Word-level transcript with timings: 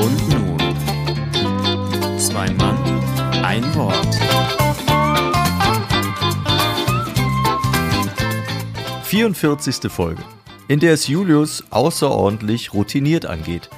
Und 0.00 0.28
nun, 0.28 0.58
zwei 2.18 2.50
Mann, 2.50 2.76
ein 3.42 3.74
Wort. 3.74 4.18
44. 9.12 9.92
Folge, 9.92 10.22
in 10.68 10.80
der 10.80 10.94
es 10.94 11.06
Julius 11.06 11.64
außerordentlich 11.68 12.72
routiniert 12.72 13.26
angeht. 13.26 13.68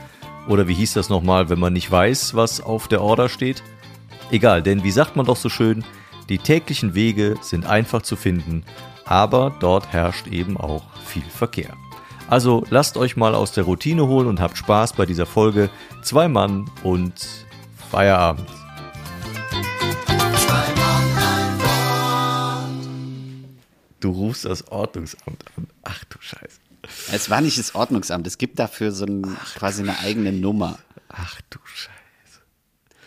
Oder 0.46 0.68
wie 0.68 0.74
hieß 0.74 0.92
das 0.92 1.08
nochmal, 1.08 1.48
wenn 1.48 1.58
man 1.58 1.72
nicht 1.72 1.90
weiß, 1.90 2.36
was 2.36 2.60
auf 2.60 2.86
der 2.86 3.02
Order 3.02 3.28
steht? 3.28 3.62
Egal, 4.30 4.62
denn 4.62 4.84
wie 4.84 4.92
sagt 4.92 5.16
man 5.16 5.26
doch 5.26 5.36
so 5.36 5.48
schön, 5.48 5.84
die 6.28 6.38
täglichen 6.38 6.94
Wege 6.94 7.34
sind 7.40 7.66
einfach 7.66 8.02
zu 8.02 8.14
finden, 8.14 8.64
aber 9.04 9.54
dort 9.58 9.92
herrscht 9.92 10.28
eben 10.28 10.56
auch 10.56 10.84
viel 11.04 11.24
Verkehr. 11.24 11.74
Also 12.28 12.64
lasst 12.70 12.96
euch 12.96 13.16
mal 13.16 13.34
aus 13.34 13.52
der 13.52 13.64
Routine 13.64 14.06
holen 14.06 14.26
und 14.26 14.40
habt 14.40 14.56
Spaß 14.56 14.94
bei 14.94 15.04
dieser 15.04 15.26
Folge. 15.26 15.68
Zwei 16.02 16.28
Mann 16.28 16.70
und 16.82 17.12
Feierabend. 17.90 18.48
Du 24.00 24.10
rufst 24.10 24.44
das 24.44 24.68
Ordnungsamt 24.68 25.44
an. 25.56 25.66
Ach 25.82 26.04
du 26.04 26.18
Scheiße. 26.20 26.60
Es 27.12 27.30
war 27.30 27.40
nicht 27.40 27.58
das 27.58 27.74
Ordnungsamt, 27.74 28.26
es 28.26 28.36
gibt 28.36 28.58
dafür 28.58 28.92
so 28.92 29.06
ein, 29.06 29.36
quasi 29.56 29.82
eine 29.82 29.98
eigene 30.00 30.32
Nummer. 30.32 30.78
Ach 31.08 31.40
du 31.48 31.58
Scheiße. 31.64 31.90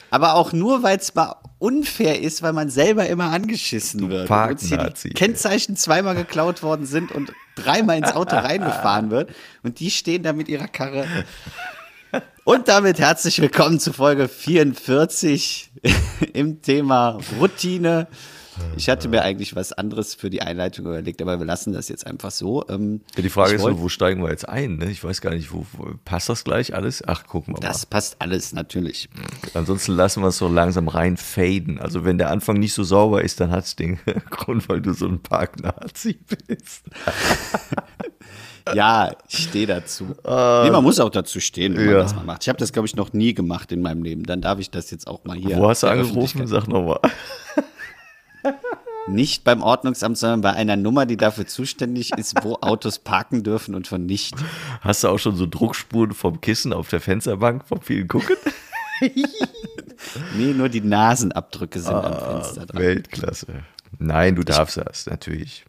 Aber 0.10 0.36
auch 0.36 0.54
nur, 0.54 0.84
weil 0.84 0.98
es 0.98 1.14
mal 1.14 1.36
unfair 1.60 2.22
ist, 2.22 2.42
weil 2.42 2.54
man 2.54 2.70
selber 2.70 3.08
immer 3.08 3.32
angeschissen 3.32 4.10
wird. 4.10 4.30
Uns 4.30 4.64
hier 4.64 4.78
Parknazi, 4.78 5.10
die. 5.10 5.14
Kennzeichen 5.14 5.76
zweimal 5.76 6.16
geklaut 6.16 6.64
worden 6.64 6.86
sind 6.86 7.12
und 7.12 7.32
dreimal 7.58 7.98
ins 7.98 8.14
Auto 8.14 8.36
reingefahren 8.38 9.10
wird. 9.10 9.32
Und 9.64 9.80
die 9.80 9.92
stehen 9.92 10.24
da 10.24 10.34
mit 10.34 10.48
ihrer 10.48 10.68
Karre. 10.68 11.08
Und 12.44 12.68
damit 12.70 13.00
herzlich 13.00 13.42
willkommen 13.42 13.80
zu 13.80 13.92
Folge 13.92 14.28
44 14.30 15.72
im 16.34 16.62
Thema 16.62 17.20
Routine. 17.40 18.08
Ich 18.76 18.90
hatte 18.90 19.08
mir 19.10 19.22
eigentlich 19.24 19.56
was 19.56 19.74
anderes 19.74 20.14
für 20.16 20.30
die 20.30 20.42
Einleitung 20.42 20.86
überlegt, 20.86 21.22
aber 21.22 21.40
wir 21.40 21.46
lassen 21.46 21.74
das 21.74 21.90
jetzt 21.90 22.06
einfach 22.08 22.32
so. 22.32 22.66
Ähm, 22.70 23.02
Ja, 23.16 23.22
die 23.22 23.30
Frage 23.30 23.56
ist 23.56 23.62
wollt- 23.62 23.76
nur, 23.76 23.84
wo 23.84 23.90
steigen 23.90 24.22
wir 24.24 24.30
jetzt 24.30 24.48
ein? 24.48 24.78
Ne? 24.78 24.90
Ich 24.92 25.04
weiß 25.04 25.22
gar 25.22 25.32
nicht, 25.34 25.52
wo, 25.52 25.66
wo 25.74 25.90
passt 26.06 26.30
das 26.30 26.44
gleich 26.44 26.74
alles? 26.76 27.04
Ach, 27.08 27.26
gucken 27.26 27.56
wir 27.56 27.60
Das 27.60 27.86
passt 27.86 28.18
alles 28.20 28.54
natürlich. 28.54 29.10
mal. 29.16 29.26
Ansonsten 29.62 29.94
lassen 29.94 30.22
wir 30.22 30.28
es 30.30 30.38
so 30.38 30.48
langsam 30.48 30.88
rein 30.88 31.18
faden. 31.18 31.80
Also 31.80 32.06
wenn 32.06 32.18
der 32.18 32.30
Anfang 32.30 32.58
nicht 32.60 32.74
so 32.74 32.84
sauber 32.84 33.24
ist, 33.24 33.40
dann 33.40 33.52
hat's 33.52 33.76
den 33.76 34.00
Grund, 34.30 34.68
weil 34.70 34.82
du 34.82 34.94
so 34.94 35.08
ein 35.08 35.20
Parknazi 35.22 36.18
bist. 36.48 36.84
Ja, 38.74 39.12
ich 39.30 39.44
stehe 39.46 39.66
dazu. 39.66 40.04
nee, 40.26 40.72
man 40.72 40.84
muss 40.84 41.00
auch 41.00 41.10
dazu 41.10 41.40
stehen, 41.40 41.78
wenn 41.78 41.86
ja. 41.86 41.92
man 41.92 42.02
das 42.02 42.14
mal 42.16 42.26
macht. 42.26 42.44
Ich 42.44 42.50
habe 42.50 42.60
das, 42.60 42.74
glaube 42.74 42.86
ich, 42.86 42.98
noch 42.98 43.14
nie 43.14 43.34
gemacht 43.34 43.72
in 43.72 43.82
meinem 43.82 44.04
Leben. 44.04 44.24
Dann 44.24 44.42
darf 44.42 44.60
ich 44.60 44.70
das 44.70 44.92
jetzt 44.92 45.08
auch 45.08 45.24
mal 45.24 45.38
hier. 45.38 45.56
wo 45.58 45.70
hast 45.70 45.84
du 45.84 45.88
angerufen? 45.88 46.46
Sag 46.48 46.68
nochmal. 46.68 47.00
Nicht 49.08 49.44
beim 49.46 49.62
Ordnungsamt, 49.62 50.18
sondern 50.18 50.42
bei 50.42 50.52
einer 50.52 50.76
Nummer, 50.76 51.06
die 51.06 51.16
dafür 51.16 51.48
zuständig 51.48 52.12
ist, 52.18 52.36
wo 52.44 52.56
Autos 52.62 53.00
parken 53.00 53.42
dürfen 53.44 53.74
und 53.74 53.88
von 53.88 54.06
nicht. 54.06 54.36
Hast 54.82 55.04
du 55.04 55.08
auch 55.08 55.18
schon 55.18 55.36
so 55.38 55.48
Druckspuren 55.48 56.12
vom 56.14 56.42
Kissen 56.42 56.74
auf 56.74 56.90
der 56.90 57.00
Fensterbank 57.00 57.66
vom 57.68 57.82
vielen 57.82 58.08
Gucken? 58.08 58.36
Nee, 60.36 60.54
nur 60.54 60.70
die 60.70 60.82
Nasenabdrücke 60.82 61.80
sind 61.80 61.94
Ah, 61.94 62.02
am 62.34 62.42
Fenster 62.42 62.66
dran. 62.66 62.82
Weltklasse. 62.82 63.48
Nein, 64.00 64.36
du 64.36 64.44
darfst 64.44 64.78
das, 64.78 65.06
natürlich. 65.06 65.66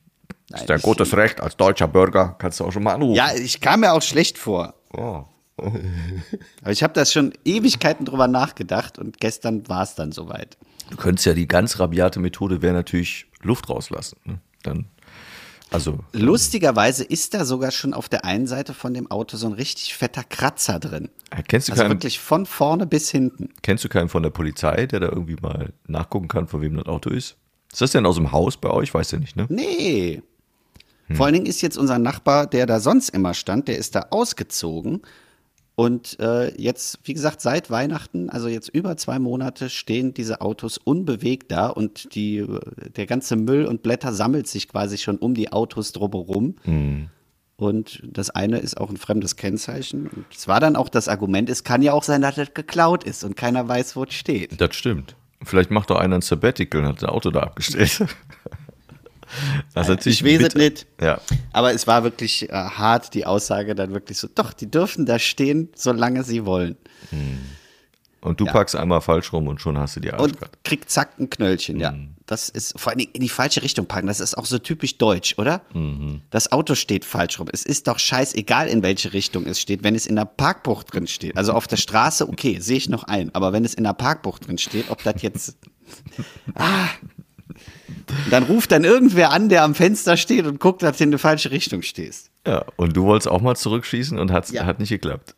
Nein, 0.51 0.61
ist 0.61 0.71
dein 0.71 0.81
gutes 0.81 1.15
Recht 1.17 1.41
als 1.41 1.57
deutscher 1.57 1.89
Bürger. 1.89 2.37
Kannst 2.39 2.61
du 2.61 2.65
auch 2.65 2.73
schon 2.73 2.83
mal 2.85 2.95
anrufen. 2.95 3.15
Ja, 3.17 3.35
ich 3.35 3.61
kam 3.61 3.81
mir 3.81 3.93
auch 3.93 4.03
schlecht 4.03 4.39
vor. 4.39 4.75
Oh. 4.93 5.25
Aber 5.59 6.71
ich 6.73 6.83
habe 6.83 6.93
das 6.95 7.13
schon 7.13 7.33
Ewigkeiten 7.45 8.05
drüber 8.07 8.29
nachgedacht 8.29 8.99
und 8.99 9.19
gestern 9.21 9.69
war 9.69 9.83
es 9.83 9.95
dann 9.95 10.13
soweit. 10.13 10.57
Du 10.91 10.97
könntest 10.97 11.27
ja 11.27 11.35
die 11.35 11.49
ganz 11.49 11.79
rabiate 11.79 12.21
Methode 12.21 12.63
wäre 12.63 12.73
natürlich 12.75 13.27
Luft 13.43 13.69
rauslassen. 13.69 14.17
Ne? 14.25 14.41
Dann, 14.63 14.87
also 15.71 15.99
Lustigerweise 16.13 17.05
ist 17.05 17.35
da 17.35 17.45
sogar 17.45 17.71
schon 17.73 17.93
auf 17.93 18.09
der 18.09 18.25
einen 18.25 18.47
Seite 18.47 18.73
von 18.73 18.95
dem 18.95 19.11
Auto 19.11 19.37
so 19.37 19.47
ein 19.47 19.53
richtig 19.53 19.95
fetter 19.95 20.25
Kratzer 20.25 20.79
drin. 20.81 21.11
äh, 21.31 21.43
kennst 21.43 21.69
du 21.69 21.73
Also 21.73 21.83
keinen, 21.83 21.93
wirklich 21.93 22.19
von 22.21 22.47
vorne 22.47 22.87
bis 22.87 23.11
hinten. 23.11 23.51
kennst 23.63 23.85
du 23.85 23.89
keinen 23.91 24.09
von 24.09 24.23
der 24.23 24.31
Polizei, 24.31 24.87
der 24.87 25.01
da 25.01 25.09
irgendwie 25.09 25.37
mal 25.43 25.73
nachgucken 25.87 26.29
kann, 26.29 26.49
von 26.49 26.63
wem 26.63 26.77
das 26.77 26.87
Auto 26.87 27.11
ist? 27.11 27.37
Ist 27.71 27.83
das 27.83 27.91
denn 27.91 28.07
aus 28.07 28.17
dem 28.17 28.33
Haus 28.33 28.57
bei 28.57 28.71
euch? 28.71 28.95
Weißt 28.95 29.13
du 29.13 29.19
nicht, 29.19 29.37
ne? 29.37 29.45
Nee. 29.51 30.23
Vor 31.13 31.25
allen 31.27 31.35
Dingen 31.35 31.47
ist 31.47 31.63
jetzt 31.63 31.79
unser 31.79 31.99
Nachbar, 31.99 32.47
der 32.47 32.67
da 32.67 32.81
sonst 32.81 33.09
immer 33.11 33.33
stand, 33.33 33.67
der 33.69 33.79
ist 33.79 33.95
da 33.95 34.07
ausgezogen. 34.11 35.01
Und 35.79 36.19
äh, 36.19 36.61
jetzt, 36.61 36.99
wie 37.05 37.15
gesagt, 37.15 37.41
seit 37.41 37.71
Weihnachten, 37.71 38.31
also 38.31 38.49
jetzt 38.49 38.69
über 38.69 38.97
zwei 38.97 39.21
Monate, 39.21 39.71
stehen 39.71 40.13
diese 40.13 40.41
Autos 40.41 40.77
unbewegt 40.77 41.53
da 41.53 41.69
und 41.69 42.17
die, 42.17 42.39
äh, 42.39 42.91
der 42.97 43.07
ganze 43.07 43.37
Müll 43.37 43.65
und 43.65 43.85
Blätter 43.85 44.13
sammelt 44.13 44.49
sich 44.49 44.67
quasi 44.67 44.99
schon 44.99 45.19
um 45.19 45.35
die 45.35 45.53
Autos 45.53 45.93
drumherum. 45.93 46.57
Und 47.55 48.03
das 48.05 48.31
eine 48.31 48.59
ist 48.59 48.77
auch 48.77 48.91
ein 48.91 48.97
fremdes 48.97 49.37
Kennzeichen. 49.37 50.09
Und 50.09 50.25
es 50.37 50.49
war 50.49 50.59
dann 50.59 50.75
auch 50.75 50.89
das 50.89 51.07
Argument, 51.07 51.49
es 51.49 51.63
kann 51.63 51.81
ja 51.81 51.93
auch 51.93 52.03
sein, 52.03 52.23
dass 52.23 52.35
das 52.35 52.55
geklaut 52.55 53.05
ist 53.05 53.23
und 53.23 53.37
keiner 53.37 53.69
weiß, 53.69 53.95
wo 53.95 54.03
es 54.03 54.15
steht. 54.15 54.61
Das 54.61 54.75
stimmt. 54.75 55.15
Vielleicht 55.45 55.71
macht 55.71 55.91
doch 55.91 56.01
einer 56.01 56.17
ein 56.17 56.23
Sabbatical 56.23 56.81
und 56.81 56.89
hat 56.89 57.03
das 57.03 57.09
Auto 57.09 57.31
da 57.31 57.39
abgestellt. 57.39 58.05
Das 59.75 59.87
ist 59.87 59.91
natürlich 59.91 60.21
Ich 60.21 60.25
weiß 60.27 60.49
es 60.49 60.55
bitter. 60.55 60.59
nicht. 60.59 60.87
Ja. 61.01 61.21
Aber 61.53 61.73
es 61.73 61.87
war 61.87 62.03
wirklich 62.05 62.49
äh, 62.49 62.53
hart, 62.53 63.15
die 63.15 63.27
Aussage 63.27 63.75
dann 63.75 63.93
wirklich 63.93 64.19
so, 64.19 64.29
doch, 64.35 64.53
die 64.53 64.71
dürfen 64.71 65.07
da 65.07 65.19
stehen, 65.19 65.69
solange 65.75 66.25
sie 66.25 66.45
wollen. 66.47 66.77
Und 68.21 68.41
du 68.41 68.47
packst 68.47 68.75
einmal 68.75 69.01
falsch 69.01 69.33
rum 69.33 69.47
und 69.47 69.61
schon 69.61 69.79
hast 69.79 69.97
du 69.97 70.01
die 70.01 70.09
Und 70.11 70.21
Arschkarte. 70.21 70.59
kriegt 70.65 70.91
zack 70.91 71.19
ein 71.21 71.31
Knöllchen, 71.31 71.79
ja. 71.79 71.95
Das 72.27 72.51
ist 72.51 72.79
vor 72.79 72.95
Dingen 72.95 73.11
in 73.15 73.23
die 73.23 73.29
falsche 73.31 73.63
Richtung 73.63 73.87
packen. 73.87 74.07
Das 74.07 74.21
ist 74.21 74.37
auch 74.37 74.45
so 74.45 74.59
typisch 74.59 74.99
deutsch, 74.99 75.37
oder? 75.39 75.63
Das 76.29 76.53
Auto 76.53 76.75
steht 76.75 77.07
falsch 77.07 77.39
rum. 77.41 77.49
Es 77.51 77.65
ist 77.65 77.87
doch 77.89 77.99
scheißegal, 77.99 78.69
in 78.69 78.83
welche 78.83 79.15
Richtung 79.15 79.47
es 79.47 79.59
steht, 79.61 79.83
wenn 79.83 79.95
es 79.95 80.05
in 80.07 80.17
der 80.17 80.27
Parkbucht 80.27 80.93
drin 80.93 81.07
steht. 81.07 81.39
Also 81.39 81.53
auf 81.55 81.67
der 81.67 81.79
Straße, 81.79 82.29
okay, 82.29 82.59
sehe 82.61 82.77
ich 82.77 82.91
noch 82.91 83.05
ein. 83.05 83.35
Aber 83.35 83.55
wenn 83.55 83.65
es 83.65 83.73
in 83.73 83.85
der 83.85 83.95
Parkbucht 83.95 84.47
drin 84.47 84.59
steht, 84.59 84.91
ob 84.91 85.03
das 85.05 85.23
jetzt. 85.23 85.57
ah. 86.55 86.89
Dann 88.31 88.43
ruft 88.45 88.73
dann 88.73 88.85
irgendwer 88.85 89.31
an, 89.33 89.49
der 89.49 89.63
am 89.65 89.75
Fenster 89.75 90.17
steht 90.17 90.47
und 90.47 90.61
guckt, 90.61 90.83
dass 90.83 90.99
du 90.99 91.05
in 91.05 91.11
die 91.11 91.19
falsche 91.19 91.51
Richtung 91.51 91.83
stehst. 91.83 92.31
Ja, 92.47 92.65
und 92.77 92.97
du 92.97 93.05
wolltest 93.05 93.29
auch 93.29 93.41
mal 93.41 93.55
zurückschießen 93.57 94.19
und 94.19 94.31
hat's, 94.33 94.53
Ja. 94.53 94.65
hat 94.67 94.79
nicht 94.81 94.91
geklappt. 94.91 95.35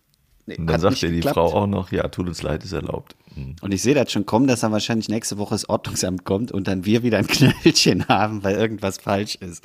Nee, 0.46 0.56
und 0.56 0.66
dann 0.66 0.80
sagt 0.80 1.00
dir 1.02 1.08
die 1.10 1.16
geklappt. 1.16 1.34
Frau 1.34 1.52
auch 1.54 1.66
noch, 1.66 1.92
ja, 1.92 2.08
tut 2.08 2.26
uns 2.28 2.42
leid, 2.42 2.64
ist 2.64 2.72
erlaubt. 2.72 3.14
Hm. 3.34 3.56
Und 3.60 3.72
ich 3.72 3.82
sehe 3.82 3.94
das 3.94 4.10
schon 4.10 4.26
kommen, 4.26 4.46
dass 4.48 4.60
dann 4.60 4.72
wahrscheinlich 4.72 5.08
nächste 5.08 5.38
Woche 5.38 5.54
das 5.54 5.68
Ordnungsamt 5.68 6.24
kommt 6.24 6.50
und 6.50 6.66
dann 6.66 6.84
wir 6.84 7.02
wieder 7.02 7.18
ein 7.18 7.26
Knöllchen 7.28 8.08
haben, 8.08 8.42
weil 8.42 8.56
irgendwas 8.56 8.98
falsch 8.98 9.36
ist. 9.36 9.64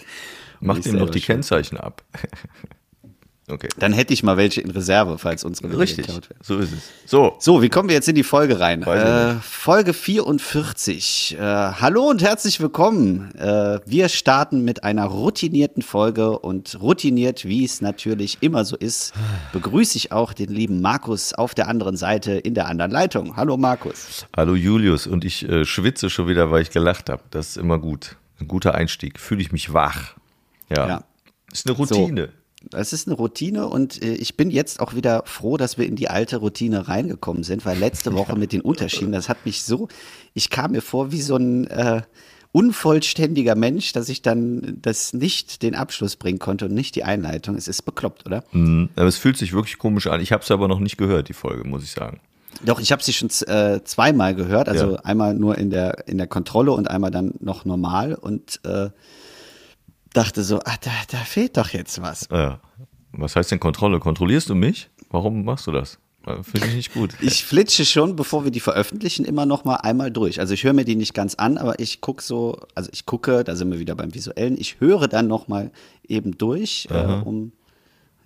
Und 0.61 0.67
Mach 0.67 0.75
dem 0.75 0.83
doch 0.83 0.91
selber 0.99 1.11
die 1.11 1.19
schon. 1.21 1.35
Kennzeichen 1.35 1.77
ab. 1.77 2.03
okay. 3.49 3.69
Dann 3.77 3.93
hätte 3.93 4.13
ich 4.13 4.23
mal 4.23 4.37
welche 4.37 4.61
in 4.61 4.71
Reserve, 4.71 5.17
falls 5.17 5.43
unsere 5.43 5.69
wieder 5.69 5.79
Richtig, 5.79 6.07
geklaut 6.07 6.29
werden. 6.29 6.39
so 6.43 6.57
ist 6.57 6.73
es. 6.73 6.89
So, 7.05 7.35
So, 7.39 7.61
wie 7.61 7.69
kommen 7.69 7.89
wir 7.89 7.95
jetzt 7.95 8.07
in 8.09 8.15
die 8.15 8.23
Folge 8.23 8.59
rein? 8.59 8.83
Äh, 8.83 9.35
Folge 9.41 9.93
44. 9.93 11.37
Äh, 11.37 11.41
hallo 11.41 12.09
und 12.09 12.21
herzlich 12.21 12.59
willkommen. 12.59 13.33
Äh, 13.35 13.79
wir 13.85 14.09
starten 14.09 14.63
mit 14.63 14.83
einer 14.83 15.05
routinierten 15.05 15.81
Folge 15.81 16.37
und 16.39 16.79
routiniert, 16.81 17.45
wie 17.45 17.63
es 17.63 17.81
natürlich 17.81 18.37
immer 18.41 18.65
so 18.65 18.75
ist, 18.75 19.13
begrüße 19.53 19.97
ich 19.97 20.11
auch 20.11 20.33
den 20.33 20.49
lieben 20.49 20.81
Markus 20.81 21.33
auf 21.33 21.53
der 21.55 21.67
anderen 21.67 21.97
Seite 21.97 22.33
in 22.33 22.53
der 22.53 22.67
anderen 22.67 22.91
Leitung. 22.91 23.35
Hallo 23.35 23.57
Markus. 23.57 24.25
hallo 24.35 24.55
Julius 24.55 25.07
und 25.07 25.25
ich 25.25 25.47
äh, 25.47 25.65
schwitze 25.65 26.09
schon 26.09 26.27
wieder, 26.27 26.51
weil 26.51 26.61
ich 26.61 26.71
gelacht 26.71 27.09
habe. 27.09 27.23
Das 27.31 27.49
ist 27.49 27.57
immer 27.57 27.79
gut. 27.79 28.15
Ein 28.39 28.47
guter 28.47 28.75
Einstieg. 28.75 29.19
Fühle 29.19 29.41
ich 29.41 29.51
mich 29.51 29.73
wach. 29.73 30.15
Ja. 30.69 30.87
Ja. 30.87 31.03
Ist 31.51 31.67
eine 31.67 31.75
Routine. 31.77 32.29
Es 32.73 32.93
ist 32.93 33.07
eine 33.07 33.15
Routine 33.15 33.67
und 33.67 34.01
äh, 34.01 34.13
ich 34.15 34.35
bin 34.37 34.49
jetzt 34.49 34.79
auch 34.79 34.95
wieder 34.95 35.23
froh, 35.25 35.57
dass 35.57 35.77
wir 35.77 35.85
in 35.85 35.95
die 35.95 36.09
alte 36.09 36.37
Routine 36.37 36.87
reingekommen 36.87 37.43
sind, 37.43 37.65
weil 37.65 37.77
letzte 37.77 38.13
Woche 38.15 38.35
mit 38.35 38.51
den 38.53 38.61
Unterschieden, 38.61 39.11
das 39.11 39.29
hat 39.29 39.45
mich 39.45 39.63
so, 39.63 39.87
ich 40.33 40.49
kam 40.49 40.71
mir 40.71 40.81
vor 40.81 41.11
wie 41.11 41.21
so 41.21 41.35
ein 41.35 41.67
äh, 41.67 42.01
unvollständiger 42.51 43.55
Mensch, 43.55 43.91
dass 43.93 44.09
ich 44.09 44.21
dann 44.21 44.77
das 44.81 45.13
nicht 45.13 45.61
den 45.61 45.75
Abschluss 45.75 46.15
bringen 46.15 46.39
konnte 46.39 46.65
und 46.65 46.73
nicht 46.73 46.95
die 46.95 47.03
Einleitung. 47.03 47.55
Es 47.55 47.67
ist 47.67 47.81
bekloppt, 47.83 48.25
oder? 48.25 48.43
Mhm. 48.53 48.89
Aber 48.95 49.07
es 49.07 49.17
fühlt 49.17 49.37
sich 49.37 49.53
wirklich 49.53 49.77
komisch 49.77 50.07
an. 50.07 50.21
Ich 50.21 50.31
habe 50.31 50.41
es 50.43 50.49
aber 50.51 50.67
noch 50.67 50.79
nicht 50.79 50.97
gehört, 50.97 51.27
die 51.29 51.33
Folge, 51.33 51.67
muss 51.67 51.83
ich 51.83 51.91
sagen. 51.91 52.21
Doch, 52.63 52.79
ich 52.79 52.93
habe 52.93 53.03
sie 53.03 53.11
schon 53.11 53.29
äh, 53.47 53.83
zweimal 53.83 54.33
gehört, 54.33 54.69
also 54.69 54.93
Ja. 54.93 54.99
einmal 55.01 55.33
nur 55.33 55.57
in 55.57 55.69
der, 55.69 56.07
in 56.07 56.17
der 56.17 56.27
Kontrolle 56.27 56.71
und 56.71 56.89
einmal 56.89 57.11
dann 57.11 57.33
noch 57.41 57.65
normal 57.65 58.15
und 58.15 58.61
äh, 58.63 58.89
dachte 60.15 60.43
so, 60.43 60.59
ah, 60.59 60.75
da, 60.81 60.91
da 61.11 61.17
fehlt 61.17 61.57
doch 61.57 61.69
jetzt 61.69 62.01
was. 62.01 62.27
Ja. 62.31 62.59
Was 63.11 63.35
heißt 63.35 63.51
denn 63.51 63.59
Kontrolle? 63.59 63.99
Kontrollierst 63.99 64.49
du 64.49 64.55
mich? 64.55 64.89
Warum 65.09 65.45
machst 65.45 65.67
du 65.67 65.71
das? 65.71 65.99
Äh, 66.25 66.43
Finde 66.43 66.67
ich 66.67 66.75
nicht 66.75 66.93
gut. 66.93 67.11
Ich 67.21 67.45
flitsche 67.45 67.85
schon, 67.85 68.15
bevor 68.15 68.43
wir 68.43 68.51
die 68.51 68.59
veröffentlichen, 68.59 69.25
immer 69.25 69.45
noch 69.45 69.63
mal 69.63 69.75
einmal 69.75 70.11
durch. 70.11 70.39
Also 70.39 70.53
ich 70.53 70.63
höre 70.63 70.73
mir 70.73 70.85
die 70.85 70.95
nicht 70.95 71.13
ganz 71.13 71.35
an, 71.35 71.57
aber 71.57 71.79
ich 71.79 72.01
gucke 72.01 72.23
so, 72.23 72.59
also 72.73 72.89
ich 72.93 73.05
gucke, 73.05 73.43
da 73.43 73.55
sind 73.55 73.71
wir 73.71 73.79
wieder 73.79 73.95
beim 73.95 74.13
Visuellen, 74.13 74.57
ich 74.59 74.79
höre 74.79 75.07
dann 75.07 75.27
noch 75.27 75.47
mal 75.47 75.71
eben 76.07 76.37
durch, 76.37 76.87
äh, 76.91 77.21
um 77.23 77.51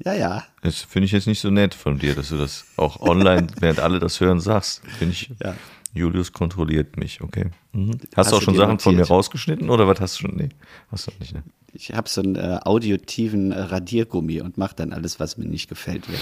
Ja, 0.03 0.13
ja. 0.13 0.43
Das 0.61 0.77
finde 0.77 1.07
ich 1.07 1.11
jetzt 1.11 1.27
nicht 1.27 1.41
so 1.41 1.49
nett 1.49 1.73
von 1.73 1.99
dir, 1.99 2.15
dass 2.15 2.29
du 2.29 2.37
das 2.37 2.65
auch 2.77 3.01
online, 3.01 3.47
während 3.59 3.79
alle 3.79 3.99
das 3.99 4.19
hören, 4.19 4.39
sagst. 4.39 4.81
Finde 4.97 5.13
ich. 5.13 5.29
Ja. 5.43 5.55
Julius 5.93 6.33
kontrolliert 6.33 6.97
mich, 6.97 7.21
okay. 7.21 7.45
Mhm. 7.73 7.91
Hast, 7.91 8.17
Hast 8.17 8.31
du 8.31 8.35
auch 8.37 8.41
schon 8.41 8.55
Sachen 8.55 8.79
von 8.79 8.93
mir 8.93 8.99
notiert? 8.99 9.11
rausgeschnitten 9.11 9.69
oder 9.69 9.87
was 9.87 9.99
hast 9.99 10.19
du 10.19 10.27
schon? 10.27 10.35
Nee, 10.35 10.49
hast 10.91 11.07
du 11.07 11.11
nicht, 11.19 11.33
ne? 11.33 11.43
Ich 11.73 11.93
habe 11.93 12.09
so 12.09 12.21
einen 12.21 12.35
äh, 12.35 12.59
audiotiven 12.63 13.51
äh, 13.51 13.59
Radiergummi 13.59 14.41
und 14.41 14.57
mache 14.57 14.75
dann 14.75 14.93
alles, 14.93 15.19
was 15.19 15.37
mir 15.37 15.45
nicht 15.45 15.69
gefällt. 15.69 16.05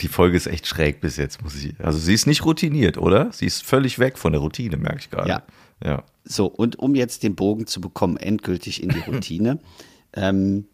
Die 0.00 0.08
Folge 0.08 0.36
ist 0.36 0.46
echt 0.46 0.66
schräg 0.66 1.00
bis 1.00 1.16
jetzt, 1.16 1.42
muss 1.42 1.54
ich. 1.56 1.74
Also 1.80 1.98
sie 1.98 2.14
ist 2.14 2.26
nicht 2.26 2.44
routiniert, 2.44 2.96
oder? 2.96 3.30
Sie 3.32 3.44
ist 3.44 3.62
völlig 3.62 3.98
weg 3.98 4.16
von 4.16 4.32
der 4.32 4.40
Routine, 4.40 4.78
merke 4.78 4.98
ich 5.00 5.10
gerade. 5.10 5.28
Ja. 5.28 5.42
Ja. 5.84 6.04
So, 6.24 6.46
und 6.46 6.78
um 6.78 6.94
jetzt 6.94 7.22
den 7.22 7.34
Bogen 7.34 7.66
zu 7.66 7.80
bekommen, 7.80 8.16
endgültig 8.16 8.82
in 8.82 8.88
die 8.88 9.00
Routine, 9.00 9.58
ähm, 10.14 10.66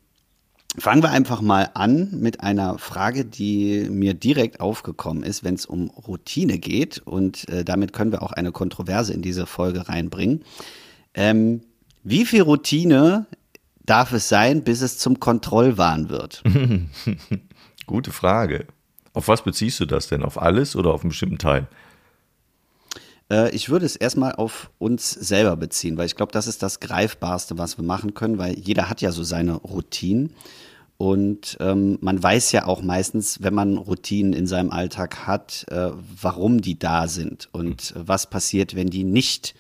fangen 0.79 1.03
wir 1.03 1.11
einfach 1.11 1.41
mal 1.41 1.71
an 1.75 2.11
mit 2.13 2.41
einer 2.41 2.79
Frage, 2.79 3.25
die 3.25 3.89
mir 3.91 4.15
direkt 4.15 4.61
aufgekommen 4.61 5.23
ist, 5.23 5.45
wenn 5.45 5.55
es 5.55 5.67
um 5.67 5.91
Routine 5.91 6.59
geht. 6.59 6.99
Und 6.99 7.49
äh, 7.49 7.65
damit 7.65 7.93
können 7.93 8.13
wir 8.13 8.23
auch 8.23 8.33
eine 8.33 8.53
Kontroverse 8.53 9.13
in 9.13 9.23
diese 9.23 9.47
Folge 9.47 9.89
reinbringen. 9.89 10.45
Ähm, 11.15 11.63
wie 12.03 12.25
viel 12.25 12.43
Routine 12.43 13.27
darf 13.85 14.13
es 14.13 14.29
sein, 14.29 14.65
bis 14.65 14.81
es 14.81 14.99
zum 14.99 15.21
Kontrollwahn 15.21 16.09
wird? 16.09 16.43
Gute 17.87 18.11
Frage. 18.13 18.67
Auf 19.13 19.29
was 19.29 19.45
beziehst 19.45 19.79
du 19.81 19.87
das 19.87 20.09
denn? 20.09 20.23
Auf 20.23 20.41
alles 20.41 20.75
oder 20.75 20.95
auf 20.95 21.03
einen 21.03 21.11
bestimmten 21.11 21.39
Teil? 21.39 21.69
Äh, 23.33 23.55
Ich 23.55 23.71
würde 23.71 23.87
es 23.87 23.97
erstmal 23.97 24.33
auf 24.33 24.71
uns 24.79 25.11
selber 25.11 25.57
beziehen, 25.57 25.97
weil 25.97 26.07
ich 26.07 26.15
glaube, 26.15 26.33
das 26.33 26.47
ist 26.47 26.63
das 26.63 26.79
Greifbarste, 26.79 27.59
was 27.59 27.79
wir 27.79 27.85
machen 27.85 28.15
können, 28.15 28.39
weil 28.39 28.59
jeder 28.59 28.89
hat 28.89 29.01
ja 29.01 29.11
so 29.11 29.25
seine 29.25 29.55
Routinen. 29.55 30.35
Und 30.99 31.57
ähm, 31.59 31.99
man 32.01 32.23
weiß 32.23 32.53
ja 32.53 32.67
auch 32.67 32.81
meistens, 32.83 33.43
wenn 33.43 33.55
man 33.55 33.77
Routinen 33.77 34.35
in 34.35 34.47
seinem 34.47 34.71
Alltag 34.71 35.27
hat, 35.27 35.65
äh, 35.69 35.91
warum 36.21 36.61
die 36.61 36.79
da 36.79 37.09
sind 37.09 37.49
und 37.51 37.93
äh, 37.97 38.07
was 38.07 38.31
passiert, 38.31 38.77
wenn 38.77 38.89
die 38.89 39.03
nicht 39.03 39.55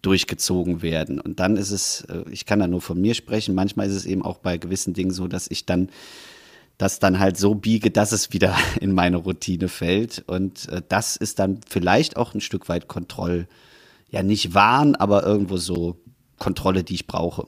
durchgezogen 0.00 0.80
werden. 0.80 1.20
Und 1.20 1.40
dann 1.40 1.56
ist 1.58 1.72
es, 1.72 2.02
äh, 2.02 2.24
ich 2.30 2.46
kann 2.46 2.60
da 2.60 2.68
nur 2.68 2.80
von 2.80 2.98
mir 2.98 3.14
sprechen, 3.14 3.54
manchmal 3.54 3.88
ist 3.88 3.96
es 3.96 4.06
eben 4.06 4.22
auch 4.22 4.38
bei 4.38 4.56
gewissen 4.56 4.94
Dingen 4.94 5.10
so, 5.10 5.28
dass 5.28 5.50
ich 5.50 5.66
dann 5.66 5.90
das 6.78 7.00
dann 7.00 7.18
halt 7.18 7.36
so 7.36 7.56
biege, 7.56 7.90
dass 7.90 8.12
es 8.12 8.32
wieder 8.32 8.56
in 8.80 8.92
meine 8.92 9.18
Routine 9.18 9.68
fällt. 9.68 10.24
Und 10.26 10.68
äh, 10.68 10.82
das 10.88 11.16
ist 11.16 11.38
dann 11.38 11.60
vielleicht 11.68 12.16
auch 12.16 12.34
ein 12.34 12.40
Stück 12.40 12.68
weit 12.68 12.88
Kontroll, 12.88 13.46
ja 14.08 14.22
nicht 14.22 14.54
Wahn, 14.54 14.94
aber 14.94 15.24
irgendwo 15.24 15.58
so 15.58 16.00
Kontrolle, 16.38 16.84
die 16.84 16.94
ich 16.94 17.06
brauche. 17.06 17.46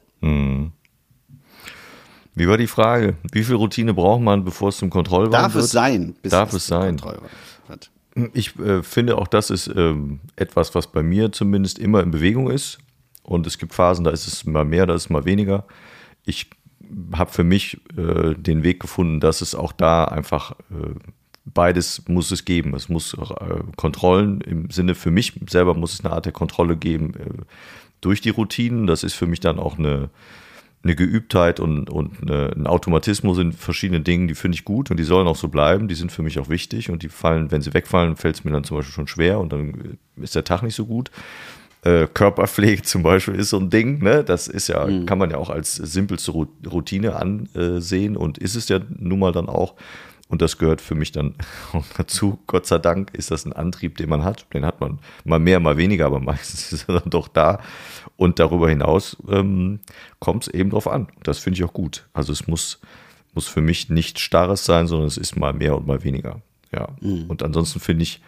Wie 2.34 2.48
war 2.48 2.58
die 2.58 2.66
Frage? 2.66 3.16
Wie 3.32 3.44
viel 3.44 3.54
Routine 3.54 3.94
braucht 3.94 4.20
man, 4.20 4.44
bevor 4.44 4.70
es 4.70 4.78
zum 4.78 4.90
Kontrollwahn 4.90 5.30
Darf 5.30 5.54
wird? 5.54 5.64
es 5.64 5.70
sein? 5.70 6.14
bis 6.22 6.32
Darf 6.32 6.50
zum 6.50 6.56
es 6.56 6.66
sein? 6.66 6.96
Kontrollwahn 6.96 7.30
wird. 7.68 7.90
Ich 8.34 8.58
äh, 8.58 8.82
finde 8.82 9.18
auch, 9.18 9.28
das 9.28 9.50
ist 9.50 9.68
ähm, 9.68 10.20
etwas, 10.36 10.74
was 10.74 10.88
bei 10.88 11.02
mir 11.02 11.32
zumindest 11.32 11.78
immer 11.78 12.02
in 12.02 12.10
Bewegung 12.10 12.50
ist. 12.50 12.78
Und 13.22 13.46
es 13.46 13.58
gibt 13.58 13.74
Phasen, 13.74 14.04
da 14.04 14.10
ist 14.10 14.26
es 14.26 14.44
mal 14.44 14.64
mehr, 14.64 14.86
da 14.86 14.94
ist 14.94 15.02
es 15.02 15.10
mal 15.10 15.24
weniger. 15.24 15.64
Ich 16.24 16.50
habe 17.12 17.32
für 17.32 17.44
mich 17.44 17.80
äh, 17.96 18.34
den 18.34 18.62
Weg 18.62 18.80
gefunden, 18.80 19.20
dass 19.20 19.40
es 19.40 19.54
auch 19.54 19.72
da 19.72 20.04
einfach 20.04 20.52
äh, 20.70 20.94
beides 21.44 22.08
muss 22.08 22.30
es 22.30 22.44
geben. 22.44 22.74
Es 22.74 22.88
muss 22.88 23.14
äh, 23.14 23.62
Kontrollen 23.76 24.40
im 24.40 24.70
Sinne 24.70 24.94
für 24.94 25.10
mich 25.10 25.34
selber 25.48 25.74
muss 25.74 25.94
es 25.94 26.04
eine 26.04 26.14
Art 26.14 26.26
der 26.26 26.32
Kontrolle 26.32 26.76
geben 26.76 27.14
äh, 27.14 27.42
durch 28.00 28.20
die 28.20 28.30
Routinen. 28.30 28.86
Das 28.86 29.02
ist 29.04 29.14
für 29.14 29.26
mich 29.26 29.40
dann 29.40 29.58
auch 29.58 29.78
eine, 29.78 30.10
eine 30.82 30.94
Geübtheit 30.94 31.60
und, 31.60 31.90
und 31.90 32.22
eine, 32.22 32.52
ein 32.56 32.66
Automatismus 32.66 33.38
in 33.38 33.52
verschiedenen 33.52 34.04
Dingen, 34.04 34.28
die 34.28 34.34
finde 34.34 34.56
ich 34.56 34.64
gut 34.64 34.90
und 34.90 34.96
die 34.98 35.04
sollen 35.04 35.26
auch 35.26 35.36
so 35.36 35.48
bleiben. 35.48 35.88
Die 35.88 35.94
sind 35.94 36.12
für 36.12 36.22
mich 36.22 36.38
auch 36.38 36.48
wichtig 36.48 36.90
und 36.90 37.02
die 37.02 37.08
fallen, 37.08 37.50
wenn 37.50 37.62
sie 37.62 37.74
wegfallen, 37.74 38.16
fällt 38.16 38.36
es 38.36 38.44
mir 38.44 38.52
dann 38.52 38.64
zum 38.64 38.76
Beispiel 38.76 38.94
schon 38.94 39.08
schwer 39.08 39.40
und 39.40 39.52
dann 39.52 39.98
ist 40.16 40.34
der 40.34 40.44
Tag 40.44 40.62
nicht 40.62 40.74
so 40.74 40.86
gut. 40.86 41.10
Äh, 41.82 42.06
Körperpflege 42.12 42.82
zum 42.82 43.02
Beispiel 43.02 43.34
ist 43.36 43.50
so 43.50 43.58
ein 43.58 43.70
Ding, 43.70 44.02
ne? 44.02 44.22
Das 44.22 44.48
ist 44.48 44.68
ja, 44.68 44.86
kann 45.06 45.18
man 45.18 45.30
ja 45.30 45.38
auch 45.38 45.48
als 45.48 45.74
simpelste 45.74 46.32
Routine 46.32 47.16
ansehen 47.16 48.16
und 48.16 48.36
ist 48.36 48.54
es 48.54 48.68
ja 48.68 48.80
nun 48.98 49.18
mal 49.18 49.32
dann 49.32 49.48
auch. 49.48 49.76
Und 50.30 50.42
das 50.42 50.58
gehört 50.58 50.80
für 50.80 50.94
mich 50.94 51.10
dann 51.10 51.34
dazu. 51.96 52.38
Gott 52.46 52.64
sei 52.66 52.78
Dank 52.78 53.12
ist 53.14 53.32
das 53.32 53.44
ein 53.44 53.52
Antrieb, 53.52 53.96
den 53.96 54.08
man 54.08 54.24
hat. 54.24 54.46
Den 54.54 54.64
hat 54.64 54.80
man 54.80 55.00
mal 55.24 55.40
mehr, 55.40 55.58
mal 55.58 55.76
weniger, 55.76 56.06
aber 56.06 56.20
meistens 56.20 56.72
ist 56.72 56.88
er 56.88 57.00
dann 57.00 57.10
doch 57.10 57.28
da. 57.28 57.60
Und 58.16 58.38
darüber 58.38 58.68
hinaus 58.68 59.16
ähm, 59.28 59.80
kommt 60.20 60.46
es 60.46 60.54
eben 60.54 60.70
drauf 60.70 60.86
an. 60.86 61.08
Das 61.24 61.40
finde 61.40 61.58
ich 61.58 61.64
auch 61.64 61.72
gut. 61.72 62.08
Also 62.12 62.32
es 62.32 62.46
muss, 62.46 62.80
muss 63.34 63.48
für 63.48 63.60
mich 63.60 63.88
nicht 63.88 64.20
starres 64.20 64.64
sein, 64.64 64.86
sondern 64.86 65.08
es 65.08 65.16
ist 65.16 65.36
mal 65.36 65.52
mehr 65.52 65.76
und 65.76 65.86
mal 65.86 66.04
weniger. 66.04 66.40
Ja. 66.72 66.88
Und 67.00 67.42
ansonsten 67.42 67.80
finde 67.80 68.04
ich, 68.04 68.20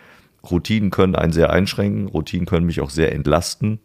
Routinen 0.51 0.91
können 0.91 1.15
einen 1.15 1.33
sehr 1.33 1.51
einschränken. 1.51 2.09
Routinen 2.09 2.47
können 2.47 2.67
mich 2.67 2.81
auch 2.81 2.91
sehr 2.91 3.13
entlasten. 3.13 3.79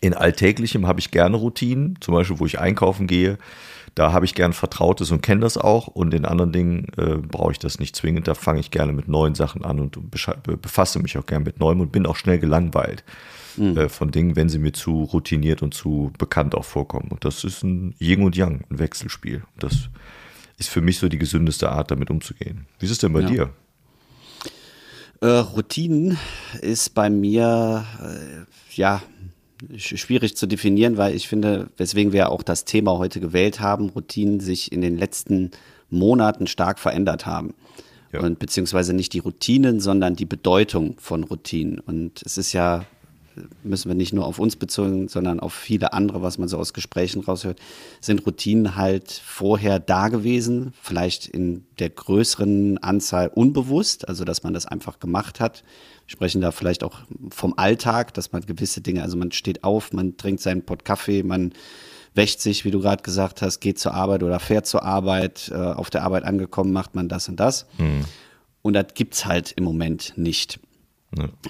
In 0.00 0.14
Alltäglichem 0.14 0.86
habe 0.86 1.00
ich 1.00 1.10
gerne 1.10 1.36
Routinen, 1.36 1.96
zum 2.00 2.14
Beispiel, 2.14 2.38
wo 2.38 2.46
ich 2.46 2.60
einkaufen 2.60 3.06
gehe. 3.08 3.36
Da 3.96 4.12
habe 4.12 4.26
ich 4.26 4.34
gern 4.36 4.52
Vertrautes 4.52 5.10
und 5.10 5.22
kenne 5.22 5.40
das 5.40 5.58
auch. 5.58 5.88
Und 5.88 6.14
in 6.14 6.24
anderen 6.24 6.52
Dingen 6.52 6.86
äh, 6.96 7.16
brauche 7.16 7.50
ich 7.52 7.58
das 7.58 7.80
nicht 7.80 7.96
zwingend. 7.96 8.28
Da 8.28 8.34
fange 8.34 8.60
ich 8.60 8.70
gerne 8.70 8.92
mit 8.92 9.08
neuen 9.08 9.34
Sachen 9.34 9.64
an 9.64 9.80
und 9.80 9.98
befasse 10.62 11.00
mich 11.00 11.18
auch 11.18 11.26
gern 11.26 11.42
mit 11.42 11.58
Neuem 11.58 11.80
und 11.80 11.90
bin 11.90 12.06
auch 12.06 12.14
schnell 12.14 12.38
gelangweilt 12.38 13.02
äh, 13.58 13.88
von 13.88 14.12
Dingen, 14.12 14.36
wenn 14.36 14.48
sie 14.48 14.60
mir 14.60 14.72
zu 14.72 15.02
routiniert 15.02 15.62
und 15.62 15.74
zu 15.74 16.12
bekannt 16.16 16.54
auch 16.54 16.64
vorkommen. 16.64 17.08
Und 17.10 17.24
das 17.24 17.42
ist 17.42 17.64
ein 17.64 17.96
Yin 17.98 18.22
und 18.22 18.36
Yang, 18.36 18.64
ein 18.70 18.78
Wechselspiel. 18.78 19.42
Das 19.58 19.88
ist 20.58 20.68
für 20.68 20.80
mich 20.82 20.98
so 20.98 21.08
die 21.08 21.18
gesündeste 21.18 21.70
Art, 21.72 21.90
damit 21.90 22.08
umzugehen. 22.10 22.66
Wie 22.78 22.86
ist 22.86 22.92
es 22.92 22.98
denn 22.98 23.12
bei 23.12 23.22
Ja. 23.22 23.26
dir? 23.28 23.50
Äh, 25.20 25.26
Routinen 25.26 26.16
ist 26.60 26.94
bei 26.94 27.10
mir 27.10 27.84
äh, 28.00 28.76
ja 28.76 29.02
sch- 29.72 29.96
schwierig 29.96 30.36
zu 30.36 30.46
definieren, 30.46 30.96
weil 30.96 31.14
ich 31.14 31.26
finde, 31.26 31.70
weswegen 31.76 32.12
wir 32.12 32.30
auch 32.30 32.42
das 32.42 32.64
Thema 32.64 32.98
heute 32.98 33.18
gewählt 33.18 33.60
haben, 33.60 33.88
Routinen 33.88 34.38
sich 34.40 34.70
in 34.70 34.80
den 34.80 34.96
letzten 34.96 35.50
Monaten 35.90 36.46
stark 36.46 36.78
verändert 36.78 37.26
haben. 37.26 37.54
Ja. 38.12 38.20
Und 38.20 38.38
beziehungsweise 38.38 38.94
nicht 38.94 39.12
die 39.12 39.18
Routinen, 39.18 39.80
sondern 39.80 40.14
die 40.14 40.24
Bedeutung 40.24 40.94
von 40.98 41.24
Routinen. 41.24 41.80
Und 41.80 42.22
es 42.24 42.38
ist 42.38 42.52
ja, 42.52 42.84
müssen 43.62 43.88
wir 43.88 43.94
nicht 43.94 44.12
nur 44.12 44.26
auf 44.26 44.38
uns 44.38 44.56
bezogen, 44.56 45.08
sondern 45.08 45.40
auf 45.40 45.52
viele 45.52 45.92
andere, 45.92 46.22
was 46.22 46.38
man 46.38 46.48
so 46.48 46.58
aus 46.58 46.72
Gesprächen 46.72 47.22
raushört, 47.22 47.60
sind 48.00 48.26
Routinen 48.26 48.76
halt 48.76 49.10
vorher 49.10 49.78
da 49.78 50.08
gewesen, 50.08 50.72
vielleicht 50.82 51.26
in 51.26 51.66
der 51.78 51.90
größeren 51.90 52.78
Anzahl 52.78 53.28
unbewusst, 53.28 54.08
also 54.08 54.24
dass 54.24 54.42
man 54.42 54.54
das 54.54 54.66
einfach 54.66 55.00
gemacht 55.00 55.40
hat. 55.40 55.64
Wir 56.06 56.12
sprechen 56.12 56.40
da 56.40 56.52
vielleicht 56.52 56.84
auch 56.84 57.00
vom 57.30 57.54
Alltag, 57.56 58.14
dass 58.14 58.32
man 58.32 58.42
gewisse 58.42 58.80
Dinge, 58.80 59.02
also 59.02 59.16
man 59.16 59.32
steht 59.32 59.64
auf, 59.64 59.92
man 59.92 60.16
trinkt 60.16 60.40
seinen 60.40 60.62
Pott 60.62 60.84
Kaffee, 60.84 61.22
man 61.22 61.52
wäscht 62.14 62.40
sich, 62.40 62.64
wie 62.64 62.70
du 62.70 62.80
gerade 62.80 63.02
gesagt 63.02 63.42
hast, 63.42 63.60
geht 63.60 63.78
zur 63.78 63.94
Arbeit 63.94 64.22
oder 64.22 64.40
fährt 64.40 64.66
zur 64.66 64.82
Arbeit, 64.82 65.50
äh, 65.52 65.56
auf 65.56 65.90
der 65.90 66.02
Arbeit 66.02 66.24
angekommen, 66.24 66.72
macht 66.72 66.94
man 66.94 67.08
das 67.08 67.28
und 67.28 67.36
das. 67.38 67.66
Und 68.62 68.72
das 68.72 68.86
gibt's 68.94 69.24
halt 69.24 69.52
im 69.52 69.64
Moment 69.64 70.14
nicht. 70.16 70.60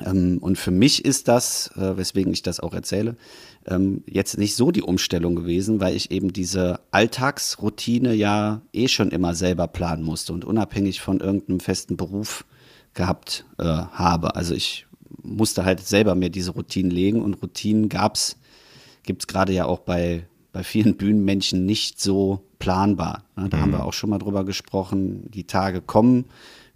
Ähm, 0.04 0.38
und 0.38 0.56
für 0.56 0.70
mich 0.70 1.04
ist 1.04 1.28
das, 1.28 1.70
äh, 1.76 1.96
weswegen 1.96 2.32
ich 2.32 2.42
das 2.42 2.60
auch 2.60 2.74
erzähle, 2.74 3.16
ähm, 3.66 4.02
jetzt 4.06 4.38
nicht 4.38 4.54
so 4.54 4.70
die 4.70 4.82
Umstellung 4.82 5.34
gewesen, 5.34 5.80
weil 5.80 5.96
ich 5.96 6.10
eben 6.10 6.32
diese 6.32 6.80
Alltagsroutine 6.90 8.14
ja 8.14 8.62
eh 8.72 8.88
schon 8.88 9.10
immer 9.10 9.34
selber 9.34 9.66
planen 9.66 10.04
musste 10.04 10.32
und 10.32 10.44
unabhängig 10.44 11.00
von 11.00 11.20
irgendeinem 11.20 11.60
festen 11.60 11.96
Beruf 11.96 12.44
gehabt 12.94 13.44
äh, 13.58 13.64
habe. 13.64 14.36
Also 14.36 14.54
ich 14.54 14.86
musste 15.22 15.64
halt 15.64 15.80
selber 15.80 16.14
mir 16.14 16.30
diese 16.30 16.52
Routinen 16.52 16.90
legen 16.90 17.22
und 17.22 17.42
Routinen 17.42 17.88
gab's, 17.88 18.36
gibt's 19.02 19.26
gerade 19.26 19.52
ja 19.52 19.66
auch 19.66 19.80
bei, 19.80 20.26
bei 20.52 20.62
vielen 20.62 20.96
Bühnenmenschen 20.96 21.66
nicht 21.66 22.00
so 22.00 22.44
planbar. 22.58 23.24
Ne? 23.36 23.48
Da 23.48 23.58
haben 23.58 23.72
wir 23.72 23.84
auch 23.84 23.92
schon 23.92 24.10
mal 24.10 24.18
drüber 24.18 24.44
gesprochen. 24.44 25.30
Die 25.30 25.44
Tage 25.44 25.80
kommen, 25.80 26.26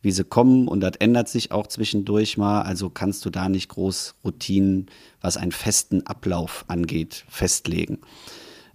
wie 0.02 0.10
sie 0.10 0.24
kommen 0.24 0.68
und 0.68 0.80
das 0.80 0.96
ändert 0.98 1.28
sich 1.28 1.52
auch 1.52 1.68
zwischendurch 1.68 2.36
mal. 2.36 2.62
Also 2.62 2.90
kannst 2.90 3.24
du 3.24 3.30
da 3.30 3.48
nicht 3.48 3.68
groß 3.68 4.16
Routinen, 4.24 4.86
was 5.20 5.36
einen 5.36 5.52
festen 5.52 6.06
Ablauf 6.06 6.64
angeht, 6.66 7.24
festlegen. 7.28 7.98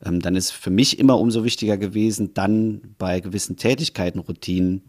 Ähm, 0.04 0.22
dann 0.22 0.36
ist 0.36 0.52
für 0.52 0.70
mich 0.70 1.00
immer 1.00 1.20
umso 1.20 1.44
wichtiger 1.44 1.78
gewesen, 1.78 2.34
dann 2.34 2.82
bei 2.98 3.20
gewissen 3.20 3.58
Tätigkeiten 3.58 4.20
Routinen 4.20 4.84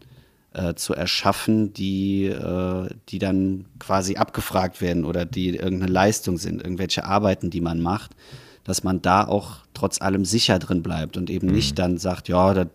äh, 0.53 0.75
zu 0.75 0.93
erschaffen, 0.93 1.73
die, 1.73 2.25
äh, 2.25 2.89
die 3.09 3.19
dann 3.19 3.65
quasi 3.77 4.15
abgefragt 4.15 4.81
werden 4.81 5.05
oder 5.05 5.25
die 5.25 5.49
irgendeine 5.49 5.91
Leistung 5.91 6.37
sind, 6.37 6.61
irgendwelche 6.61 7.03
Arbeiten, 7.03 7.49
die 7.49 7.61
man 7.61 7.81
macht, 7.81 8.15
dass 8.63 8.83
man 8.83 9.01
da 9.01 9.27
auch 9.27 9.57
trotz 9.73 10.01
allem 10.01 10.25
sicher 10.25 10.57
drin 10.57 10.83
bleibt 10.83 11.17
und 11.17 11.29
eben 11.29 11.47
nicht 11.47 11.77
dann 11.79 11.97
sagt, 11.97 12.29
ja, 12.29 12.53
das 12.53 12.67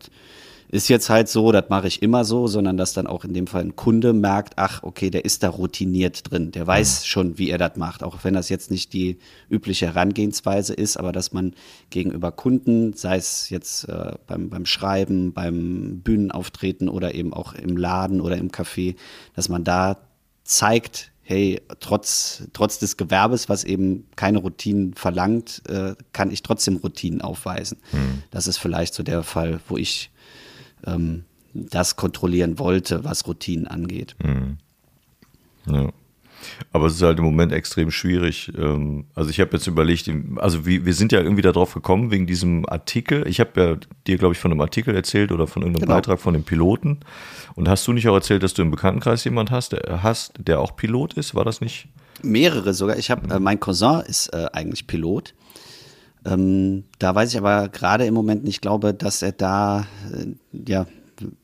ist 0.74 0.88
jetzt 0.88 1.08
halt 1.08 1.28
so, 1.28 1.52
das 1.52 1.68
mache 1.68 1.86
ich 1.86 2.02
immer 2.02 2.24
so, 2.24 2.48
sondern 2.48 2.76
dass 2.76 2.94
dann 2.94 3.06
auch 3.06 3.24
in 3.24 3.32
dem 3.32 3.46
Fall 3.46 3.62
ein 3.62 3.76
Kunde 3.76 4.12
merkt, 4.12 4.54
ach, 4.56 4.82
okay, 4.82 5.08
der 5.08 5.24
ist 5.24 5.44
da 5.44 5.50
routiniert 5.50 6.28
drin, 6.28 6.50
der 6.50 6.66
weiß 6.66 7.06
schon, 7.06 7.38
wie 7.38 7.50
er 7.50 7.58
das 7.58 7.76
macht, 7.76 8.02
auch 8.02 8.24
wenn 8.24 8.34
das 8.34 8.48
jetzt 8.48 8.72
nicht 8.72 8.92
die 8.92 9.18
übliche 9.48 9.86
Herangehensweise 9.86 10.74
ist, 10.74 10.96
aber 10.96 11.12
dass 11.12 11.32
man 11.32 11.54
gegenüber 11.90 12.32
Kunden, 12.32 12.92
sei 12.94 13.18
es 13.18 13.50
jetzt 13.50 13.88
äh, 13.88 14.14
beim, 14.26 14.50
beim 14.50 14.66
Schreiben, 14.66 15.32
beim 15.32 16.00
Bühnenauftreten 16.00 16.88
oder 16.88 17.14
eben 17.14 17.32
auch 17.32 17.54
im 17.54 17.76
Laden 17.76 18.20
oder 18.20 18.36
im 18.36 18.50
Café, 18.50 18.96
dass 19.36 19.48
man 19.48 19.62
da 19.62 19.98
zeigt, 20.42 21.12
hey, 21.22 21.62
trotz, 21.78 22.48
trotz 22.52 22.80
des 22.80 22.96
Gewerbes, 22.96 23.48
was 23.48 23.62
eben 23.62 24.08
keine 24.16 24.38
Routinen 24.38 24.94
verlangt, 24.94 25.62
äh, 25.68 25.94
kann 26.12 26.32
ich 26.32 26.42
trotzdem 26.42 26.78
Routinen 26.78 27.22
aufweisen. 27.22 27.78
Hm. 27.92 28.24
Das 28.32 28.48
ist 28.48 28.58
vielleicht 28.58 28.92
so 28.92 29.04
der 29.04 29.22
Fall, 29.22 29.60
wo 29.68 29.76
ich 29.76 30.10
ähm, 30.86 31.24
das 31.52 31.96
kontrollieren 31.96 32.58
wollte, 32.58 33.04
was 33.04 33.26
Routinen 33.26 33.66
angeht. 33.66 34.16
Hm. 34.22 34.58
Ja. 35.66 35.92
Aber 36.72 36.86
es 36.86 36.94
ist 36.94 37.02
halt 37.02 37.18
im 37.18 37.24
Moment 37.24 37.52
extrem 37.52 37.90
schwierig. 37.90 38.52
Ähm, 38.56 39.06
also 39.14 39.30
ich 39.30 39.40
habe 39.40 39.52
jetzt 39.56 39.66
überlegt, 39.66 40.10
also 40.36 40.66
wir 40.66 40.94
sind 40.94 41.12
ja 41.12 41.20
irgendwie 41.20 41.42
darauf 41.42 41.74
gekommen 41.74 42.10
wegen 42.10 42.26
diesem 42.26 42.68
Artikel. 42.68 43.26
Ich 43.26 43.40
habe 43.40 43.60
ja 43.60 43.76
dir, 44.06 44.18
glaube 44.18 44.34
ich, 44.34 44.40
von 44.40 44.50
einem 44.50 44.60
Artikel 44.60 44.94
erzählt 44.94 45.32
oder 45.32 45.46
von 45.46 45.62
irgendeinem 45.62 45.86
genau. 45.86 45.94
Beitrag 45.94 46.20
von 46.20 46.34
dem 46.34 46.44
Piloten. 46.44 47.00
Und 47.54 47.68
hast 47.68 47.86
du 47.86 47.92
nicht 47.92 48.08
auch 48.08 48.14
erzählt, 48.14 48.42
dass 48.42 48.54
du 48.54 48.62
im 48.62 48.70
Bekanntenkreis 48.70 49.24
jemand 49.24 49.50
hast, 49.50 49.72
der, 49.72 50.02
hast, 50.02 50.34
der 50.38 50.60
auch 50.60 50.76
Pilot 50.76 51.14
ist? 51.14 51.34
War 51.34 51.44
das 51.44 51.60
nicht? 51.60 51.88
Mehrere 52.22 52.74
sogar. 52.74 52.98
Ich 52.98 53.10
habe, 53.10 53.32
äh, 53.32 53.38
mein 53.38 53.60
Cousin 53.60 54.02
ist 54.06 54.28
äh, 54.28 54.46
eigentlich 54.52 54.86
Pilot. 54.86 55.34
Ähm, 56.24 56.84
da 56.98 57.14
weiß 57.14 57.32
ich 57.32 57.38
aber 57.38 57.68
gerade 57.68 58.06
im 58.06 58.14
Moment 58.14 58.44
nicht, 58.44 58.62
glaube, 58.62 58.94
dass 58.94 59.22
er 59.22 59.32
da 59.32 59.86
äh, 60.12 60.34
ja 60.66 60.86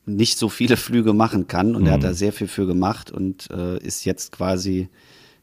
nicht 0.05 0.37
so 0.37 0.49
viele 0.49 0.77
Flüge 0.77 1.13
machen 1.13 1.47
kann 1.47 1.75
und 1.75 1.83
mhm. 1.83 1.87
er 1.87 1.93
hat 1.93 2.03
da 2.03 2.13
sehr 2.13 2.33
viel 2.33 2.47
für 2.47 2.65
gemacht 2.65 3.11
und 3.11 3.49
äh, 3.51 3.77
ist 3.77 4.05
jetzt 4.05 4.31
quasi, 4.31 4.89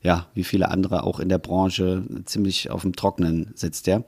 ja, 0.02 0.26
wie 0.34 0.44
viele 0.44 0.70
andere 0.70 1.04
auch 1.04 1.20
in 1.20 1.28
der 1.28 1.38
Branche, 1.38 2.04
ziemlich 2.24 2.70
auf 2.70 2.82
dem 2.82 2.94
Trocknen 2.94 3.52
sitzt 3.54 3.88
er. 3.88 4.04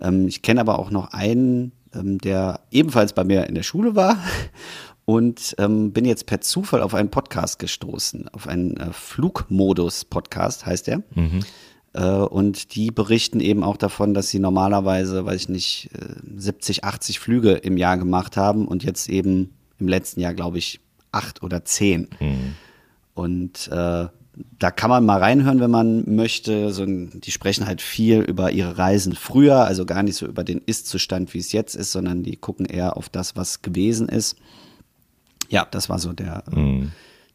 Ähm, 0.00 0.28
ich 0.28 0.42
kenne 0.42 0.60
aber 0.60 0.78
auch 0.78 0.90
noch 0.90 1.12
einen, 1.12 1.72
ähm, 1.94 2.18
der 2.18 2.60
ebenfalls 2.70 3.12
bei 3.12 3.24
mir 3.24 3.46
in 3.46 3.54
der 3.54 3.62
Schule 3.62 3.96
war 3.96 4.18
und 5.04 5.54
ähm, 5.58 5.92
bin 5.92 6.04
jetzt 6.04 6.26
per 6.26 6.40
Zufall 6.40 6.82
auf 6.82 6.94
einen 6.94 7.10
Podcast 7.10 7.58
gestoßen, 7.58 8.28
auf 8.28 8.46
einen 8.46 8.76
äh, 8.76 8.92
Flugmodus-Podcast 8.92 10.66
heißt 10.66 10.88
er. 10.88 10.98
Mhm. 11.14 11.40
Äh, 11.96 12.02
und 12.02 12.74
die 12.74 12.90
berichten 12.90 13.40
eben 13.40 13.64
auch 13.64 13.76
davon, 13.76 14.12
dass 14.12 14.28
sie 14.28 14.38
normalerweise, 14.38 15.24
weiß 15.24 15.42
ich 15.42 15.48
nicht, 15.48 15.90
70, 16.36 16.78
äh, 16.78 16.86
80 16.86 17.18
Flüge 17.18 17.52
im 17.52 17.76
Jahr 17.76 17.96
gemacht 17.96 18.36
haben 18.36 18.68
und 18.68 18.84
jetzt 18.84 19.08
eben 19.08 19.54
im 19.78 19.88
letzten 19.88 20.20
Jahr, 20.20 20.34
glaube 20.34 20.58
ich, 20.58 20.80
acht 21.10 21.42
oder 21.42 21.64
zehn. 21.64 22.08
Mhm. 22.20 22.54
Und 23.14 23.68
äh, 23.68 24.06
da 24.58 24.70
kann 24.70 24.90
man 24.90 25.06
mal 25.06 25.18
reinhören, 25.18 25.60
wenn 25.60 25.70
man 25.70 26.14
möchte. 26.14 26.70
So, 26.72 26.84
die 26.84 27.30
sprechen 27.30 27.66
halt 27.66 27.80
viel 27.80 28.20
über 28.20 28.50
ihre 28.50 28.76
Reisen 28.76 29.14
früher, 29.14 29.64
also 29.64 29.86
gar 29.86 30.02
nicht 30.02 30.16
so 30.16 30.26
über 30.26 30.44
den 30.44 30.60
Ist-Zustand, 30.66 31.32
wie 31.32 31.38
es 31.38 31.52
jetzt 31.52 31.74
ist, 31.74 31.92
sondern 31.92 32.22
die 32.22 32.36
gucken 32.36 32.66
eher 32.66 32.98
auf 32.98 33.08
das, 33.08 33.36
was 33.36 33.62
gewesen 33.62 34.10
ist. 34.10 34.36
Ja, 35.48 35.66
das 35.70 35.88
war 35.88 35.98
so 35.98 36.12
der, 36.12 36.44
mhm. 36.50 36.92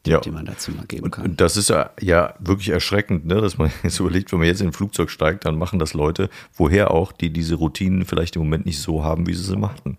Ja. 0.07 0.19
den 0.19 0.33
man 0.33 0.45
dazu 0.45 0.71
mal 0.71 0.85
geben 0.85 1.11
kann. 1.11 1.25
Und 1.25 1.41
das 1.41 1.57
ist 1.57 1.69
ja, 1.69 1.91
ja 1.99 2.33
wirklich 2.39 2.69
erschreckend, 2.69 3.25
ne, 3.25 3.39
dass 3.39 3.57
man 3.57 3.71
jetzt 3.83 3.99
überlegt, 3.99 4.31
wenn 4.31 4.39
man 4.39 4.47
jetzt 4.47 4.61
in 4.61 4.67
ein 4.67 4.73
Flugzeug 4.73 5.09
steigt, 5.09 5.45
dann 5.45 5.57
machen 5.57 5.79
das 5.79 5.93
Leute, 5.93 6.29
woher 6.55 6.91
auch, 6.91 7.11
die 7.11 7.31
diese 7.31 7.55
Routinen 7.55 8.05
vielleicht 8.05 8.35
im 8.35 8.41
Moment 8.41 8.65
nicht 8.65 8.79
so 8.79 9.03
haben, 9.03 9.27
wie 9.27 9.33
sie 9.33 9.43
sie 9.43 9.57
machten. 9.57 9.97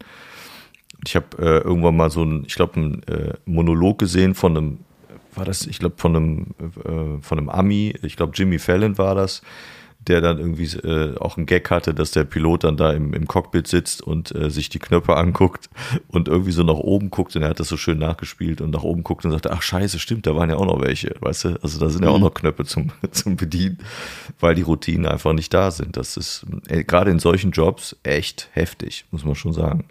Ich 1.07 1.17
habe 1.17 1.27
äh, 1.39 1.59
irgendwann 1.59 1.97
mal 1.97 2.11
so 2.11 2.25
ein, 2.25 2.45
ich 2.47 2.55
glaube, 2.55 2.81
ein 2.81 3.03
äh, 3.05 3.35
Monolog 3.45 3.99
gesehen 3.99 4.35
von 4.35 4.57
einem, 4.57 4.79
war 5.35 5.45
das, 5.45 5.67
ich 5.67 5.79
glaube, 5.79 5.97
von 5.99 6.17
einem, 6.17 6.47
äh, 6.85 7.23
von 7.23 7.39
einem 7.39 7.49
Ami, 7.49 7.95
ich 8.03 8.17
glaube, 8.17 8.33
Jimmy 8.35 8.59
Fallon 8.59 8.99
war 8.99 9.15
das, 9.15 9.43
der 10.09 10.21
dann 10.21 10.39
irgendwie 10.39 10.65
äh, 10.79 11.17
auch 11.19 11.37
einen 11.37 11.47
Gag 11.47 11.71
hatte, 11.71 11.95
dass 11.95 12.11
der 12.11 12.25
Pilot 12.25 12.65
dann 12.65 12.77
da 12.77 12.93
im, 12.93 13.15
im 13.15 13.27
Cockpit 13.27 13.67
sitzt 13.67 14.03
und 14.03 14.35
äh, 14.35 14.51
sich 14.51 14.69
die 14.69 14.79
Knöpfe 14.79 15.17
anguckt 15.17 15.71
und 16.09 16.29
irgendwie 16.29 16.53
so 16.53 16.63
nach 16.63 16.75
oben 16.75 17.11
guckt 17.11 17.37
und 17.37 17.43
er 17.43 17.51
hat 17.51 17.61
das 17.61 17.69
so 17.69 17.77
schön 17.77 17.99
nachgespielt 17.99 18.61
und 18.61 18.71
nach 18.71 18.83
oben 18.83 19.03
guckt 19.05 19.25
und 19.25 19.31
sagt, 19.31 19.51
ach 19.51 19.63
scheiße, 19.63 19.99
stimmt, 19.99 20.27
da 20.27 20.35
waren 20.35 20.51
ja 20.51 20.57
auch 20.57 20.67
noch 20.67 20.81
welche, 20.81 21.15
weißt 21.21 21.45
du, 21.45 21.49
also 21.63 21.79
da 21.79 21.89
sind 21.89 22.05
ja 22.05 22.11
auch 22.11 22.17
mhm. 22.17 22.25
noch 22.25 22.35
Knöpfe 22.35 22.65
zum, 22.65 22.91
zum 23.11 23.37
Bedienen, 23.37 23.79
weil 24.41 24.55
die 24.55 24.63
Routinen 24.63 25.07
einfach 25.07 25.33
nicht 25.33 25.55
da 25.55 25.71
sind. 25.71 25.97
Das 25.97 26.17
ist 26.17 26.45
äh, 26.69 26.85
gerade 26.85 27.11
in 27.11 27.19
solchen 27.19 27.53
Jobs 27.53 27.97
echt 28.03 28.49
heftig, 28.53 29.05
muss 29.11 29.25
man 29.25 29.35
schon 29.35 29.53
sagen. 29.53 29.85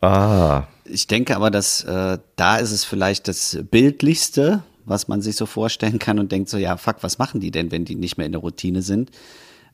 Ah. 0.00 0.64
Ich 0.84 1.06
denke 1.06 1.36
aber, 1.36 1.50
dass 1.50 1.84
äh, 1.84 2.18
da 2.36 2.56
ist 2.56 2.72
es 2.72 2.84
vielleicht 2.84 3.28
das 3.28 3.58
Bildlichste, 3.70 4.62
was 4.84 5.08
man 5.08 5.22
sich 5.22 5.36
so 5.36 5.46
vorstellen 5.46 5.98
kann 5.98 6.18
und 6.18 6.32
denkt 6.32 6.48
so, 6.48 6.58
ja, 6.58 6.76
fuck, 6.76 6.96
was 7.02 7.18
machen 7.18 7.40
die 7.40 7.50
denn, 7.50 7.70
wenn 7.70 7.84
die 7.84 7.96
nicht 7.96 8.16
mehr 8.16 8.26
in 8.26 8.32
der 8.32 8.40
Routine 8.40 8.82
sind? 8.82 9.10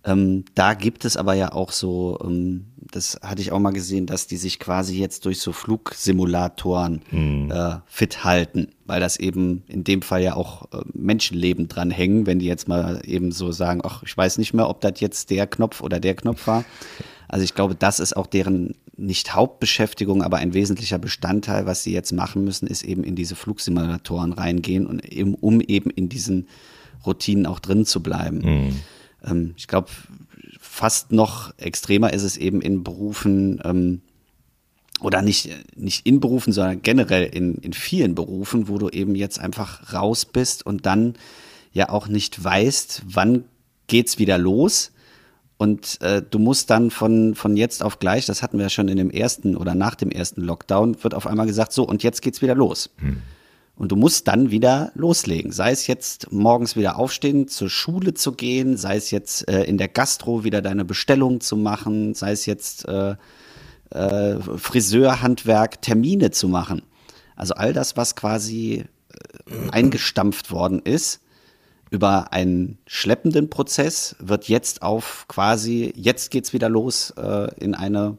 Ähm, 0.06 0.44
da 0.54 0.74
gibt 0.74 1.04
es 1.04 1.16
aber 1.16 1.34
ja 1.34 1.52
auch 1.52 1.72
so, 1.72 2.18
ähm, 2.22 2.66
das 2.76 3.18
hatte 3.22 3.42
ich 3.42 3.50
auch 3.50 3.58
mal 3.58 3.72
gesehen, 3.72 4.06
dass 4.06 4.28
die 4.28 4.36
sich 4.36 4.60
quasi 4.60 4.96
jetzt 4.96 5.24
durch 5.24 5.40
so 5.40 5.52
Flugsimulatoren 5.52 7.02
mhm. 7.10 7.50
äh, 7.50 7.78
fit 7.86 8.22
halten, 8.22 8.68
weil 8.84 9.00
das 9.00 9.18
eben 9.18 9.64
in 9.66 9.82
dem 9.82 10.02
Fall 10.02 10.22
ja 10.22 10.36
auch 10.36 10.70
äh, 10.72 10.82
Menschenleben 10.92 11.66
dran 11.66 11.90
hängen, 11.90 12.26
wenn 12.26 12.38
die 12.38 12.46
jetzt 12.46 12.68
mal 12.68 13.02
eben 13.04 13.32
so 13.32 13.50
sagen, 13.50 13.80
ach, 13.82 14.04
ich 14.04 14.16
weiß 14.16 14.38
nicht 14.38 14.54
mehr, 14.54 14.68
ob 14.68 14.80
das 14.80 15.00
jetzt 15.00 15.30
der 15.30 15.48
Knopf 15.48 15.82
oder 15.82 15.98
der 15.98 16.14
Knopf 16.14 16.46
war. 16.46 16.64
Also 17.26 17.42
ich 17.42 17.54
glaube, 17.54 17.74
das 17.74 17.98
ist 17.98 18.16
auch 18.16 18.28
deren 18.28 18.76
nicht 18.96 19.34
Hauptbeschäftigung, 19.34 20.22
aber 20.22 20.38
ein 20.38 20.54
wesentlicher 20.54 20.98
Bestandteil, 20.98 21.66
was 21.66 21.82
sie 21.82 21.92
jetzt 21.92 22.12
machen 22.12 22.44
müssen, 22.44 22.66
ist 22.66 22.82
eben 22.82 23.04
in 23.04 23.14
diese 23.14 23.34
Flugsimulatoren 23.34 24.32
reingehen 24.32 24.86
und 24.86 25.04
eben, 25.04 25.34
um 25.34 25.60
eben 25.60 25.90
in 25.90 26.08
diesen 26.08 26.48
Routinen 27.04 27.46
auch 27.46 27.60
drin 27.60 27.84
zu 27.84 28.02
bleiben. 28.02 28.38
Mhm. 28.38 28.76
Ähm, 29.24 29.54
ich 29.56 29.68
glaube, 29.68 29.88
fast 30.58 31.12
noch 31.12 31.52
extremer 31.58 32.12
ist 32.12 32.22
es 32.22 32.36
eben 32.36 32.62
in 32.62 32.84
Berufen, 32.84 33.60
ähm, 33.64 34.00
oder 35.00 35.20
nicht, 35.20 35.50
nicht 35.76 36.06
in 36.06 36.20
Berufen, 36.20 36.54
sondern 36.54 36.80
generell 36.80 37.24
in, 37.24 37.56
in 37.56 37.74
vielen 37.74 38.14
Berufen, 38.14 38.68
wo 38.68 38.78
du 38.78 38.88
eben 38.88 39.14
jetzt 39.14 39.38
einfach 39.38 39.92
raus 39.92 40.24
bist 40.24 40.64
und 40.64 40.86
dann 40.86 41.14
ja 41.72 41.90
auch 41.90 42.08
nicht 42.08 42.42
weißt, 42.42 43.02
wann 43.06 43.44
geht's 43.88 44.18
wieder 44.18 44.38
los 44.38 44.92
und 45.58 46.00
äh, 46.02 46.22
du 46.22 46.38
musst 46.38 46.70
dann 46.70 46.90
von, 46.90 47.34
von 47.34 47.56
jetzt 47.56 47.82
auf 47.82 47.98
gleich, 47.98 48.26
das 48.26 48.42
hatten 48.42 48.58
wir 48.58 48.64
ja 48.64 48.70
schon 48.70 48.88
in 48.88 48.98
dem 48.98 49.10
ersten 49.10 49.56
oder 49.56 49.74
nach 49.74 49.94
dem 49.94 50.10
ersten 50.10 50.42
Lockdown, 50.42 51.02
wird 51.02 51.14
auf 51.14 51.26
einmal 51.26 51.46
gesagt, 51.46 51.72
so 51.72 51.84
und 51.84 52.02
jetzt 52.02 52.20
geht's 52.20 52.42
wieder 52.42 52.54
los. 52.54 52.90
Hm. 52.98 53.22
Und 53.76 53.92
du 53.92 53.96
musst 53.96 54.26
dann 54.26 54.50
wieder 54.50 54.90
loslegen. 54.94 55.52
Sei 55.52 55.70
es 55.70 55.86
jetzt 55.86 56.32
morgens 56.32 56.76
wieder 56.76 56.98
aufstehen, 56.98 57.46
zur 57.46 57.68
Schule 57.68 58.14
zu 58.14 58.32
gehen, 58.32 58.78
sei 58.78 58.96
es 58.96 59.10
jetzt 59.10 59.48
äh, 59.50 59.64
in 59.64 59.76
der 59.76 59.88
Gastro 59.88 60.44
wieder 60.44 60.62
deine 60.62 60.86
Bestellung 60.86 61.40
zu 61.40 61.56
machen, 61.56 62.14
sei 62.14 62.32
es 62.32 62.46
jetzt 62.46 62.88
äh, 62.88 63.16
äh, 63.90 64.36
Friseurhandwerk, 64.40 65.82
Termine 65.82 66.30
zu 66.30 66.48
machen. 66.48 66.82
Also 67.34 67.54
all 67.54 67.74
das, 67.74 67.98
was 67.98 68.16
quasi 68.16 68.84
äh, 69.10 69.70
eingestampft 69.70 70.50
worden 70.50 70.80
ist, 70.80 71.20
über 71.90 72.32
einen 72.32 72.78
schleppenden 72.86 73.48
Prozess 73.50 74.16
wird 74.18 74.48
jetzt 74.48 74.82
auf 74.82 75.26
quasi, 75.28 75.92
jetzt 75.96 76.30
geht's 76.30 76.52
wieder 76.52 76.68
los 76.68 77.10
äh, 77.10 77.48
in 77.58 77.74
eine, 77.74 78.18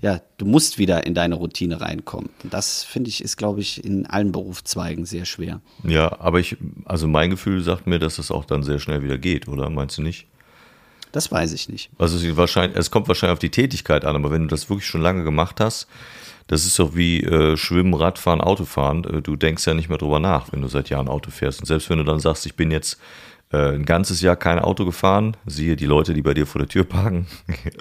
ja, 0.00 0.20
du 0.36 0.44
musst 0.44 0.78
wieder 0.78 1.06
in 1.06 1.14
deine 1.14 1.34
Routine 1.34 1.80
reinkommen. 1.80 2.30
Das 2.44 2.84
finde 2.84 3.08
ich 3.08 3.22
ist, 3.24 3.36
glaube 3.36 3.60
ich, 3.60 3.84
in 3.84 4.06
allen 4.06 4.32
Berufszweigen 4.32 5.06
sehr 5.06 5.24
schwer. 5.24 5.60
Ja, 5.84 6.20
aber 6.20 6.38
ich, 6.38 6.56
also 6.84 7.06
mein 7.08 7.30
Gefühl 7.30 7.62
sagt 7.62 7.86
mir, 7.86 7.98
dass 7.98 8.18
es 8.18 8.30
auch 8.30 8.44
dann 8.44 8.62
sehr 8.62 8.78
schnell 8.78 9.02
wieder 9.02 9.18
geht, 9.18 9.48
oder 9.48 9.70
meinst 9.70 9.98
du 9.98 10.02
nicht? 10.02 10.26
Das 11.12 11.30
weiß 11.32 11.52
ich 11.52 11.68
nicht. 11.68 11.90
Also 11.98 12.16
es, 12.16 12.36
wahrscheinlich, 12.36 12.78
es 12.78 12.90
kommt 12.90 13.08
wahrscheinlich 13.08 13.34
auf 13.34 13.38
die 13.38 13.50
Tätigkeit 13.50 14.04
an, 14.04 14.16
aber 14.16 14.30
wenn 14.30 14.42
du 14.42 14.48
das 14.48 14.68
wirklich 14.68 14.86
schon 14.86 15.02
lange 15.02 15.24
gemacht 15.24 15.60
hast, 15.60 15.88
das 16.48 16.64
ist 16.64 16.78
doch 16.78 16.94
wie 16.94 17.22
äh, 17.22 17.56
Schwimmen, 17.56 17.94
Radfahren, 17.94 18.40
Autofahren. 18.40 19.04
Äh, 19.04 19.22
du 19.22 19.36
denkst 19.36 19.66
ja 19.66 19.74
nicht 19.74 19.88
mehr 19.88 19.98
drüber 19.98 20.18
nach, 20.18 20.52
wenn 20.52 20.62
du 20.62 20.68
seit 20.68 20.88
Jahren 20.88 21.08
Auto 21.08 21.30
fährst. 21.30 21.60
Und 21.60 21.66
selbst 21.66 21.90
wenn 21.90 21.98
du 21.98 22.04
dann 22.04 22.20
sagst, 22.20 22.46
ich 22.46 22.56
bin 22.56 22.70
jetzt 22.70 22.98
äh, 23.52 23.74
ein 23.74 23.84
ganzes 23.84 24.20
Jahr 24.22 24.36
kein 24.36 24.58
Auto 24.58 24.84
gefahren, 24.84 25.36
siehe 25.46 25.76
die 25.76 25.86
Leute, 25.86 26.14
die 26.14 26.22
bei 26.22 26.34
dir 26.34 26.46
vor 26.46 26.58
der 26.58 26.68
Tür 26.68 26.84
parken, 26.84 27.26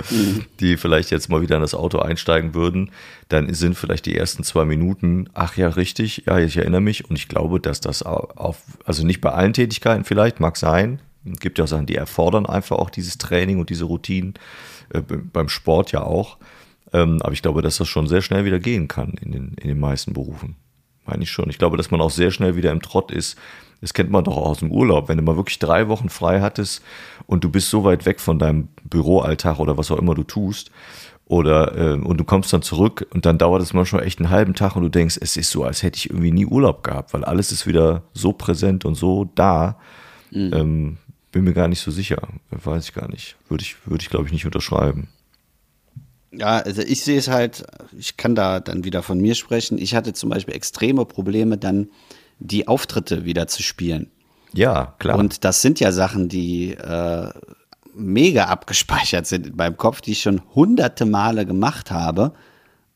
die 0.59 0.77
vielleicht 0.77 1.11
jetzt 1.11 1.29
mal 1.29 1.41
wieder 1.41 1.55
in 1.55 1.61
das 1.61 1.73
Auto 1.73 1.99
einsteigen 1.99 2.53
würden, 2.53 2.91
dann 3.29 3.53
sind 3.53 3.75
vielleicht 3.75 4.05
die 4.05 4.17
ersten 4.17 4.43
zwei 4.43 4.65
Minuten, 4.65 5.29
ach 5.33 5.57
ja, 5.57 5.69
richtig, 5.69 6.23
ja, 6.25 6.37
ich 6.37 6.57
erinnere 6.57 6.81
mich. 6.81 7.09
Und 7.09 7.17
ich 7.17 7.27
glaube, 7.27 7.59
dass 7.61 7.81
das 7.81 8.03
auf, 8.03 8.61
also 8.85 9.05
nicht 9.05 9.21
bei 9.21 9.31
allen 9.31 9.53
Tätigkeiten 9.53 10.03
vielleicht, 10.03 10.39
mag 10.39 10.57
sein. 10.57 10.99
Es 11.33 11.39
gibt 11.39 11.57
ja 11.57 11.65
auch 11.65 11.69
Sachen, 11.69 11.85
die 11.85 11.95
erfordern 11.95 12.45
einfach 12.45 12.77
auch 12.77 12.89
dieses 12.89 13.17
Training 13.17 13.59
und 13.59 13.69
diese 13.69 13.85
Routinen. 13.85 14.33
Äh, 14.93 15.01
beim 15.01 15.49
Sport 15.49 15.91
ja 15.91 16.03
auch. 16.03 16.37
Ähm, 16.93 17.19
aber 17.21 17.33
ich 17.33 17.41
glaube, 17.41 17.61
dass 17.61 17.77
das 17.77 17.87
schon 17.87 18.07
sehr 18.07 18.21
schnell 18.21 18.45
wieder 18.45 18.59
gehen 18.59 18.87
kann 18.87 19.15
in 19.21 19.31
den, 19.31 19.53
in 19.59 19.67
den 19.67 19.79
meisten 19.79 20.13
Berufen. 20.13 20.55
Meine 21.05 21.23
ich 21.23 21.31
schon. 21.31 21.49
Ich 21.49 21.57
glaube, 21.57 21.77
dass 21.77 21.91
man 21.91 22.01
auch 22.01 22.11
sehr 22.11 22.31
schnell 22.31 22.55
wieder 22.55 22.71
im 22.71 22.81
Trott 22.81 23.11
ist. 23.11 23.37
Das 23.81 23.93
kennt 23.93 24.09
man 24.09 24.23
doch 24.23 24.37
auch 24.37 24.49
aus 24.49 24.59
dem 24.59 24.71
Urlaub. 24.71 25.07
Wenn 25.07 25.17
du 25.17 25.23
mal 25.23 25.37
wirklich 25.37 25.59
drei 25.59 25.87
Wochen 25.87 26.09
frei 26.09 26.41
hattest 26.41 26.83
und 27.27 27.43
du 27.43 27.49
bist 27.49 27.69
so 27.69 27.83
weit 27.83 28.05
weg 28.05 28.19
von 28.19 28.39
deinem 28.39 28.69
Büroalltag 28.83 29.59
oder 29.59 29.77
was 29.77 29.91
auch 29.91 29.99
immer 29.99 30.15
du 30.15 30.23
tust 30.23 30.71
Oder 31.25 31.77
äh, 31.77 31.99
und 31.99 32.17
du 32.17 32.23
kommst 32.23 32.51
dann 32.53 32.61
zurück 32.61 33.05
und 33.13 33.25
dann 33.25 33.37
dauert 33.37 33.61
es 33.61 33.73
manchmal 33.73 34.03
echt 34.03 34.19
einen 34.19 34.29
halben 34.29 34.55
Tag 34.55 34.75
und 34.75 34.83
du 34.83 34.89
denkst, 34.89 35.19
es 35.21 35.37
ist 35.37 35.51
so, 35.51 35.63
als 35.63 35.83
hätte 35.83 35.97
ich 35.97 36.09
irgendwie 36.09 36.31
nie 36.31 36.45
Urlaub 36.45 36.83
gehabt, 36.83 37.13
weil 37.13 37.23
alles 37.23 37.51
ist 37.51 37.67
wieder 37.67 38.03
so 38.13 38.33
präsent 38.33 38.83
und 38.85 38.95
so 38.95 39.29
da. 39.35 39.77
Mhm. 40.31 40.51
Ähm, 40.53 40.97
bin 41.31 41.43
mir 41.43 41.53
gar 41.53 41.67
nicht 41.67 41.81
so 41.81 41.91
sicher. 41.91 42.27
Weiß 42.51 42.85
ich 42.85 42.93
gar 42.93 43.09
nicht. 43.09 43.35
Würde 43.49 43.63
ich, 43.63 43.75
würde 43.85 44.01
ich, 44.01 44.09
glaube 44.09 44.25
ich, 44.25 44.31
nicht 44.31 44.45
unterschreiben. 44.45 45.09
Ja, 46.31 46.57
also 46.57 46.81
ich 46.81 47.03
sehe 47.03 47.17
es 47.17 47.27
halt, 47.27 47.65
ich 47.97 48.17
kann 48.17 48.35
da 48.35 48.59
dann 48.59 48.83
wieder 48.83 49.01
von 49.01 49.19
mir 49.19 49.35
sprechen. 49.35 49.77
Ich 49.77 49.95
hatte 49.95 50.13
zum 50.13 50.29
Beispiel 50.29 50.55
extreme 50.55 51.05
Probleme, 51.05 51.57
dann 51.57 51.89
die 52.39 52.67
Auftritte 52.67 53.25
wieder 53.25 53.47
zu 53.47 53.63
spielen. 53.63 54.11
Ja, 54.53 54.95
klar. 54.99 55.17
Und 55.17 55.43
das 55.43 55.61
sind 55.61 55.79
ja 55.79 55.91
Sachen, 55.91 56.29
die 56.29 56.71
äh, 56.71 57.29
mega 57.93 58.45
abgespeichert 58.45 59.25
sind 59.25 59.47
in 59.47 59.55
meinem 59.55 59.77
Kopf, 59.77 60.01
die 60.01 60.11
ich 60.11 60.21
schon 60.21 60.41
hunderte 60.53 61.05
Male 61.05 61.45
gemacht 61.45 61.91
habe. 61.91 62.33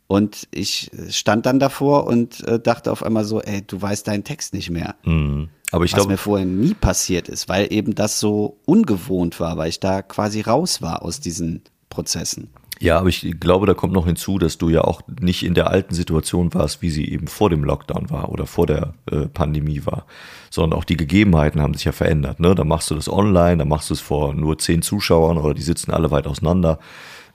Und 0.07 0.47
ich 0.51 0.91
stand 1.09 1.45
dann 1.45 1.59
davor 1.59 2.05
und 2.05 2.45
äh, 2.45 2.59
dachte 2.59 2.91
auf 2.91 3.01
einmal 3.01 3.23
so, 3.23 3.41
ey, 3.41 3.61
du 3.61 3.81
weißt 3.81 4.07
deinen 4.07 4.23
Text 4.23 4.53
nicht 4.53 4.69
mehr. 4.69 4.95
Mhm. 5.03 5.49
Aber 5.71 5.85
ich 5.85 5.95
Was 5.95 6.07
mir 6.07 6.17
vorher 6.17 6.45
nie 6.45 6.73
passiert 6.73 7.29
ist, 7.29 7.47
weil 7.47 7.71
eben 7.71 7.95
das 7.95 8.19
so 8.19 8.59
ungewohnt 8.65 9.39
war, 9.39 9.57
weil 9.57 9.69
ich 9.69 9.79
da 9.79 10.01
quasi 10.01 10.41
raus 10.41 10.81
war 10.81 11.01
aus 11.01 11.21
diesen 11.21 11.61
Prozessen. 11.89 12.49
Ja, 12.81 12.97
aber 12.97 13.09
ich 13.09 13.39
glaube, 13.39 13.67
da 13.67 13.75
kommt 13.75 13.93
noch 13.93 14.07
hinzu, 14.07 14.39
dass 14.39 14.57
du 14.57 14.69
ja 14.69 14.81
auch 14.81 15.01
nicht 15.21 15.43
in 15.43 15.53
der 15.53 15.69
alten 15.69 15.93
Situation 15.93 16.51
warst, 16.55 16.81
wie 16.81 16.89
sie 16.89 17.07
eben 17.07 17.27
vor 17.27 17.51
dem 17.51 17.63
Lockdown 17.63 18.09
war 18.09 18.29
oder 18.29 18.47
vor 18.47 18.65
der 18.65 18.95
äh, 19.11 19.27
Pandemie 19.27 19.85
war, 19.85 20.07
sondern 20.49 20.79
auch 20.79 20.83
die 20.83 20.97
Gegebenheiten 20.97 21.61
haben 21.61 21.75
sich 21.75 21.83
ja 21.83 21.91
verändert. 21.91 22.39
Ne? 22.39 22.55
Da 22.55 22.63
machst 22.63 22.89
du 22.89 22.95
das 22.95 23.07
online, 23.07 23.57
da 23.57 23.65
machst 23.65 23.91
du 23.91 23.93
es 23.93 23.99
vor 23.99 24.33
nur 24.33 24.57
zehn 24.57 24.81
Zuschauern 24.81 25.37
oder 25.37 25.53
die 25.53 25.61
sitzen 25.61 25.91
alle 25.91 26.09
weit 26.09 26.25
auseinander. 26.25 26.79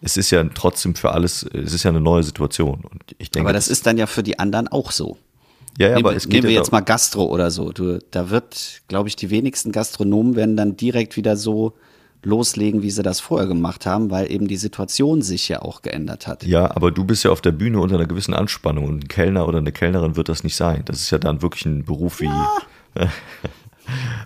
Es 0.00 0.16
ist 0.16 0.33
ja 0.33 0.43
trotzdem 0.52 0.97
für 0.97 1.12
alles, 1.12 1.45
es 1.45 1.73
ist 1.73 1.85
ja 1.85 1.90
eine 1.90 2.00
neue 2.00 2.25
Situation. 2.25 2.85
Und 2.85 3.14
ich 3.19 3.31
denke, 3.31 3.49
aber 3.49 3.55
das 3.55 3.69
ist 3.69 3.87
dann 3.87 3.99
ja 3.99 4.07
für 4.07 4.25
die 4.25 4.40
anderen 4.40 4.66
auch 4.66 4.90
so. 4.90 5.16
Ja, 5.78 5.88
ja 5.88 5.95
nehmen, 5.95 6.06
aber 6.06 6.16
es 6.16 6.25
geht 6.25 6.33
nehmen 6.33 6.45
wir 6.45 6.52
ja 6.52 6.61
jetzt 6.61 6.73
mal 6.73 6.80
Gastro 6.80 7.26
oder 7.26 7.50
so. 7.50 7.73
Du, 7.73 7.99
da 8.11 8.30
wird, 8.30 8.83
glaube 8.88 9.09
ich, 9.09 9.16
die 9.16 9.30
wenigsten 9.30 9.73
Gastronomen 9.73 10.37
werden 10.37 10.56
dann 10.56 10.76
direkt 10.76 11.16
wieder 11.16 11.37
so 11.37 11.75
loslegen, 12.23 12.83
wie 12.83 12.90
sie 12.90 13.02
das 13.02 13.21
vorher 13.21 13.47
gemacht 13.47 13.87
haben, 13.87 14.11
weil 14.11 14.30
eben 14.30 14.49
die 14.49 14.56
Situation 14.56 15.23
sich 15.23 15.49
ja 15.49 15.62
auch 15.62 15.83
geändert 15.83 16.26
hat. 16.26 16.45
Ja, 16.45 16.75
aber 16.75 16.90
du 16.90 17.04
bist 17.04 17.25
ja 17.25 17.30
auf 17.30 17.40
der 17.40 17.52
Bühne 17.52 17.80
unter 17.80 17.95
einer 17.95 18.06
gewissen 18.06 18.35
Anspannung 18.35 18.85
und 18.85 19.04
ein 19.04 19.09
Kellner 19.09 19.47
oder 19.47 19.59
eine 19.59 19.73
Kellnerin 19.73 20.16
wird 20.16 20.28
das 20.28 20.42
nicht 20.42 20.56
sein. 20.56 20.83
Das 20.87 21.00
ist 21.00 21.11
ja 21.11 21.18
dann 21.18 21.40
wirklich 21.42 21.66
ein 21.66 21.85
Beruf 21.85 22.21
wie. 22.21 22.26
Ja. 22.26 22.49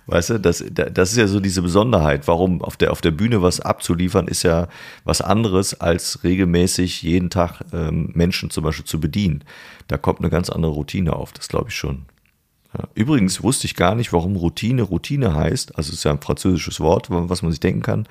Weißt 0.07 0.31
du, 0.31 0.39
das, 0.39 0.63
das 0.71 1.11
ist 1.11 1.17
ja 1.17 1.27
so 1.27 1.39
diese 1.39 1.61
Besonderheit. 1.61 2.27
Warum 2.27 2.61
auf 2.61 2.77
der, 2.77 2.91
auf 2.91 3.01
der 3.01 3.11
Bühne 3.11 3.41
was 3.41 3.59
abzuliefern, 3.59 4.27
ist 4.27 4.43
ja 4.43 4.67
was 5.03 5.21
anderes, 5.21 5.79
als 5.79 6.23
regelmäßig 6.23 7.01
jeden 7.01 7.29
Tag 7.29 7.61
ähm, 7.73 8.11
Menschen 8.13 8.49
zum 8.49 8.63
Beispiel 8.63 8.85
zu 8.85 8.99
bedienen. 8.99 9.43
Da 9.87 9.97
kommt 9.97 10.19
eine 10.19 10.29
ganz 10.29 10.49
andere 10.49 10.71
Routine 10.71 11.13
auf, 11.13 11.33
das 11.33 11.47
glaube 11.47 11.69
ich 11.69 11.75
schon. 11.75 12.05
Ja. 12.77 12.87
Übrigens 12.93 13.43
wusste 13.43 13.65
ich 13.65 13.75
gar 13.75 13.95
nicht, 13.95 14.13
warum 14.13 14.35
Routine 14.35 14.83
Routine 14.83 15.35
heißt. 15.35 15.77
Also 15.77 15.89
es 15.89 15.99
ist 15.99 16.03
ja 16.03 16.11
ein 16.11 16.21
französisches 16.21 16.79
Wort, 16.79 17.07
was 17.09 17.41
man 17.41 17.51
sich 17.51 17.59
denken 17.59 17.81
kann. 17.81 18.07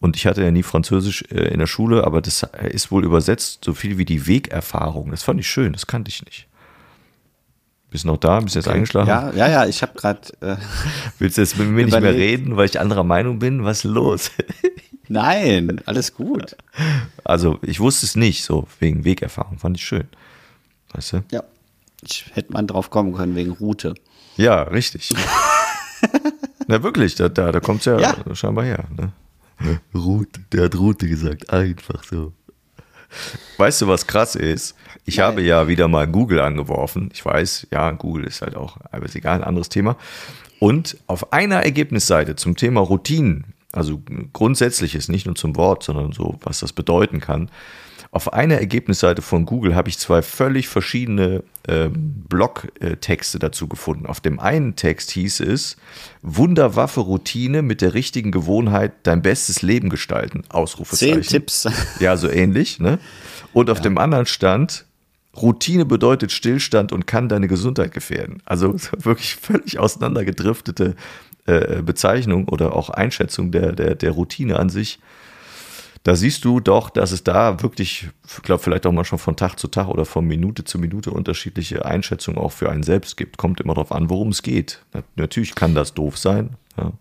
Und 0.00 0.16
ich 0.16 0.26
hatte 0.26 0.42
ja 0.42 0.50
nie 0.50 0.62
Französisch 0.62 1.24
äh, 1.30 1.52
in 1.52 1.58
der 1.58 1.66
Schule, 1.66 2.04
aber 2.04 2.22
das 2.22 2.42
ist 2.70 2.90
wohl 2.90 3.04
übersetzt 3.04 3.64
so 3.64 3.74
viel 3.74 3.98
wie 3.98 4.06
die 4.06 4.26
Wegerfahrung. 4.26 5.10
Das 5.10 5.22
fand 5.22 5.40
ich 5.40 5.48
schön, 5.48 5.74
das 5.74 5.86
kannte 5.86 6.08
ich 6.08 6.24
nicht. 6.24 6.46
Bist 7.90 8.04
du 8.04 8.08
noch 8.08 8.18
da? 8.18 8.38
Bist 8.40 8.54
du 8.54 8.60
jetzt 8.60 8.68
eingeschlafen? 8.68 9.08
Ja, 9.08 9.32
ja, 9.34 9.48
ja, 9.48 9.66
ich 9.66 9.82
habe 9.82 9.98
gerade. 9.98 10.20
Äh, 10.40 10.56
Willst 11.18 11.36
du 11.36 11.42
jetzt 11.42 11.58
mit 11.58 11.68
mir 11.68 11.84
nicht 11.84 12.00
mehr 12.00 12.14
reden, 12.14 12.56
weil 12.56 12.66
ich 12.66 12.78
anderer 12.78 13.04
Meinung 13.04 13.40
bin? 13.40 13.64
Was 13.64 13.78
ist 13.78 13.90
los? 13.90 14.30
Nein, 15.08 15.80
alles 15.86 16.14
gut. 16.14 16.56
Also, 17.24 17.58
ich 17.62 17.80
wusste 17.80 18.06
es 18.06 18.14
nicht, 18.14 18.44
so 18.44 18.68
wegen 18.78 19.04
Wegerfahrung. 19.04 19.58
Fand 19.58 19.76
ich 19.76 19.84
schön. 19.84 20.06
Weißt 20.92 21.14
du? 21.14 21.24
Ja. 21.32 21.42
Ich 22.02 22.26
hätte 22.32 22.52
man 22.52 22.68
drauf 22.68 22.90
kommen 22.90 23.12
können 23.12 23.34
wegen 23.34 23.50
Route. 23.50 23.94
Ja, 24.36 24.62
richtig. 24.62 25.10
Na 26.68 26.82
wirklich, 26.82 27.16
da, 27.16 27.28
da, 27.28 27.50
da 27.50 27.60
kommt 27.60 27.80
es 27.80 27.86
ja, 27.86 27.98
ja, 27.98 28.14
scheinbar 28.34 28.64
her. 28.64 28.84
Ne? 28.96 29.12
Route, 29.94 30.40
der 30.52 30.64
hat 30.64 30.76
Route 30.76 31.08
gesagt, 31.08 31.52
einfach 31.52 32.04
so. 32.04 32.32
Weißt 33.56 33.82
du, 33.82 33.88
was 33.88 34.06
krass 34.06 34.34
ist? 34.34 34.74
Ich 35.04 35.16
Nein. 35.16 35.26
habe 35.26 35.42
ja 35.42 35.68
wieder 35.68 35.88
mal 35.88 36.06
Google 36.06 36.40
angeworfen. 36.40 37.10
Ich 37.12 37.24
weiß, 37.24 37.68
ja, 37.72 37.90
Google 37.92 38.24
ist 38.24 38.42
halt 38.42 38.56
auch, 38.56 38.76
aber 38.90 39.06
ist 39.06 39.16
egal, 39.16 39.38
ein 39.38 39.44
anderes 39.44 39.68
Thema. 39.68 39.96
Und 40.58 40.98
auf 41.06 41.32
einer 41.32 41.62
Ergebnisseite 41.64 42.36
zum 42.36 42.56
Thema 42.56 42.80
Routinen, 42.80 43.54
also 43.72 44.02
grundsätzliches, 44.32 45.08
nicht 45.08 45.26
nur 45.26 45.34
zum 45.34 45.56
Wort, 45.56 45.82
sondern 45.82 46.12
so, 46.12 46.38
was 46.42 46.60
das 46.60 46.72
bedeuten 46.72 47.20
kann, 47.20 47.50
auf 48.12 48.32
einer 48.32 48.56
Ergebnisseite 48.56 49.22
von 49.22 49.46
Google 49.46 49.76
habe 49.76 49.88
ich 49.88 49.98
zwei 49.98 50.20
völlig 50.22 50.66
verschiedene 50.68 51.44
äh, 51.62 51.88
Blogtexte 51.88 53.38
dazu 53.38 53.68
gefunden. 53.68 54.06
Auf 54.06 54.20
dem 54.20 54.40
einen 54.40 54.74
Text 54.74 55.12
hieß 55.12 55.40
es, 55.40 55.76
Wunderwaffe 56.20 57.00
Routine 57.00 57.62
mit 57.62 57.80
der 57.80 57.94
richtigen 57.94 58.32
Gewohnheit 58.32 58.92
dein 59.04 59.22
bestes 59.22 59.62
Leben 59.62 59.90
gestalten. 59.90 60.42
Ausrufezeichen. 60.48 61.22
Zehn 61.22 61.30
Tipps. 61.30 61.68
Ja, 62.00 62.16
so 62.16 62.28
ähnlich. 62.28 62.80
Ne? 62.80 62.98
Und 63.52 63.70
auf 63.70 63.78
ja. 63.78 63.84
dem 63.84 63.96
anderen 63.96 64.26
stand, 64.26 64.86
Routine 65.36 65.84
bedeutet 65.84 66.32
Stillstand 66.32 66.90
und 66.90 67.06
kann 67.06 67.28
deine 67.28 67.46
Gesundheit 67.46 67.92
gefährden. 67.92 68.42
Also 68.44 68.74
wirklich 68.98 69.36
völlig 69.36 69.78
auseinandergedriftete 69.78 70.96
äh, 71.46 71.80
Bezeichnung 71.82 72.48
oder 72.48 72.74
auch 72.74 72.90
Einschätzung 72.90 73.52
der, 73.52 73.72
der, 73.72 73.94
der 73.94 74.10
Routine 74.10 74.58
an 74.58 74.68
sich 74.68 74.98
da 76.02 76.16
siehst 76.16 76.44
du 76.44 76.60
doch, 76.60 76.88
dass 76.88 77.12
es 77.12 77.24
da 77.24 77.62
wirklich, 77.62 78.08
ich 78.26 78.42
glaube, 78.42 78.62
vielleicht 78.62 78.86
auch 78.86 78.92
mal 78.92 79.04
schon 79.04 79.18
von 79.18 79.36
Tag 79.36 79.56
zu 79.56 79.68
Tag 79.68 79.88
oder 79.88 80.06
von 80.06 80.26
Minute 80.26 80.64
zu 80.64 80.78
Minute 80.78 81.10
unterschiedliche 81.10 81.84
Einschätzungen 81.84 82.38
auch 82.38 82.52
für 82.52 82.70
einen 82.70 82.82
selbst 82.82 83.16
gibt. 83.16 83.36
Kommt 83.36 83.60
immer 83.60 83.74
darauf 83.74 83.92
an, 83.92 84.08
worum 84.08 84.28
es 84.28 84.42
geht. 84.42 84.82
Natürlich 85.16 85.54
kann 85.54 85.74
das 85.74 85.92
doof 85.92 86.16
sein. 86.16 86.56
Ja. 86.78 86.92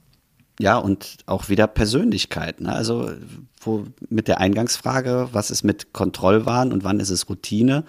Ja, 0.62 0.78
und 0.78 1.20
auch 1.26 1.48
wieder 1.48 1.68
Persönlichkeit. 1.68 2.60
Ne? 2.60 2.74
Also 2.74 3.10
wo, 3.62 3.86
mit 4.10 4.28
der 4.28 4.42
Eingangsfrage, 4.42 5.30
was 5.32 5.52
ist 5.52 5.64
mit 5.64 5.94
Kontrollwahn 5.94 6.74
und 6.74 6.84
wann 6.84 7.00
ist 7.00 7.12
es 7.12 7.30
Routine? 7.30 7.86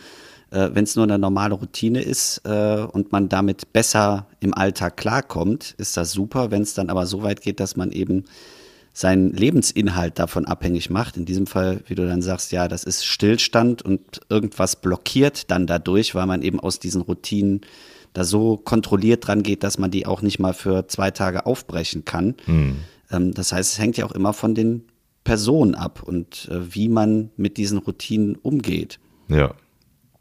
Äh, 0.51 0.71
Wenn 0.73 0.85
es 0.85 0.95
nur 0.95 1.03
eine 1.03 1.19
normale 1.19 1.55
Routine 1.55 2.01
ist 2.01 2.43
äh, 2.45 2.83
und 2.85 3.11
man 3.11 3.29
damit 3.29 3.73
besser 3.73 4.29
im 4.39 4.55
Alltag 4.55 4.97
klarkommt, 4.97 5.75
ist 5.79 5.97
das 5.97 6.13
super. 6.13 6.53
Wenn 6.53 6.63
es 6.63 6.75
dann 6.75 6.91
aber 6.91 7.07
so 7.07 7.25
weit 7.25 7.43
geht, 7.43 7.59
dass 7.59 7.75
man 7.75 7.91
eben 7.91 8.25
seinen 9.01 9.33
Lebensinhalt 9.33 10.19
davon 10.19 10.45
abhängig 10.45 10.91
macht. 10.91 11.17
In 11.17 11.25
diesem 11.25 11.47
Fall, 11.47 11.81
wie 11.87 11.95
du 11.95 12.07
dann 12.07 12.21
sagst, 12.21 12.53
ja, 12.53 12.69
das 12.69 12.85
ist 12.85 13.07
Stillstand 13.07 13.81
und 13.81 14.21
irgendwas 14.29 14.77
blockiert 14.77 15.51
dann 15.51 15.67
dadurch, 15.67 16.15
weil 16.15 16.27
man 16.27 16.43
eben 16.43 16.61
aus 16.61 16.81
diesen 16.81 17.01
Routinen 17.01 17.63
da 18.13 18.25
so 18.25 18.59
kontrolliert 18.59 19.27
dran 19.27 19.43
geht, 19.43 19.63
dass 19.63 19.79
man 19.79 19.91
die 19.91 20.05
auch 20.05 20.21
nicht 20.21 20.39
mal 20.39 20.53
für 20.53 20.87
zwei 20.89 21.11
Tage 21.13 21.47
aufbrechen 21.47 22.05
kann. 22.05 22.35
Ähm, 23.11 23.33
das 23.33 23.53
heißt, 23.53 23.73
es 23.73 23.79
hängt 23.79 23.97
ja 23.97 24.05
auch 24.05 24.13
immer 24.13 24.35
von 24.35 24.55
den 24.55 24.85
Personen 25.25 25.75
ab 25.75 26.03
und 26.03 26.49
äh, 26.51 26.75
wie 26.75 26.91
man 26.91 27.31
mit 27.37 27.57
diesen 27.57 27.79
Routinen 27.79 28.37
umgeht. 28.37 29.01
Ja. 29.29 29.55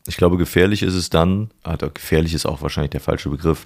Ich 0.08 0.16
glaube, 0.16 0.38
gefährlich 0.38 0.84
ist 0.84 0.96
es 0.96 1.10
dann, 1.10 1.50
also 1.64 1.90
gefährlich 1.94 2.34
ist 2.34 2.46
auch 2.46 2.62
wahrscheinlich 2.62 2.92
der 2.92 3.02
falsche 3.02 3.30
Begriff, 3.30 3.66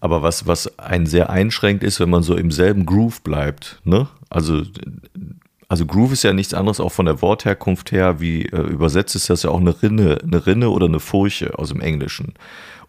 aber 0.00 0.22
was, 0.22 0.46
was 0.46 0.78
einen 0.78 1.06
sehr 1.06 1.30
einschränkt, 1.30 1.82
ist, 1.82 2.00
wenn 2.00 2.10
man 2.10 2.22
so 2.22 2.36
im 2.36 2.50
selben 2.50 2.84
Groove 2.84 3.22
bleibt. 3.22 3.80
Ne? 3.84 4.08
Also, 4.34 4.62
also 5.68 5.86
Groove 5.86 6.12
ist 6.12 6.24
ja 6.24 6.32
nichts 6.32 6.54
anderes, 6.54 6.80
auch 6.80 6.90
von 6.90 7.06
der 7.06 7.22
Wortherkunft 7.22 7.92
her, 7.92 8.20
wie 8.20 8.42
äh, 8.46 8.60
übersetzt 8.60 9.14
ist 9.14 9.30
das 9.30 9.44
ja 9.44 9.50
auch 9.50 9.60
eine 9.60 9.80
Rinne, 9.80 10.18
eine 10.22 10.44
Rinne 10.44 10.70
oder 10.70 10.86
eine 10.86 10.98
Furche 10.98 11.56
aus 11.56 11.68
dem 11.68 11.80
Englischen. 11.80 12.34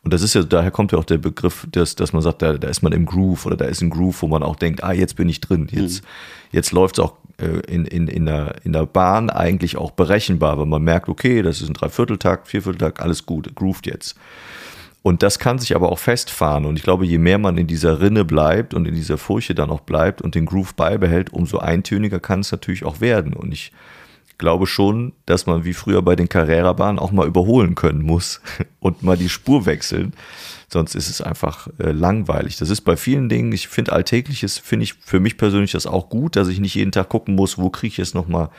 Und 0.03 0.13
das 0.13 0.23
ist 0.23 0.33
ja, 0.33 0.41
daher 0.41 0.71
kommt 0.71 0.91
ja 0.91 0.97
auch 0.97 1.05
der 1.05 1.19
Begriff, 1.19 1.67
dass, 1.71 1.95
dass 1.95 2.13
man 2.13 2.23
sagt, 2.23 2.41
da, 2.41 2.53
da 2.53 2.67
ist 2.67 2.81
man 2.81 2.93
im 2.93 3.05
Groove 3.05 3.45
oder 3.45 3.57
da 3.57 3.65
ist 3.65 3.81
ein 3.81 3.91
Groove, 3.91 4.23
wo 4.23 4.27
man 4.27 4.41
auch 4.41 4.55
denkt, 4.55 4.83
ah, 4.83 4.91
jetzt 4.91 5.15
bin 5.15 5.29
ich 5.29 5.39
drin, 5.39 5.67
jetzt, 5.71 6.03
mhm. 6.03 6.07
jetzt 6.51 6.71
läuft 6.71 6.97
es 6.97 7.03
auch 7.03 7.13
äh, 7.37 7.59
in, 7.71 7.85
in, 7.85 8.07
in, 8.07 8.25
der, 8.25 8.55
in 8.63 8.73
der 8.73 8.87
Bahn 8.87 9.29
eigentlich 9.29 9.77
auch 9.77 9.91
berechenbar, 9.91 10.57
weil 10.57 10.65
man 10.65 10.83
merkt, 10.83 11.09
okay, 11.09 11.43
das 11.43 11.61
ist 11.61 11.69
ein 11.69 11.73
Dreivierteltakt, 11.75 12.47
Viervierteltakt, 12.47 13.01
alles 13.01 13.27
gut, 13.27 13.53
grooved 13.55 13.85
jetzt. 13.85 14.15
Und 15.05 15.21
das 15.21 15.37
kann 15.37 15.59
sich 15.59 15.75
aber 15.75 15.91
auch 15.91 15.99
festfahren. 15.99 16.65
Und 16.65 16.77
ich 16.77 16.83
glaube, 16.83 17.05
je 17.05 17.19
mehr 17.19 17.37
man 17.37 17.59
in 17.59 17.67
dieser 17.67 18.01
Rinne 18.01 18.25
bleibt 18.25 18.73
und 18.73 18.87
in 18.87 18.95
dieser 18.95 19.19
Furche 19.19 19.53
dann 19.53 19.69
auch 19.69 19.81
bleibt 19.81 20.23
und 20.23 20.33
den 20.33 20.47
Groove 20.47 20.73
beibehält, 20.73 21.31
umso 21.31 21.59
eintöniger 21.59 22.19
kann 22.19 22.39
es 22.39 22.51
natürlich 22.51 22.83
auch 22.83 23.01
werden. 23.01 23.33
Und 23.33 23.53
ich 23.53 23.71
glaube 24.37 24.67
schon, 24.67 25.13
dass 25.25 25.45
man 25.45 25.63
wie 25.65 25.73
früher 25.73 26.01
bei 26.01 26.15
den 26.15 26.29
Carrera-Bahnen 26.29 26.99
auch 26.99 27.11
mal 27.11 27.27
überholen 27.27 27.75
können 27.75 28.01
muss 28.01 28.41
und 28.79 29.03
mal 29.03 29.17
die 29.17 29.29
Spur 29.29 29.65
wechseln. 29.65 30.13
Sonst 30.67 30.95
ist 30.95 31.09
es 31.09 31.21
einfach 31.21 31.67
äh, 31.77 31.91
langweilig. 31.91 32.57
Das 32.57 32.69
ist 32.69 32.81
bei 32.81 32.97
vielen 32.97 33.29
Dingen, 33.29 33.51
ich 33.51 33.67
finde 33.67 33.93
alltägliches, 33.93 34.57
finde 34.57 34.83
ich 34.83 34.95
für 34.95 35.19
mich 35.19 35.37
persönlich 35.37 35.71
das 35.71 35.85
auch 35.85 36.09
gut, 36.09 36.35
dass 36.35 36.47
ich 36.47 36.59
nicht 36.59 36.75
jeden 36.75 36.91
Tag 36.91 37.09
gucken 37.09 37.35
muss, 37.35 37.57
wo 37.57 37.69
kriege 37.69 37.91
ich 37.91 37.97
jetzt 37.97 38.15
nochmal 38.15 38.49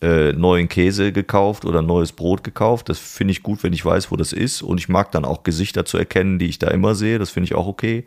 äh, 0.00 0.32
neuen 0.32 0.68
Käse 0.68 1.12
gekauft 1.12 1.64
oder 1.64 1.82
neues 1.82 2.12
Brot 2.12 2.44
gekauft. 2.44 2.88
Das 2.88 2.98
finde 2.98 3.32
ich 3.32 3.42
gut, 3.42 3.62
wenn 3.62 3.72
ich 3.72 3.84
weiß, 3.84 4.10
wo 4.10 4.16
das 4.16 4.32
ist. 4.32 4.62
Und 4.62 4.78
ich 4.78 4.88
mag 4.88 5.10
dann 5.10 5.24
auch 5.24 5.42
Gesichter 5.42 5.84
zu 5.84 5.98
erkennen, 5.98 6.38
die 6.38 6.46
ich 6.46 6.58
da 6.58 6.68
immer 6.68 6.94
sehe. 6.94 7.18
Das 7.18 7.30
finde 7.30 7.46
ich 7.46 7.54
auch 7.54 7.66
okay. 7.66 8.06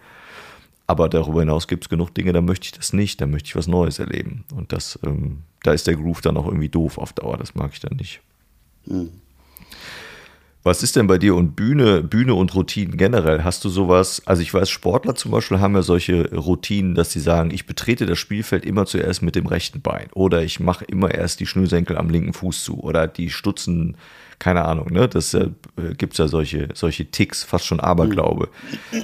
Aber 0.87 1.09
darüber 1.09 1.39
hinaus 1.39 1.67
gibt 1.67 1.85
es 1.85 1.89
genug 1.89 2.13
Dinge, 2.13 2.33
da 2.33 2.41
möchte 2.41 2.65
ich 2.65 2.73
das 2.73 2.91
nicht, 2.91 3.21
da 3.21 3.25
möchte 3.25 3.47
ich 3.47 3.55
was 3.55 3.67
Neues 3.67 3.99
erleben. 3.99 4.43
Und 4.53 4.73
das, 4.73 4.99
ähm, 5.05 5.43
da 5.63 5.73
ist 5.73 5.87
der 5.87 5.95
Groove 5.95 6.21
dann 6.21 6.37
auch 6.37 6.47
irgendwie 6.47 6.69
doof 6.69 6.97
auf 6.97 7.13
Dauer, 7.13 7.37
das 7.37 7.55
mag 7.55 7.71
ich 7.73 7.79
dann 7.79 7.97
nicht. 7.97 8.21
Hm. 8.87 9.09
Was 10.63 10.83
ist 10.83 10.95
denn 10.95 11.07
bei 11.07 11.17
dir 11.17 11.33
und 11.33 11.55
Bühne, 11.55 12.03
Bühne 12.03 12.35
und 12.35 12.53
Routinen 12.53 12.95
generell? 12.95 13.43
Hast 13.43 13.65
du 13.65 13.69
sowas? 13.69 14.21
Also 14.27 14.43
ich 14.43 14.53
weiß, 14.53 14.69
Sportler 14.69 15.15
zum 15.15 15.31
Beispiel 15.31 15.59
haben 15.59 15.73
ja 15.73 15.81
solche 15.81 16.35
Routinen, 16.35 16.93
dass 16.93 17.11
sie 17.11 17.19
sagen, 17.19 17.49
ich 17.49 17.65
betrete 17.65 18.05
das 18.05 18.19
Spielfeld 18.19 18.63
immer 18.63 18.85
zuerst 18.85 19.23
mit 19.23 19.35
dem 19.35 19.47
rechten 19.47 19.81
Bein 19.81 20.09
oder 20.13 20.43
ich 20.43 20.59
mache 20.59 20.85
immer 20.85 21.11
erst 21.11 21.39
die 21.39 21.47
Schnürsenkel 21.47 21.97
am 21.97 22.11
linken 22.11 22.33
Fuß 22.33 22.63
zu 22.63 22.79
oder 22.79 23.07
die 23.07 23.31
Stutzen, 23.31 23.97
keine 24.41 24.65
Ahnung, 24.65 24.87
ne? 24.91 25.07
Das 25.07 25.35
äh, 25.35 25.51
gibt 25.97 26.13
es 26.13 26.17
ja 26.17 26.27
solche, 26.27 26.69
solche 26.73 27.05
Ticks, 27.05 27.43
fast 27.43 27.67
schon 27.67 27.79
Aberglaube, 27.79 28.49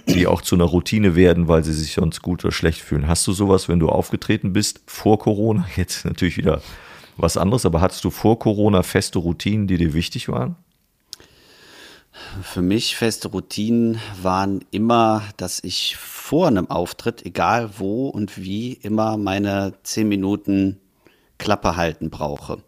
die 0.08 0.26
auch 0.26 0.42
zu 0.42 0.56
einer 0.56 0.64
Routine 0.64 1.16
werden, 1.16 1.48
weil 1.48 1.64
sie 1.64 1.74
sich 1.74 1.94
sonst 1.94 2.24
gut 2.24 2.44
oder 2.44 2.52
schlecht 2.52 2.82
fühlen. 2.82 3.08
Hast 3.08 3.28
du 3.28 3.34
sowas, 3.34 3.70
wenn 3.70 3.80
du 3.80 3.88
aufgetreten 3.88 4.52
bist 4.52 4.82
vor 4.88 5.20
Corona? 5.20 5.68
Jetzt 5.76 6.06
natürlich 6.06 6.38
wieder 6.38 6.62
was 7.18 7.38
anderes, 7.38 7.68
aber 7.68 7.82
hattest 7.82 8.04
du 8.04 8.10
vor 8.10 8.40
Corona 8.40 8.82
feste 8.82 9.20
Routinen, 9.20 9.68
die 9.68 9.78
dir 9.78 9.94
wichtig 9.94 10.28
waren? 10.28 10.56
Für 12.42 12.64
mich 12.64 12.96
feste 12.96 13.28
Routinen 13.28 14.00
waren 14.20 14.66
immer, 14.72 15.22
dass 15.38 15.64
ich 15.64 15.98
vor 15.98 16.48
einem 16.48 16.72
Auftritt, 16.72 17.24
egal 17.28 17.70
wo 17.78 18.08
und 18.08 18.38
wie, 18.38 18.74
immer 18.74 19.18
meine 19.18 19.74
zehn 19.84 20.10
Minuten 20.10 20.80
Klappe 21.38 21.76
halten 21.76 22.10
brauche. 22.10 22.64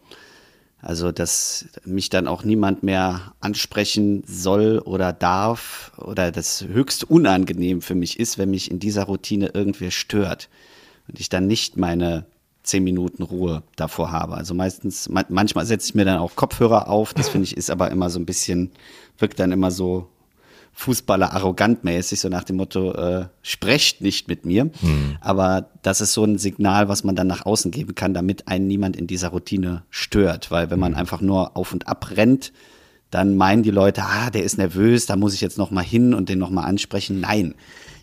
Also, 0.81 1.11
dass 1.11 1.65
mich 1.83 2.09
dann 2.09 2.27
auch 2.27 2.43
niemand 2.43 2.83
mehr 2.83 3.33
ansprechen 3.41 4.23
soll 4.25 4.79
oder 4.79 5.11
darf 5.11 5.91
oder 5.97 6.31
das 6.31 6.63
höchst 6.63 7.03
unangenehm 7.03 7.81
für 7.81 7.95
mich 7.95 8.19
ist, 8.19 8.37
wenn 8.37 8.49
mich 8.49 8.71
in 8.71 8.79
dieser 8.79 9.03
Routine 9.03 9.51
irgendwer 9.53 9.91
stört 9.91 10.47
und 11.09 11.19
ich 11.19 11.27
dann 11.27 11.47
nicht 11.47 11.75
meine 11.75 12.25
zehn 12.63 12.83
Minuten 12.83 13.23
Ruhe 13.23 13.63
davor 13.75 14.11
habe. 14.11 14.35
Also 14.35 14.53
meistens, 14.53 15.09
manchmal 15.09 15.65
setze 15.65 15.89
ich 15.89 15.95
mir 15.95 16.05
dann 16.05 16.19
auch 16.19 16.35
Kopfhörer 16.35 16.87
auf. 16.87 17.13
Das 17.13 17.27
finde 17.29 17.45
ich 17.45 17.57
ist 17.57 17.71
aber 17.71 17.91
immer 17.91 18.09
so 18.09 18.19
ein 18.19 18.25
bisschen, 18.25 18.71
wirkt 19.17 19.39
dann 19.39 19.51
immer 19.51 19.71
so 19.71 20.07
Fußballer 20.79 21.33
arrogant 21.33 21.83
mäßig, 21.83 22.21
so 22.21 22.29
nach 22.29 22.45
dem 22.45 22.55
Motto, 22.55 22.93
äh, 22.93 23.27
sprecht 23.41 23.99
nicht 23.99 24.29
mit 24.29 24.45
mir. 24.45 24.71
Mhm. 24.81 25.17
Aber 25.19 25.71
das 25.81 25.99
ist 25.99 26.13
so 26.13 26.23
ein 26.23 26.37
Signal, 26.37 26.87
was 26.87 27.03
man 27.03 27.17
dann 27.17 27.27
nach 27.27 27.45
außen 27.45 27.69
geben 27.69 27.95
kann, 27.95 28.13
damit 28.13 28.47
einen 28.47 28.67
niemand 28.67 28.95
in 28.95 29.05
dieser 29.05 29.27
Routine 29.27 29.83
stört. 29.89 30.51
Weil 30.51 30.71
wenn 30.71 30.79
man 30.79 30.93
mhm. 30.93 30.99
einfach 30.99 31.19
nur 31.19 31.57
auf 31.57 31.73
und 31.73 31.89
ab 31.89 32.11
rennt, 32.15 32.53
dann 33.11 33.35
meinen 33.35 33.61
die 33.61 33.71
Leute, 33.71 34.03
ah, 34.03 34.29
der 34.29 34.45
ist 34.45 34.57
nervös, 34.57 35.05
da 35.05 35.17
muss 35.17 35.33
ich 35.33 35.41
jetzt 35.41 35.57
noch 35.57 35.69
mal 35.69 35.83
hin 35.83 36.13
und 36.13 36.29
den 36.29 36.39
noch 36.39 36.49
mal 36.49 36.63
ansprechen. 36.63 37.19
Nein, 37.19 37.55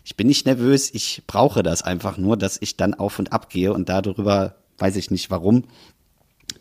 ich 0.05 0.15
bin 0.15 0.27
nicht 0.27 0.45
nervös, 0.45 0.93
ich 0.93 1.23
brauche 1.25 1.63
das 1.63 1.81
einfach 1.81 2.19
nur, 2.19 2.37
dass 2.37 2.61
ich 2.61 2.77
dann 2.77 2.93
auf 2.93 3.17
und 3.17 3.33
ab 3.33 3.49
gehe 3.49 3.73
und 3.73 3.89
darüber 3.89 4.53
weiß 4.77 4.97
ich 4.97 5.09
nicht 5.09 5.31
warum. 5.31 5.63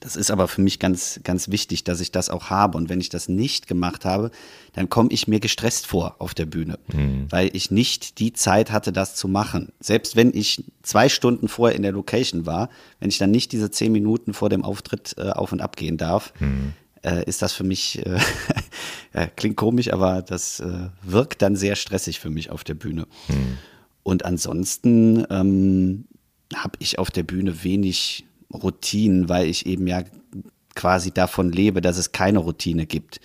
Das 0.07 0.15
ist 0.15 0.31
aber 0.31 0.47
für 0.47 0.61
mich 0.61 0.79
ganz, 0.79 1.19
ganz 1.25 1.49
wichtig, 1.49 1.83
dass 1.83 2.01
ich 2.01 2.13
das 2.13 2.31
auch 2.31 2.49
habe. 2.49 2.79
Und 2.79 2.89
wenn 2.89 3.01
ich 3.01 3.09
das 3.09 3.29
nicht 3.29 3.67
gemacht 3.67 4.05
habe, 4.05 4.31
dann 4.73 4.89
komme 4.89 5.09
ich 5.11 5.27
mir 5.27 5.41
gestresst 5.41 5.85
vor 5.85 6.15
auf 6.21 6.33
der 6.33 6.47
Bühne, 6.47 6.79
mhm. 6.95 7.27
weil 7.29 7.51
ich 7.55 7.73
nicht 7.73 8.21
die 8.21 8.33
Zeit 8.33 8.71
hatte, 8.71 8.93
das 8.93 9.17
zu 9.17 9.27
machen. 9.27 9.73
Selbst 9.81 10.15
wenn 10.15 10.33
ich 10.33 10.63
zwei 10.85 11.09
Stunden 11.09 11.49
vorher 11.49 11.75
in 11.75 11.83
der 11.83 11.91
Location 11.91 12.47
war, 12.47 12.71
wenn 13.01 13.09
ich 13.09 13.19
dann 13.19 13.33
nicht 13.33 13.51
diese 13.51 13.73
zehn 13.73 13.91
Minuten 13.91 14.33
vor 14.33 14.49
dem 14.49 14.63
Auftritt 14.63 15.17
äh, 15.19 15.31
auf 15.31 15.51
und 15.51 15.61
ab 15.61 15.75
gehen 15.75 15.97
darf, 15.97 16.33
mhm 16.39 16.75
äh, 17.03 17.25
ist 17.25 17.43
das 17.43 17.53
für 17.53 17.65
mich, 17.65 18.05
äh, 18.05 19.29
klingt 19.37 19.57
komisch, 19.57 19.93
aber 19.93 20.23
das 20.23 20.61
äh, 20.61 20.89
wirkt 21.03 21.43
dann 21.43 21.57
sehr 21.57 21.75
stressig 21.75 22.21
für 22.21 22.31
mich 22.31 22.51
auf 22.51 22.63
der 22.63 22.75
Bühne. 22.75 23.07
Hm. 23.27 23.59
Und 24.03 24.25
ansonsten 24.25 25.27
ähm, 25.31 26.07
habe 26.55 26.77
ich 26.79 26.99
auf 26.99 27.11
der 27.11 27.23
Bühne 27.23 27.65
wenig 27.65 28.26
Routinen, 28.53 29.29
weil 29.29 29.49
ich 29.49 29.67
eben 29.67 29.87
ja 29.87 30.03
quasi 30.75 31.11
davon 31.11 31.53
lebe, 31.53 31.81
dass 31.81 31.99
es 31.99 32.13
keine 32.13 32.39
Routine 32.39 32.87
gibt. 32.87 33.21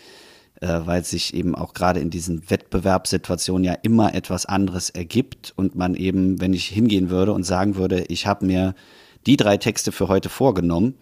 Äh, 0.62 0.81
weil 0.86 1.03
sich 1.03 1.34
eben 1.34 1.55
auch 1.55 1.73
gerade 1.73 1.99
in 1.99 2.10
diesen 2.10 2.49
Wettbewerbssituationen 2.49 3.63
ja 3.63 3.73
immer 3.73 4.13
etwas 4.13 4.45
anderes 4.45 4.89
ergibt 4.91 5.53
und 5.55 5.75
man 5.75 5.95
eben, 5.95 6.39
wenn 6.39 6.53
ich 6.53 6.67
hingehen 6.67 7.10
würde 7.10 7.34
und 7.34 7.43
sagen 7.43 7.75
würde, 7.75 8.03
ich 8.10 8.27
habe 8.27 8.45
mir 8.45 8.75
die 9.25 9.38
drei 9.38 9.57
Texte 9.57 9.91
für 9.91 10.07
heute 10.07 10.29
vorgenommen, 10.29 10.95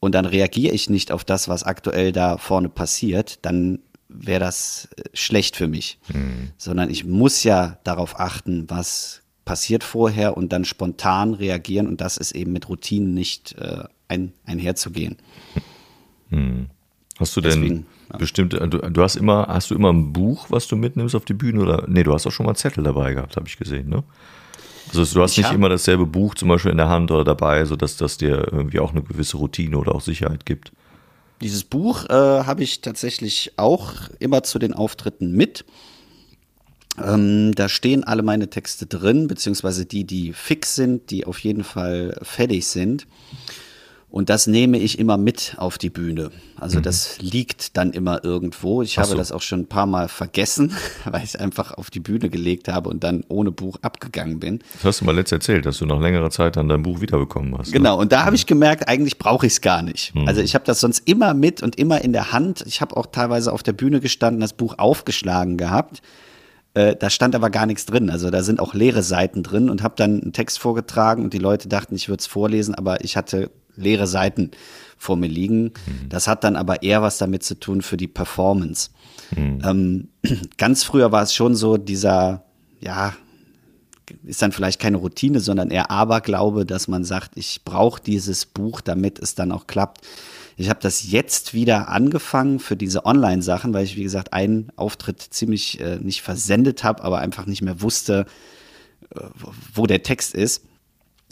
und 0.00 0.14
dann 0.14 0.24
reagiere 0.24 0.74
ich 0.74 0.90
nicht 0.90 1.12
auf 1.12 1.24
das, 1.24 1.46
was 1.46 1.62
aktuell 1.62 2.10
da 2.10 2.38
vorne 2.38 2.70
passiert, 2.70 3.38
dann 3.42 3.80
wäre 4.08 4.40
das 4.40 4.88
äh, 4.96 5.02
schlecht 5.12 5.56
für 5.56 5.68
mich. 5.68 5.98
Mhm. 6.12 6.50
Sondern 6.56 6.90
ich 6.90 7.04
muss 7.04 7.44
ja 7.44 7.78
darauf 7.84 8.18
achten, 8.18 8.68
was 8.68 9.19
passiert 9.50 9.82
vorher 9.82 10.36
und 10.36 10.52
dann 10.52 10.64
spontan 10.64 11.34
reagieren 11.34 11.88
und 11.88 12.00
das 12.00 12.18
ist 12.18 12.30
eben 12.36 12.52
mit 12.52 12.68
Routinen 12.68 13.14
nicht 13.14 13.56
äh, 13.58 13.82
ein, 14.06 14.32
einherzugehen. 14.46 15.16
Mhm. 16.28 16.68
Hast 17.18 17.36
du 17.36 17.40
denn 17.40 17.60
Deswegen, 17.60 17.86
ja. 18.12 18.16
bestimmt, 18.16 18.52
du, 18.52 18.68
du, 18.68 19.02
hast 19.02 19.16
immer, 19.16 19.48
hast 19.48 19.72
du 19.72 19.74
immer 19.74 19.92
ein 19.92 20.12
Buch, 20.12 20.46
was 20.50 20.68
du 20.68 20.76
mitnimmst 20.76 21.16
auf 21.16 21.24
die 21.24 21.34
Bühne 21.34 21.62
oder? 21.62 21.84
Nee, 21.88 22.04
du 22.04 22.14
hast 22.14 22.28
auch 22.28 22.30
schon 22.30 22.46
mal 22.46 22.54
Zettel 22.54 22.84
dabei 22.84 23.12
gehabt, 23.12 23.34
habe 23.34 23.48
ich 23.48 23.58
gesehen, 23.58 23.88
ne? 23.88 24.04
Also 24.90 25.04
du 25.14 25.20
hast 25.20 25.36
nicht 25.36 25.50
immer 25.50 25.68
dasselbe 25.68 26.06
Buch 26.06 26.36
zum 26.36 26.48
Beispiel 26.48 26.70
in 26.70 26.76
der 26.76 26.88
Hand 26.88 27.10
oder 27.10 27.24
dabei, 27.24 27.64
sodass 27.64 27.96
das 27.96 28.18
dir 28.18 28.52
irgendwie 28.52 28.78
auch 28.78 28.92
eine 28.92 29.02
gewisse 29.02 29.36
Routine 29.36 29.76
oder 29.76 29.96
auch 29.96 30.00
Sicherheit 30.00 30.46
gibt. 30.46 30.70
Dieses 31.42 31.64
Buch 31.64 32.04
äh, 32.08 32.12
habe 32.12 32.62
ich 32.62 32.82
tatsächlich 32.82 33.54
auch 33.56 33.94
immer 34.20 34.44
zu 34.44 34.60
den 34.60 34.74
Auftritten 34.74 35.32
mit. 35.32 35.64
Ähm, 36.98 37.54
da 37.54 37.68
stehen 37.68 38.04
alle 38.04 38.22
meine 38.22 38.50
Texte 38.50 38.86
drin, 38.86 39.28
beziehungsweise 39.28 39.86
die, 39.86 40.04
die 40.04 40.32
fix 40.32 40.74
sind, 40.74 41.10
die 41.10 41.26
auf 41.26 41.38
jeden 41.38 41.64
Fall 41.64 42.18
fertig 42.22 42.66
sind. 42.66 43.06
Und 44.10 44.28
das 44.28 44.48
nehme 44.48 44.76
ich 44.78 44.98
immer 44.98 45.16
mit 45.16 45.54
auf 45.58 45.78
die 45.78 45.88
Bühne. 45.88 46.30
Also 46.58 46.78
mhm. 46.78 46.82
das 46.82 47.20
liegt 47.20 47.76
dann 47.76 47.92
immer 47.92 48.24
irgendwo. 48.24 48.82
Ich 48.82 48.98
Ach 48.98 49.02
habe 49.02 49.12
so. 49.12 49.16
das 49.16 49.30
auch 49.30 49.40
schon 49.40 49.60
ein 49.60 49.66
paar 49.68 49.86
Mal 49.86 50.08
vergessen, 50.08 50.74
weil 51.04 51.22
ich 51.22 51.34
es 51.34 51.36
einfach 51.36 51.72
auf 51.72 51.90
die 51.90 52.00
Bühne 52.00 52.28
gelegt 52.28 52.66
habe 52.66 52.90
und 52.90 53.04
dann 53.04 53.22
ohne 53.28 53.52
Buch 53.52 53.78
abgegangen 53.82 54.40
bin. 54.40 54.58
Das 54.74 54.84
hast 54.84 55.00
du 55.00 55.04
mal 55.04 55.14
letzt 55.14 55.30
erzählt, 55.30 55.64
dass 55.64 55.78
du 55.78 55.86
nach 55.86 56.00
längerer 56.00 56.30
Zeit 56.30 56.56
dann 56.56 56.68
dein 56.68 56.82
Buch 56.82 57.00
wiederbekommen 57.00 57.56
hast. 57.56 57.68
Ne? 57.68 57.74
Genau, 57.74 57.96
ne? 57.96 58.02
und 58.02 58.10
da 58.10 58.24
habe 58.24 58.34
ich 58.34 58.46
gemerkt, 58.46 58.88
eigentlich 58.88 59.16
brauche 59.16 59.46
ich 59.46 59.52
es 59.52 59.60
gar 59.60 59.82
nicht. 59.82 60.12
Mhm. 60.16 60.26
Also 60.26 60.40
ich 60.40 60.56
habe 60.56 60.64
das 60.64 60.80
sonst 60.80 61.08
immer 61.08 61.32
mit 61.32 61.62
und 61.62 61.78
immer 61.78 62.02
in 62.02 62.12
der 62.12 62.32
Hand. 62.32 62.64
Ich 62.66 62.80
habe 62.80 62.96
auch 62.96 63.06
teilweise 63.06 63.52
auf 63.52 63.62
der 63.62 63.74
Bühne 63.74 64.00
gestanden, 64.00 64.40
das 64.40 64.54
Buch 64.54 64.74
aufgeschlagen 64.78 65.56
gehabt. 65.56 66.02
Äh, 66.74 66.94
da 66.96 67.10
stand 67.10 67.34
aber 67.34 67.50
gar 67.50 67.66
nichts 67.66 67.86
drin. 67.86 68.10
Also 68.10 68.30
da 68.30 68.42
sind 68.42 68.60
auch 68.60 68.74
leere 68.74 69.02
Seiten 69.02 69.42
drin 69.42 69.70
und 69.70 69.82
habe 69.82 69.94
dann 69.96 70.20
einen 70.20 70.32
Text 70.32 70.58
vorgetragen 70.58 71.24
und 71.24 71.32
die 71.34 71.38
Leute 71.38 71.68
dachten, 71.68 71.96
ich 71.96 72.08
würde 72.08 72.20
es 72.20 72.26
vorlesen, 72.26 72.74
aber 72.74 73.04
ich 73.04 73.16
hatte 73.16 73.50
leere 73.76 74.06
Seiten 74.06 74.50
vor 74.96 75.16
mir 75.16 75.28
liegen. 75.28 75.64
Mhm. 75.64 76.08
Das 76.08 76.28
hat 76.28 76.44
dann 76.44 76.56
aber 76.56 76.82
eher 76.82 77.02
was 77.02 77.18
damit 77.18 77.42
zu 77.42 77.58
tun 77.58 77.82
für 77.82 77.96
die 77.96 78.08
Performance. 78.08 78.90
Mhm. 79.34 79.62
Ähm, 79.64 80.08
ganz 80.58 80.84
früher 80.84 81.10
war 81.10 81.22
es 81.22 81.34
schon 81.34 81.56
so, 81.56 81.76
dieser, 81.76 82.44
ja, 82.80 83.14
ist 84.24 84.42
dann 84.42 84.52
vielleicht 84.52 84.80
keine 84.80 84.98
Routine, 84.98 85.40
sondern 85.40 85.70
eher 85.70 85.90
Aberglaube, 85.90 86.66
dass 86.66 86.88
man 86.88 87.04
sagt, 87.04 87.32
ich 87.36 87.62
brauche 87.64 88.02
dieses 88.02 88.46
Buch, 88.46 88.80
damit 88.80 89.18
es 89.18 89.34
dann 89.34 89.52
auch 89.52 89.66
klappt. 89.66 90.06
Ich 90.60 90.68
habe 90.68 90.80
das 90.82 91.10
jetzt 91.10 91.54
wieder 91.54 91.88
angefangen 91.88 92.58
für 92.58 92.76
diese 92.76 93.06
Online-Sachen, 93.06 93.72
weil 93.72 93.84
ich, 93.84 93.96
wie 93.96 94.02
gesagt, 94.02 94.34
einen 94.34 94.70
Auftritt 94.76 95.20
ziemlich 95.20 95.80
äh, 95.80 95.96
nicht 95.96 96.20
versendet 96.20 96.84
habe, 96.84 97.02
aber 97.02 97.18
einfach 97.18 97.46
nicht 97.46 97.62
mehr 97.62 97.80
wusste, 97.80 98.26
äh, 99.14 99.20
wo 99.72 99.86
der 99.86 100.02
Text 100.02 100.34
ist 100.34 100.62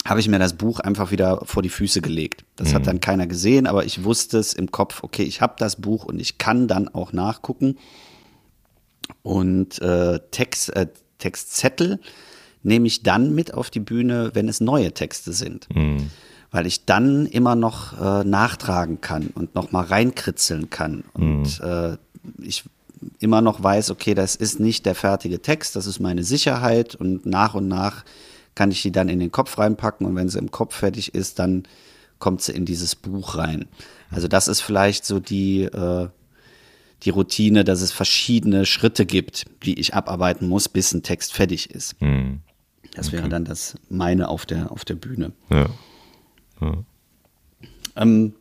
habe 0.05 0.21
ich 0.21 0.29
mir 0.29 0.39
das 0.39 0.53
Buch 0.53 0.79
einfach 0.79 1.11
wieder 1.11 1.41
vor 1.43 1.61
die 1.61 1.69
Füße 1.69 2.01
gelegt. 2.01 2.45
Das 2.55 2.69
mhm. 2.69 2.75
hat 2.75 2.87
dann 2.87 3.01
keiner 3.01 3.27
gesehen, 3.27 3.67
aber 3.67 3.83
ich 3.85 4.05
wusste 4.05 4.39
es 4.39 4.53
im 4.53 4.71
Kopf, 4.71 5.03
okay, 5.03 5.23
ich 5.23 5.41
habe 5.41 5.55
das 5.57 5.75
Buch 5.75 6.05
und 6.05 6.19
ich 6.19 6.37
kann 6.37 6.69
dann 6.69 6.87
auch 6.87 7.11
nachgucken. 7.11 7.77
Und 9.21 9.81
äh, 9.81 10.19
Text, 10.31 10.73
äh, 10.75 10.87
Textzettel 11.17 11.99
nehme 12.63 12.87
ich 12.87 13.03
dann 13.03 13.35
mit 13.35 13.53
auf 13.53 13.69
die 13.69 13.81
Bühne, 13.81 14.31
wenn 14.33 14.47
es 14.47 14.61
neue 14.61 14.93
Texte 14.93 15.33
sind. 15.33 15.67
Mhm. 15.75 16.09
Weil 16.51 16.65
ich 16.65 16.85
dann 16.85 17.25
immer 17.27 17.55
noch 17.55 17.99
äh, 17.99 18.23
nachtragen 18.23 19.01
kann 19.01 19.27
und 19.27 19.53
noch 19.53 19.71
mal 19.71 19.85
reinkritzeln 19.85 20.69
kann. 20.69 21.03
Und 21.13 21.61
mhm. 21.61 21.67
äh, 21.67 21.97
ich 22.41 22.63
immer 23.19 23.41
noch 23.41 23.61
weiß, 23.61 23.91
okay, 23.91 24.13
das 24.13 24.35
ist 24.35 24.59
nicht 24.59 24.85
der 24.85 24.95
fertige 24.95 25.41
Text, 25.41 25.75
das 25.75 25.85
ist 25.85 25.99
meine 25.99 26.23
Sicherheit 26.23 26.95
und 26.95 27.25
nach 27.25 27.53
und 27.53 27.67
nach 27.67 28.03
kann 28.55 28.71
ich 28.71 28.81
die 28.81 28.91
dann 28.91 29.09
in 29.09 29.19
den 29.19 29.31
Kopf 29.31 29.57
reinpacken 29.57 30.05
und 30.05 30.15
wenn 30.15 30.27
sie 30.29 30.39
im 30.39 30.51
Kopf 30.51 30.75
fertig 30.75 31.15
ist, 31.15 31.39
dann 31.39 31.63
kommt 32.17 32.41
sie 32.41 32.51
in 32.51 32.65
dieses 32.65 32.95
Buch 32.95 33.37
rein. 33.37 33.65
Also 34.11 34.27
das 34.27 34.47
ist 34.47 34.61
vielleicht 34.61 35.05
so 35.05 35.19
die, 35.19 35.63
äh, 35.63 36.09
die 37.03 37.09
Routine, 37.09 37.63
dass 37.63 37.81
es 37.81 37.91
verschiedene 37.91 38.65
Schritte 38.65 39.05
gibt, 39.05 39.45
die 39.63 39.79
ich 39.79 39.93
abarbeiten 39.93 40.47
muss, 40.47 40.67
bis 40.67 40.93
ein 40.93 41.03
Text 41.03 41.33
fertig 41.33 41.69
ist. 41.69 42.01
Mhm. 42.01 42.41
Das 42.95 43.07
okay. 43.07 43.17
wäre 43.17 43.29
dann 43.29 43.45
das 43.45 43.75
meine 43.89 44.27
auf 44.27 44.45
der, 44.45 44.71
auf 44.71 44.83
der 44.83 44.95
Bühne. 44.95 45.31
Ja. 45.49 45.67
Ähm, 47.95 48.33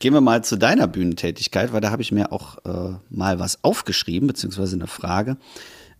gehen 0.00 0.14
wir 0.14 0.20
mal 0.20 0.44
zu 0.44 0.56
deiner 0.56 0.86
Bühnentätigkeit, 0.86 1.72
weil 1.72 1.80
da 1.80 1.90
habe 1.90 2.02
ich 2.02 2.12
mir 2.12 2.32
auch 2.32 2.58
äh, 2.64 2.94
mal 3.10 3.38
was 3.38 3.62
aufgeschrieben, 3.62 4.26
beziehungsweise 4.26 4.76
eine 4.76 4.86
Frage 4.86 5.36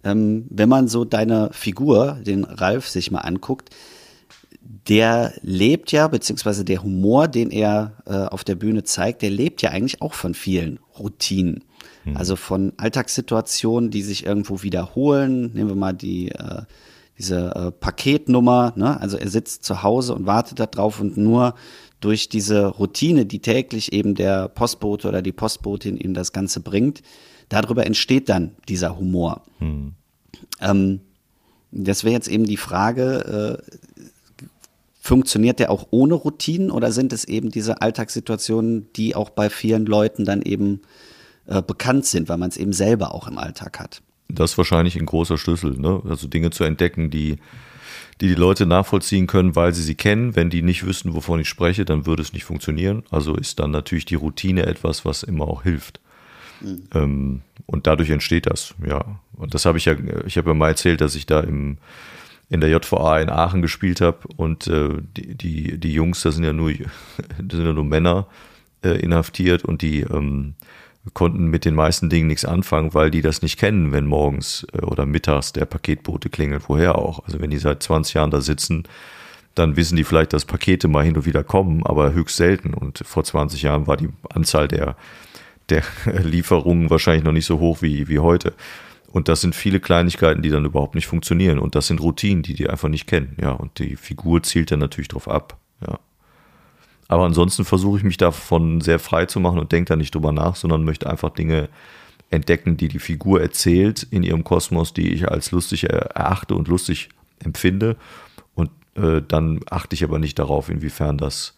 ähm, 0.05 0.45
wenn 0.51 0.69
man 0.69 0.87
so 0.87 1.05
deine 1.05 1.51
Figur, 1.53 2.19
den 2.25 2.45
Ralf, 2.45 2.89
sich 2.89 3.11
mal 3.11 3.21
anguckt, 3.21 3.71
der 4.89 5.33
lebt 5.43 5.93
ja, 5.93 6.09
beziehungsweise 6.09 6.65
der 6.65 6.83
Humor, 6.83 7.27
den 7.27 7.51
er 7.51 7.95
äh, 8.07 8.13
auf 8.13 8.45
der 8.45 8.55
Bühne 8.55 8.85
zeigt, 8.85 9.23
der 9.23 9.31
lebt 9.31 9.63
ja 9.63 9.71
eigentlich 9.71 10.03
auch 10.03 10.15
von 10.15 10.35
vielen 10.35 10.79
Routinen. 10.99 11.65
Mhm. 12.05 12.17
Also 12.17 12.37
von 12.37 12.73
Alltagssituationen, 12.77 13.91
die 13.91 14.03
sich 14.03 14.27
irgendwo 14.27 14.63
wiederholen. 14.63 15.53
Nehmen 15.55 15.71
wir 15.71 15.77
mal 15.77 15.95
die, 15.95 16.31
äh, 16.31 16.63
diese 17.19 17.55
äh, 17.55 17.71
Paketnummer. 17.71 18.73
Ne? 18.77 19.01
Also 19.01 19.17
er 19.17 19.29
sitzt 19.29 19.65
zu 19.65 19.83
Hause 19.83 20.15
und 20.15 20.27
wartet 20.27 20.59
darauf 20.61 21.01
und 21.01 21.17
nur 21.17 21.55
durch 22.01 22.29
diese 22.29 22.67
Routine, 22.67 23.25
die 23.25 23.39
täglich 23.39 23.93
eben 23.93 24.15
der 24.15 24.49
Postbote 24.49 25.09
oder 25.09 25.23
die 25.23 25.33
Postbotin 25.33 25.97
ihm 25.97 26.13
das 26.13 26.33
Ganze 26.33 26.61
bringt, 26.61 27.03
darüber 27.49 27.87
entsteht 27.87 28.29
dann 28.29 28.57
dieser 28.69 28.99
Humor. 28.99 29.43
Mhm. 29.61 29.95
Ähm, 30.61 31.01
das 31.71 32.05
wäre 32.05 32.15
jetzt 32.15 32.29
eben 32.29 32.45
die 32.45 32.57
Frage, 32.57 33.61
äh, 33.61 34.05
funktioniert 35.01 35.59
der 35.59 35.71
auch 35.71 35.89
ohne 35.91 36.15
Routinen 36.15 36.71
oder 36.71 36.91
sind 36.93 37.13
es 37.13 37.25
eben 37.25 37.51
diese 37.51 37.83
Alltagssituationen, 37.83 38.91
die 38.95 39.15
auch 39.15 39.31
bei 39.31 39.51
vielen 39.51 39.87
Leuten 39.87 40.25
dann 40.25 40.41
eben 40.43 40.81
äh, 41.47 41.61
bekannt 41.63 42.07
sind, 42.07 42.29
weil 42.29 42.39
man 42.39 42.49
es 42.49 42.57
eben 42.57 42.73
selber 42.73 43.15
auch 43.15 43.29
im 43.29 43.39
Alltag 43.39 43.81
hat? 43.81 44.03
Das 44.29 44.53
ist 44.53 44.59
wahrscheinlich 44.59 44.97
ein 44.97 45.07
großer 45.07 45.39
Schlüssel, 45.39 45.79
ne? 45.79 46.03
also 46.09 46.29
Dinge 46.29 46.51
zu 46.51 46.65
entdecken, 46.65 47.11
die, 47.11 47.37
die 48.21 48.29
die 48.29 48.35
Leute 48.35 48.67
nachvollziehen 48.67 49.27
können, 49.27 49.55
weil 49.55 49.75
sie 49.75 49.83
sie 49.83 49.95
kennen. 49.95 50.35
Wenn 50.35 50.51
die 50.51 50.63
nicht 50.63 50.87
wüssten, 50.87 51.15
wovon 51.15 51.41
ich 51.41 51.49
spreche, 51.49 51.85
dann 51.85 52.07
würde 52.07 52.23
es 52.23 52.33
nicht 52.33 52.45
funktionieren. 52.45 53.05
Also 53.11 53.35
ist 53.35 53.59
dann 53.61 53.71
natürlich 53.71 54.07
die 54.07 54.15
Routine 54.15 54.67
etwas, 54.67 55.05
was 55.05 55.23
immer 55.23 55.47
auch 55.47 55.63
hilft. 55.63 56.01
Mhm. 56.61 56.83
Ähm, 56.95 57.43
und 57.67 57.87
dadurch 57.87 58.11
entsteht 58.11 58.47
das, 58.47 58.75
ja. 58.87 59.21
Und 59.35 59.55
das 59.55 59.67
habe 59.67 59.79
ich 59.79 59.85
ja, 59.87 59.95
ich 60.27 60.37
habe 60.37 60.51
ja 60.51 60.55
mal 60.55 60.69
erzählt, 60.69 61.01
dass 61.01 61.15
ich 61.15 61.27
da 61.27 61.41
im 61.41 61.79
in 62.51 62.61
der 62.61 62.71
JVA 62.71 63.21
in 63.21 63.31
Aachen 63.31 63.63
gespielt 63.63 64.01
habe 64.01 64.19
und 64.37 64.67
äh, 64.67 64.91
die, 65.17 65.35
die, 65.35 65.79
die 65.79 65.93
Jungs, 65.93 66.23
da 66.23 66.31
sind 66.31 66.45
ja 66.45 66.53
nur, 66.53 66.71
sind 67.39 67.53
ja 67.53 67.73
nur 67.73 67.85
Männer 67.85 68.27
äh, 68.85 69.01
inhaftiert 69.01 69.65
und 69.65 69.83
die 69.83 70.01
ähm, 70.01 70.55
konnten 71.13 71.47
mit 71.47 71.65
den 71.65 71.75
meisten 71.75 72.09
Dingen 72.09 72.29
nichts 72.29 72.45
anfangen, 72.45 72.95
weil 72.95 73.11
die 73.11 73.21
das 73.21 73.43
nicht 73.43 73.59
kennen, 73.59 73.93
wenn 73.93 74.07
morgens 74.07 74.67
äh, 74.73 74.81
oder 74.81 75.05
mittags 75.05 75.53
der 75.53 75.67
Paketbote 75.67 76.31
klingelt, 76.31 76.65
woher 76.69 76.97
auch. 76.97 77.25
Also 77.25 77.41
wenn 77.41 77.51
die 77.51 77.59
seit 77.59 77.83
20 77.83 78.15
Jahren 78.15 78.31
da 78.31 78.41
sitzen, 78.41 78.85
dann 79.55 79.77
wissen 79.77 79.97
die 79.97 80.05
vielleicht, 80.05 80.33
dass 80.33 80.47
Pakete 80.47 80.89
mal 80.89 81.05
hin 81.05 81.17
und 81.17 81.27
wieder 81.27 81.45
kommen, 81.45 81.85
aber 81.85 82.13
höchst 82.13 82.37
selten. 82.37 82.75
Und 82.75 83.03
vor 83.05 83.25
20 83.25 83.63
Jahren 83.63 83.87
war 83.87 83.97
die 83.97 84.09
Anzahl 84.31 84.67
der, 84.67 84.97
der 85.69 85.83
Lieferungen 86.23 86.91
wahrscheinlich 86.91 87.25
noch 87.25 87.33
nicht 87.33 87.47
so 87.47 87.59
hoch 87.59 87.83
wie, 87.83 88.09
wie 88.09 88.19
heute. 88.19 88.55
Und 89.13 89.29
das 89.29 89.43
sind 89.43 89.55
viele 89.55 89.79
Kleinigkeiten, 89.79 90.43
die 90.43 90.51
dann 90.51 90.65
überhaupt 90.65 90.97
nicht 90.97 91.07
funktionieren. 91.07 91.61
Und 91.61 91.77
das 91.77 91.87
sind 91.87 92.01
Routinen, 92.01 92.43
die 92.43 92.55
die 92.55 92.69
einfach 92.69 92.89
nicht 92.89 93.07
kennen. 93.07 93.37
Ja, 93.41 93.53
und 93.53 93.79
die 93.79 93.95
Figur 93.95 94.43
zielt 94.43 94.73
dann 94.73 94.81
natürlich 94.81 95.09
drauf 95.09 95.29
ab. 95.29 95.57
Ja. 95.87 96.01
Aber 97.09 97.25
ansonsten 97.25 97.65
versuche 97.65 97.99
ich 97.99 98.05
mich 98.05 98.17
davon 98.17 98.81
sehr 98.81 98.99
frei 98.99 99.27
zu 99.27 99.41
machen 99.41 99.59
und 99.59 99.73
denke 99.73 99.89
da 99.91 99.97
nicht 99.97 100.15
drüber 100.15 100.33
nach, 100.33 100.57
sondern 100.57 100.85
möchte 100.85 101.09
einfach 101.09 101.31
Dinge 101.31 101.69
entdecken, 102.31 102.77
die 102.77 102.89
die 102.89 102.99
Figur 102.99 103.41
erzählt 103.41 104.07
in 104.11 104.23
ihrem 104.23 104.45
Kosmos, 104.45 104.93
die 104.93 105.13
ich 105.13 105.29
als 105.31 105.51
lustig 105.51 105.85
erachte 105.85 106.55
und 106.55 106.69
lustig 106.69 107.11
empfinde. 107.45 107.97
Und 108.55 108.71
äh, 108.97 109.23
dann 109.27 109.61
achte 109.71 109.95
ich 109.95 110.05
aber 110.05 110.19
nicht 110.19 110.39
darauf, 110.39 110.69
inwiefern 110.69 111.19
das 111.19 111.57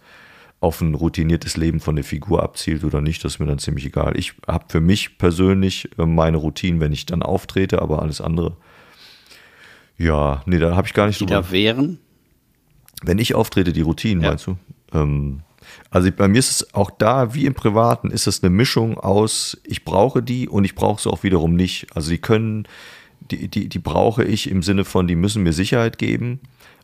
auf 0.60 0.80
ein 0.80 0.94
routiniertes 0.94 1.56
Leben 1.56 1.80
von 1.80 1.96
der 1.96 2.04
Figur 2.04 2.42
abzielt 2.42 2.82
oder 2.82 3.00
nicht, 3.00 3.22
das 3.24 3.34
ist 3.34 3.38
mir 3.38 3.46
dann 3.46 3.58
ziemlich 3.58 3.84
egal. 3.86 4.16
Ich 4.16 4.34
habe 4.46 4.64
für 4.68 4.80
mich 4.80 5.18
persönlich 5.18 5.90
äh, 5.98 6.06
meine 6.06 6.38
Routine, 6.38 6.80
wenn 6.80 6.92
ich 6.92 7.06
dann 7.06 7.22
auftrete, 7.22 7.82
aber 7.82 8.02
alles 8.02 8.20
andere, 8.20 8.56
ja, 9.98 10.42
nee, 10.46 10.58
da 10.58 10.74
habe 10.74 10.86
ich 10.86 10.94
gar 10.94 11.06
nicht 11.06 11.20
Die 11.20 11.26
drüber. 11.26 11.42
da 11.42 11.50
wären? 11.50 11.98
Wenn 13.02 13.18
ich 13.18 13.34
auftrete, 13.34 13.72
die 13.72 13.82
Routinen, 13.82 14.22
ja. 14.22 14.30
meinst 14.30 14.46
du? 14.46 14.56
Ähm, 14.92 15.42
also 15.90 16.10
bei 16.12 16.28
mir 16.28 16.38
ist 16.38 16.50
es 16.50 16.74
auch 16.74 16.90
da, 16.90 17.34
wie 17.34 17.46
im 17.46 17.54
Privaten, 17.54 18.10
ist 18.10 18.26
es 18.26 18.42
eine 18.42 18.50
Mischung 18.50 18.98
aus, 18.98 19.58
ich 19.64 19.84
brauche 19.84 20.22
die 20.22 20.48
und 20.48 20.64
ich 20.64 20.74
brauche 20.74 21.00
sie 21.02 21.10
auch 21.10 21.22
wiederum 21.22 21.54
nicht. 21.54 21.88
Also 21.94 22.10
die 22.10 22.18
können, 22.18 22.68
die, 23.20 23.48
die, 23.48 23.68
die 23.68 23.78
brauche 23.78 24.24
ich 24.24 24.50
im 24.50 24.62
Sinne 24.62 24.84
von, 24.84 25.06
die 25.06 25.16
müssen 25.16 25.42
mir 25.42 25.52
Sicherheit 25.52 25.98
geben 25.98 26.40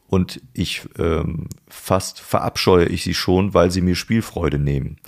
und 0.08 0.40
ich 0.52 0.82
ähm, 0.98 1.48
fast 1.68 2.20
verabscheue 2.20 2.86
ich 2.86 3.02
sie 3.02 3.14
schon, 3.14 3.54
weil 3.54 3.70
sie 3.70 3.80
mir 3.80 3.94
Spielfreude 3.94 4.58
nehmen. 4.58 4.98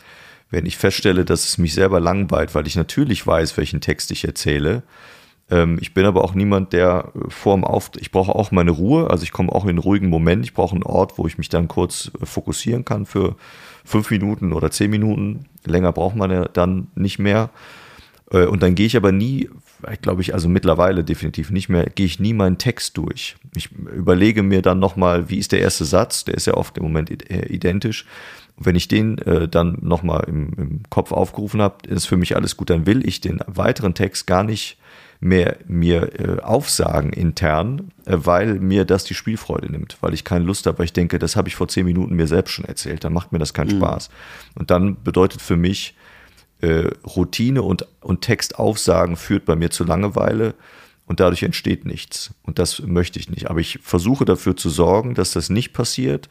Wenn 0.51 0.67
ich 0.67 0.77
feststelle, 0.77 1.25
dass 1.25 1.45
es 1.45 1.59
mich 1.59 1.75
selber 1.75 2.01
langweilt, 2.01 2.55
weil 2.55 2.67
ich 2.67 2.77
natürlich 2.77 3.27
weiß, 3.27 3.57
welchen 3.57 3.81
Text 3.81 4.11
ich 4.13 4.25
erzähle, 4.25 4.83
ich 5.81 5.93
bin 5.93 6.07
aber 6.07 6.25
auch 6.25 6.35
niemand, 6.35 6.73
der 6.73 7.13
äh, 7.15 7.31
vorm 7.31 7.65
Auftritt, 7.65 8.03
ich 8.03 8.11
brauche 8.11 8.35
auch 8.35 8.51
meine 8.51 8.71
Ruhe, 8.71 9.11
also 9.11 9.25
ich 9.25 9.33
komme 9.33 9.53
auch 9.53 9.65
in 9.65 9.71
einen 9.71 9.79
ruhigen 9.79 10.09
Moment, 10.09 10.45
ich 10.45 10.55
brauche 10.55 10.75
einen 10.75 10.83
Ort, 10.83 11.19
wo 11.19 11.27
ich 11.27 11.39
mich 11.39 11.49
dann 11.49 11.69
kurz 11.69 12.11
äh, 12.21 12.27
fokussieren 12.27 12.85
kann 12.85 13.05
für 13.07 13.37
fünf 13.85 14.11
Minuten 14.11 14.53
oder 14.53 14.71
zehn 14.71 14.91
Minuten. 14.91 15.47
Länger 15.67 15.93
braucht 15.93 16.17
man 16.17 16.31
ja 16.31 16.47
dann 16.47 16.89
nicht 16.95 17.19
mehr. 17.19 17.51
Äh, 18.31 18.47
und 18.47 18.63
dann 18.63 18.75
gehe 18.75 18.87
ich 18.87 18.97
aber 18.97 19.13
nie, 19.13 19.51
glaube 20.01 20.23
ich, 20.23 20.33
also 20.33 20.49
mittlerweile 20.49 21.05
definitiv 21.05 21.51
nicht 21.51 21.69
mehr, 21.69 21.85
gehe 21.85 22.07
ich 22.07 22.21
nie 22.21 22.33
meinen 22.33 22.57
Text 22.57 22.97
durch. 22.97 23.37
Ich 23.55 23.71
überlege 23.73 24.43
mir 24.43 24.63
dann 24.63 24.79
nochmal, 24.79 25.29
wie 25.29 25.39
ist 25.39 25.53
der 25.53 25.61
erste 25.61 25.85
Satz, 25.85 26.25
der 26.25 26.35
ist 26.35 26.47
ja 26.47 26.55
oft 26.55 26.79
im 26.79 26.85
Moment 26.85 27.11
identisch. 27.31 28.07
Wenn 28.57 28.77
ich 28.77 28.89
den 28.89 29.19
äh, 29.19 29.49
dann 29.49 29.79
nochmal 29.83 30.25
im, 30.29 30.53
im 30.57 30.81
Kopf 30.89 31.13
aufgerufen 31.13 31.61
habe, 31.61 31.87
ist 31.89 32.07
für 32.07 32.17
mich 32.17 32.35
alles 32.35 32.57
gut, 32.57 32.71
dann 32.71 32.87
will 32.87 33.07
ich 33.07 33.21
den 33.21 33.41
weiteren 33.47 33.95
Text 33.95 34.27
gar 34.27 34.45
nicht 34.45 34.79
mehr 35.25 35.57
mir 35.67 36.21
äh, 36.21 36.41
aufsagen 36.43 37.13
intern, 37.13 37.91
äh, 38.05 38.17
weil 38.17 38.61
mir 38.61 38.85
das 38.85 39.05
die 39.05 39.15
Spielfreude 39.15 39.73
nimmt, 39.73 39.97
weil 40.03 40.13
ich 40.13 40.23
keine 40.23 40.45
Lust 40.45 40.67
habe, 40.67 40.79
weil 40.79 40.85
ich 40.85 40.93
denke, 40.93 41.19
das 41.19 41.35
habe 41.35 41.49
ich 41.49 41.57
vor 41.57 41.67
zehn 41.67 41.87
Minuten 41.87 42.15
mir 42.15 42.27
selbst 42.27 42.53
schon 42.53 42.67
erzählt, 42.67 43.05
dann 43.05 43.15
macht 43.15 43.33
mir 43.33 43.39
das 43.39 43.55
keinen 43.55 43.75
mhm. 43.75 43.81
Spaß. 43.81 44.11
Und 44.55 44.71
dann 44.71 45.03
bedeutet 45.03 45.41
für 45.41 45.57
mich, 45.57 45.97
äh, 46.61 46.91
Routine 47.17 47.63
und, 47.63 47.87
und 48.01 48.21
Textaufsagen 48.21 49.17
führt 49.17 49.47
bei 49.47 49.57
mir 49.57 49.71
zu 49.71 49.85
Langeweile 49.85 50.55
und 51.07 51.21
dadurch 51.21 51.43
entsteht 51.43 51.87
nichts. 51.87 52.35
Und 52.43 52.59
das 52.59 52.83
möchte 52.83 53.19
ich 53.19 53.31
nicht. 53.31 53.51
Aber 53.51 53.61
ich 53.61 53.79
versuche 53.83 54.27
dafür 54.27 54.57
zu 54.57 54.69
sorgen, 54.69 55.15
dass 55.15 55.33
das 55.33 55.49
nicht 55.49 55.73
passiert. 55.73 56.29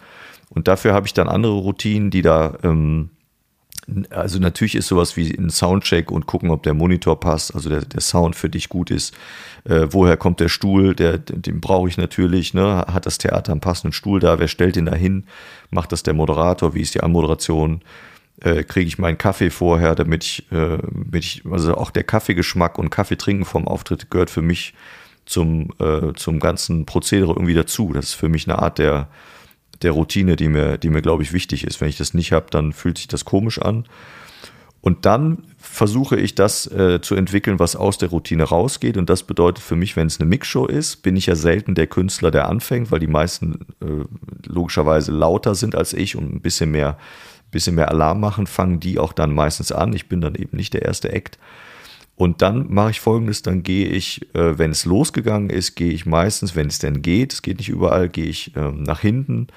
Und 0.50 0.68
dafür 0.68 0.94
habe 0.94 1.08
ich 1.08 1.14
dann 1.14 1.28
andere 1.28 1.54
Routinen, 1.54 2.12
die 2.12 2.22
da, 2.22 2.58
ähm, 2.64 3.10
also 4.10 4.40
natürlich 4.40 4.76
ist 4.76 4.88
sowas 4.88 5.18
wie 5.18 5.34
ein 5.38 5.50
Soundcheck 5.50 6.12
und 6.12 6.26
gucken, 6.26 6.52
ob 6.52 6.64
der 6.64 6.74
Monitor 6.74 7.20
passt, 7.20 7.54
also 7.54 7.70
der, 7.70 7.82
der 7.82 8.02
Sound 8.02 8.36
für 8.36 8.50
dich 8.50 8.70
gut 8.70 8.92
ist. 8.92 9.14
Äh, 9.66 9.88
woher 9.92 10.18
kommt 10.18 10.40
der 10.40 10.50
Stuhl? 10.50 10.96
Der, 10.96 11.18
den 11.18 11.60
brauche 11.60 11.90
ich 11.90 11.98
natürlich. 11.98 12.54
Ne? 12.54 12.86
Hat 12.88 13.06
das 13.06 13.18
Theater 13.18 13.52
einen 13.52 13.62
passenden 13.62 13.94
Stuhl 13.94 14.20
da? 14.20 14.40
Wer 14.40 14.48
stellt 14.48 14.76
den 14.76 14.86
da 14.86 14.96
hin? 14.96 15.26
Macht 15.70 15.92
das 15.92 16.04
der 16.04 16.14
Moderator? 16.14 16.74
Wie 16.74 16.82
ist 16.82 16.96
die 16.96 17.02
Anmoderation? 17.02 17.82
äh, 18.42 18.64
kriege 18.64 18.88
ich 18.88 18.98
meinen 18.98 19.18
Kaffee 19.18 19.50
vorher, 19.50 19.96
damit 19.96 20.24
ich, 20.24 20.52
äh, 20.52 20.78
damit 20.78 21.24
ich, 21.24 21.44
also 21.50 21.76
auch 21.76 21.92
der 21.92 22.04
Kaffeegeschmack 22.04 22.78
und 22.78 22.90
Kaffee 22.90 23.18
trinken 23.18 23.46
vom 23.46 23.68
Auftritt 23.68 24.10
gehört 24.10 24.30
für 24.30 24.42
mich 24.42 24.74
zum, 25.26 25.70
äh, 25.80 26.14
zum 26.16 26.40
ganzen 26.40 26.86
Prozedere 26.86 27.32
irgendwie 27.32 27.54
dazu. 27.54 27.94
Das 27.94 28.06
ist 28.06 28.14
für 28.14 28.30
mich 28.30 28.48
eine 28.48 28.60
Art 28.60 28.80
der, 28.80 29.08
der 29.84 29.92
Routine, 29.92 30.36
die 30.36 30.48
mir, 30.48 30.78
die 30.78 30.90
mir, 30.90 31.02
glaube 31.02 31.24
ich, 31.24 31.34
wichtig 31.34 31.66
ist. 31.66 31.82
Wenn 31.82 31.90
ich 31.90 31.98
das 31.98 32.14
nicht 32.14 32.32
habe, 32.32 32.48
dann 32.50 32.74
fühlt 32.74 32.98
sich 32.98 33.08
das 33.08 33.26
komisch 33.26 33.60
an. 33.62 33.86
Und 34.82 35.06
dann 35.06 35.44
versuche 35.58 36.18
ich 36.18 36.36
das 36.36 36.68
äh, 36.68 37.00
zu 37.02 37.16
entwickeln, 37.16 37.58
was 37.58 37.78
aus 37.78 37.98
der 37.98 38.10
Routine 38.10 38.44
rausgeht. 38.44 38.98
Und 38.98 39.10
das 39.10 39.24
bedeutet 39.24 39.64
für 39.64 39.78
mich, 39.78 39.96
wenn 39.96 40.08
es 40.08 40.20
eine 40.20 40.28
Mixshow 40.28 40.66
ist, 40.66 41.04
bin 41.04 41.16
ich 41.16 41.28
ja 41.28 41.36
selten 41.36 41.74
der 41.74 41.88
Künstler, 41.88 42.32
der 42.32 42.50
anfängt, 42.50 42.92
weil 42.92 43.00
die 43.00 43.08
meisten 43.08 43.66
äh, 43.82 44.04
logischerweise 44.46 45.14
lauter 45.14 45.56
sind 45.56 45.76
als 45.76 45.94
ich 45.94 46.18
und 46.18 46.34
ein 46.34 46.42
bisschen 46.42 46.72
mehr 46.72 46.98
bisschen 47.54 47.76
mehr 47.76 47.90
Alarm 47.90 48.20
machen, 48.20 48.48
fangen 48.48 48.82
die 48.82 49.00
auch 49.00 49.14
dann 49.14 49.34
meistens 49.34 49.72
an. 49.72 49.94
Ich 49.94 50.10
bin 50.10 50.20
dann 50.20 50.36
eben 50.36 50.58
nicht 50.58 50.74
der 50.74 50.82
erste 50.82 51.14
Act. 51.14 51.40
Und 52.16 52.42
dann 52.42 52.72
mache 52.72 52.92
ich 52.92 53.00
folgendes, 53.00 53.42
dann 53.42 53.64
gehe 53.64 53.88
ich, 53.88 54.34
äh, 54.36 54.58
wenn 54.58 54.72
es 54.72 54.86
losgegangen 54.86 55.50
ist, 55.50 55.76
gehe 55.76 55.92
ich 55.92 56.06
meistens, 56.06 56.56
wenn 56.56 56.68
es 56.68 56.80
denn 56.80 57.02
geht, 57.02 57.34
es 57.34 57.42
geht 57.42 57.58
nicht 57.58 57.70
überall, 57.70 58.08
gehe 58.08 58.26
ich 58.26 58.56
äh, 58.56 58.72
nach 58.72 59.00
hinten, 59.00 59.48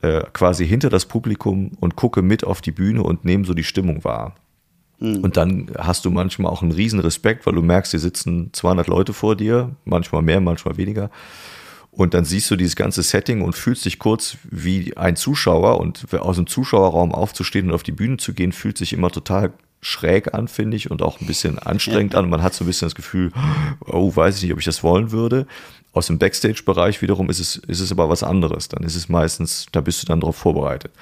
äh, 0.00 0.22
quasi 0.32 0.66
hinter 0.66 0.90
das 0.90 1.06
Publikum 1.06 1.72
und 1.80 1.96
gucke 1.96 2.22
mit 2.22 2.44
auf 2.44 2.60
die 2.60 2.70
Bühne 2.70 3.02
und 3.02 3.24
nehme 3.24 3.44
so 3.44 3.52
die 3.52 3.64
Stimmung 3.64 4.04
wahr. 4.04 4.36
Mhm. 5.00 5.18
Und 5.18 5.36
dann 5.36 5.70
hast 5.76 6.04
du 6.04 6.10
manchmal 6.10 6.52
auch 6.52 6.62
einen 6.62 6.72
riesen 6.72 7.00
Respekt, 7.00 7.46
weil 7.46 7.54
du 7.54 7.62
merkst, 7.62 7.90
hier 7.90 8.00
sitzen 8.00 8.50
200 8.52 8.86
Leute 8.86 9.12
vor 9.12 9.34
dir, 9.34 9.74
manchmal 9.84 10.22
mehr, 10.22 10.40
manchmal 10.40 10.76
weniger. 10.76 11.10
Und 11.90 12.14
dann 12.14 12.24
siehst 12.24 12.48
du 12.48 12.54
dieses 12.54 12.76
ganze 12.76 13.02
Setting 13.02 13.42
und 13.42 13.56
fühlst 13.56 13.84
dich 13.84 13.98
kurz 13.98 14.36
wie 14.48 14.96
ein 14.96 15.16
Zuschauer 15.16 15.80
und 15.80 16.14
aus 16.14 16.36
dem 16.36 16.46
Zuschauerraum 16.46 17.12
aufzustehen 17.12 17.68
und 17.68 17.74
auf 17.74 17.82
die 17.82 17.92
Bühne 17.92 18.18
zu 18.18 18.34
gehen, 18.34 18.52
fühlt 18.52 18.78
sich 18.78 18.92
immer 18.92 19.10
total 19.10 19.52
schräg 19.80 20.34
an, 20.34 20.48
finde 20.48 20.76
ich, 20.76 20.90
und 20.90 21.02
auch 21.02 21.20
ein 21.20 21.26
bisschen 21.26 21.58
anstrengend 21.58 22.14
an. 22.14 22.28
Man 22.28 22.42
hat 22.42 22.54
so 22.54 22.64
ein 22.64 22.66
bisschen 22.66 22.86
das 22.86 22.94
Gefühl, 22.94 23.32
oh, 23.86 24.14
weiß 24.14 24.36
ich 24.36 24.42
nicht, 24.42 24.52
ob 24.52 24.58
ich 24.58 24.64
das 24.64 24.82
wollen 24.82 25.12
würde. 25.12 25.46
Aus 25.92 26.08
dem 26.08 26.18
Backstage-Bereich 26.18 27.00
wiederum 27.00 27.30
ist 27.30 27.40
es, 27.40 27.56
ist 27.56 27.80
es 27.80 27.90
aber 27.90 28.08
was 28.08 28.22
anderes. 28.22 28.68
Dann 28.68 28.82
ist 28.82 28.94
es 28.94 29.08
meistens, 29.08 29.66
da 29.72 29.80
bist 29.80 30.02
du 30.02 30.06
dann 30.06 30.20
darauf 30.20 30.36
vorbereitet. 30.36 30.92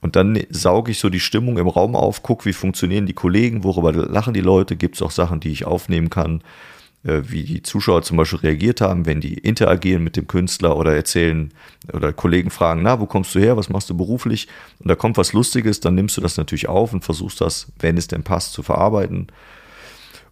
Und 0.00 0.16
dann 0.16 0.40
sauge 0.50 0.92
ich 0.92 0.98
so 0.98 1.08
die 1.08 1.20
Stimmung 1.20 1.58
im 1.58 1.68
Raum 1.68 1.96
auf, 1.96 2.22
gucke, 2.22 2.44
wie 2.44 2.52
funktionieren 2.52 3.06
die 3.06 3.12
Kollegen, 3.12 3.64
worüber 3.64 3.92
lachen 3.92 4.34
die 4.34 4.40
Leute, 4.40 4.76
gibt 4.76 4.96
es 4.96 5.02
auch 5.02 5.10
Sachen, 5.10 5.40
die 5.40 5.50
ich 5.50 5.64
aufnehmen 5.64 6.10
kann 6.10 6.42
wie 7.06 7.44
die 7.44 7.62
Zuschauer 7.62 8.02
zum 8.02 8.16
Beispiel 8.16 8.40
reagiert 8.40 8.80
haben, 8.80 9.06
wenn 9.06 9.20
die 9.20 9.34
interagieren 9.34 10.02
mit 10.02 10.16
dem 10.16 10.26
Künstler 10.26 10.76
oder 10.76 10.94
erzählen 10.94 11.52
oder 11.92 12.12
Kollegen 12.12 12.50
fragen, 12.50 12.82
na, 12.82 12.98
wo 13.00 13.06
kommst 13.06 13.34
du 13.34 13.38
her, 13.38 13.56
was 13.56 13.68
machst 13.68 13.88
du 13.90 13.96
beruflich? 13.96 14.48
Und 14.80 14.88
da 14.88 14.94
kommt 14.94 15.16
was 15.16 15.32
Lustiges, 15.32 15.80
dann 15.80 15.94
nimmst 15.94 16.16
du 16.16 16.20
das 16.20 16.36
natürlich 16.36 16.68
auf 16.68 16.92
und 16.92 17.04
versuchst 17.04 17.40
das, 17.40 17.72
wenn 17.78 17.96
es 17.96 18.08
denn 18.08 18.24
passt, 18.24 18.52
zu 18.52 18.62
verarbeiten. 18.62 19.28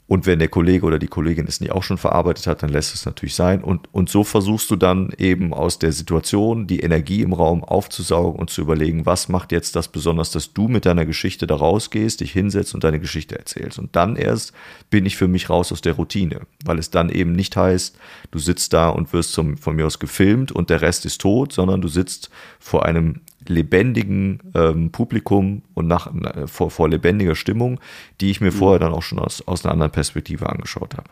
Und 0.07 0.27
wenn 0.27 0.39
der 0.39 0.49
Kollege 0.49 0.85
oder 0.85 0.99
die 0.99 1.07
Kollegin 1.09 1.47
es 1.49 1.63
nicht 1.63 1.73
auch 1.73 1.83
schon 1.83 1.97
verarbeitet 1.97 2.47
hat, 2.47 2.63
dann 2.63 2.69
lässt 2.69 2.95
es 2.95 3.07
natürlich 3.07 3.35
sein. 3.35 3.65
Und, 3.65 3.89
und 3.93 4.11
so 4.11 4.23
versuchst 4.23 4.71
du 4.71 4.77
dann 4.77 5.13
eben 5.17 5.55
aus 5.55 5.79
der 5.79 5.93
Situation 5.93 6.67
die 6.67 6.81
Energie 6.81 7.23
im 7.23 7.33
Raum 7.33 7.65
aufzusaugen 7.65 8.39
und 8.39 8.51
zu 8.51 8.61
überlegen, 8.61 9.07
was 9.07 9.31
macht 9.31 9.51
jetzt 9.51 9.77
das 9.77 9.89
besonders, 9.89 10.31
dass 10.31 10.53
du 10.53 10.69
mit 10.69 10.85
deiner 10.85 11.07
Geschichte 11.07 11.47
da 11.47 11.57
rausgehst, 11.57 12.21
dich 12.21 12.33
hinsetzt 12.33 12.75
und 12.75 12.85
deine 12.85 13.01
Geschichte 13.01 13.39
erzählst. 13.39 13.79
Und 13.79 13.97
dann 13.97 14.17
erst 14.17 14.53
bin 14.91 15.07
ich 15.07 15.17
für 15.17 15.29
mich 15.29 15.49
raus 15.49 15.73
aus 15.73 15.81
der 15.81 15.95
Routine, 15.95 16.43
weil 16.67 16.79
es 16.79 16.91
dann 16.91 17.09
eben 17.09 17.33
nicht 17.33 17.57
heißt, 17.57 17.97
du 18.31 18.39
sitzt 18.39 18.75
da 18.75 18.91
und 18.91 19.15
wirst 19.15 19.33
zum, 19.33 19.57
von 19.57 19.75
mir 19.75 19.87
aus 19.87 19.99
gefilmt 19.99 20.53
und 20.53 20.69
der 20.69 20.83
Rest 20.83 21.07
ist 21.07 21.23
tot, 21.23 21.55
sondern 21.55 21.81
du 21.81 21.89
sitzt 21.89 22.29
vor 22.59 22.85
einem 22.85 23.21
lebendigen 23.47 24.41
ähm, 24.55 24.91
Publikum 24.91 25.63
und 25.75 25.87
nach, 25.87 26.11
vor, 26.47 26.71
vor 26.71 26.89
lebendiger 26.89 27.35
Stimmung, 27.35 27.81
die 28.21 28.31
ich 28.31 28.41
mir 28.41 28.51
mhm. 28.51 28.57
vorher 28.57 28.79
dann 28.79 28.93
auch 28.93 29.03
schon 29.03 29.19
aus, 29.19 29.43
aus 29.47 29.65
einer 29.65 29.73
anderen 29.73 29.93
Perspektive 29.93 30.49
angeschaut 30.49 30.95
habe. 30.97 31.09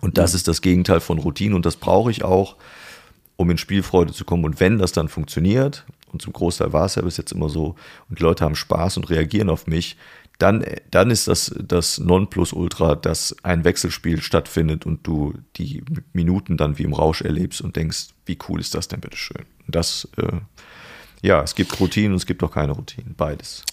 Und 0.00 0.18
das 0.18 0.32
ja. 0.32 0.36
ist 0.36 0.48
das 0.48 0.60
Gegenteil 0.60 1.00
von 1.00 1.18
Routine 1.18 1.54
und 1.54 1.66
das 1.66 1.76
brauche 1.76 2.10
ich 2.10 2.24
auch, 2.24 2.56
um 3.36 3.50
in 3.50 3.58
Spielfreude 3.58 4.12
zu 4.12 4.24
kommen. 4.24 4.44
Und 4.44 4.60
wenn 4.60 4.78
das 4.78 4.92
dann 4.92 5.08
funktioniert, 5.08 5.86
und 6.12 6.22
zum 6.22 6.32
Großteil 6.32 6.72
war 6.72 6.86
es 6.86 6.94
ja 6.94 7.02
bis 7.02 7.16
jetzt 7.16 7.32
immer 7.32 7.48
so, 7.48 7.74
und 8.08 8.18
die 8.18 8.22
Leute 8.22 8.44
haben 8.44 8.54
Spaß 8.54 8.96
und 8.96 9.10
reagieren 9.10 9.50
auf 9.50 9.66
mich, 9.66 9.96
dann, 10.38 10.64
dann 10.90 11.10
ist 11.10 11.28
das 11.28 11.54
das 11.58 11.98
Nonplusultra, 11.98 12.96
dass 12.96 13.36
ein 13.44 13.64
Wechselspiel 13.64 14.20
stattfindet 14.20 14.84
und 14.84 15.06
du 15.06 15.34
die 15.56 15.84
Minuten 16.12 16.56
dann 16.56 16.78
wie 16.78 16.82
im 16.82 16.92
Rausch 16.92 17.22
erlebst 17.22 17.60
und 17.60 17.76
denkst, 17.76 18.08
wie 18.26 18.38
cool 18.48 18.60
ist 18.60 18.74
das 18.74 18.88
denn 18.88 19.00
bitteschön. 19.00 19.44
Das 19.68 20.08
äh, 20.16 20.32
ja, 21.24 21.42
es 21.42 21.54
gibt 21.54 21.80
Routinen 21.80 22.12
und 22.12 22.18
es 22.18 22.26
gibt 22.26 22.42
auch 22.42 22.52
keine 22.52 22.72
Routinen, 22.72 23.14
beides. 23.16 23.64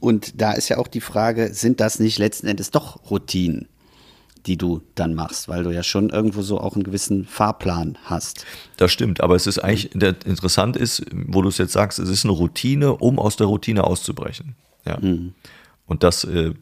Und 0.00 0.40
da 0.40 0.52
ist 0.52 0.68
ja 0.68 0.76
auch 0.76 0.86
die 0.86 1.00
Frage, 1.00 1.54
sind 1.54 1.80
das 1.80 1.98
nicht 1.98 2.18
letzten 2.18 2.46
Endes 2.46 2.70
doch 2.70 3.10
Routinen, 3.10 3.68
die 4.44 4.58
du 4.58 4.82
dann 4.94 5.14
machst, 5.14 5.48
weil 5.48 5.64
du 5.64 5.70
ja 5.70 5.82
schon 5.82 6.10
irgendwo 6.10 6.42
so 6.42 6.60
auch 6.60 6.74
einen 6.74 6.84
gewissen 6.84 7.24
Fahrplan 7.24 7.96
hast. 8.04 8.44
Das 8.76 8.92
stimmt, 8.92 9.22
aber 9.22 9.34
es 9.34 9.46
ist 9.46 9.60
eigentlich, 9.60 9.94
interessant 9.94 10.76
ist, 10.76 11.06
wo 11.10 11.40
du 11.40 11.48
es 11.48 11.56
jetzt 11.56 11.72
sagst, 11.72 11.98
es 11.98 12.10
ist 12.10 12.24
eine 12.24 12.34
Routine, 12.34 12.94
um 12.96 13.18
aus 13.18 13.36
der 13.36 13.46
Routine 13.46 13.84
auszubrechen. 13.84 14.54
Ja. 14.84 14.98
Mhm. 15.00 15.32
Und 15.86 16.02
das 16.02 16.24
äh, 16.24 16.52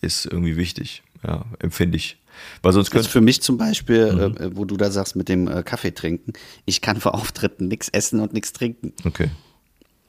ist 0.00 0.26
irgendwie 0.26 0.56
wichtig, 0.56 1.04
ja, 1.24 1.44
empfinde 1.60 1.96
ich. 1.96 2.16
Weil 2.62 2.72
sonst 2.72 2.92
das 2.92 3.02
ist 3.02 3.12
für 3.12 3.20
mich 3.20 3.42
zum 3.42 3.58
Beispiel, 3.58 4.12
mhm. 4.12 4.36
äh, 4.38 4.56
wo 4.56 4.64
du 4.64 4.76
da 4.76 4.90
sagst 4.90 5.14
mit 5.14 5.28
dem 5.28 5.46
äh, 5.46 5.62
Kaffee 5.62 5.92
trinken, 5.92 6.32
ich 6.64 6.80
kann 6.80 7.00
vor 7.00 7.14
Auftritten 7.14 7.68
nichts 7.68 7.88
essen 7.88 8.18
und 8.18 8.32
nichts 8.32 8.52
trinken. 8.52 8.92
Okay. 9.04 9.30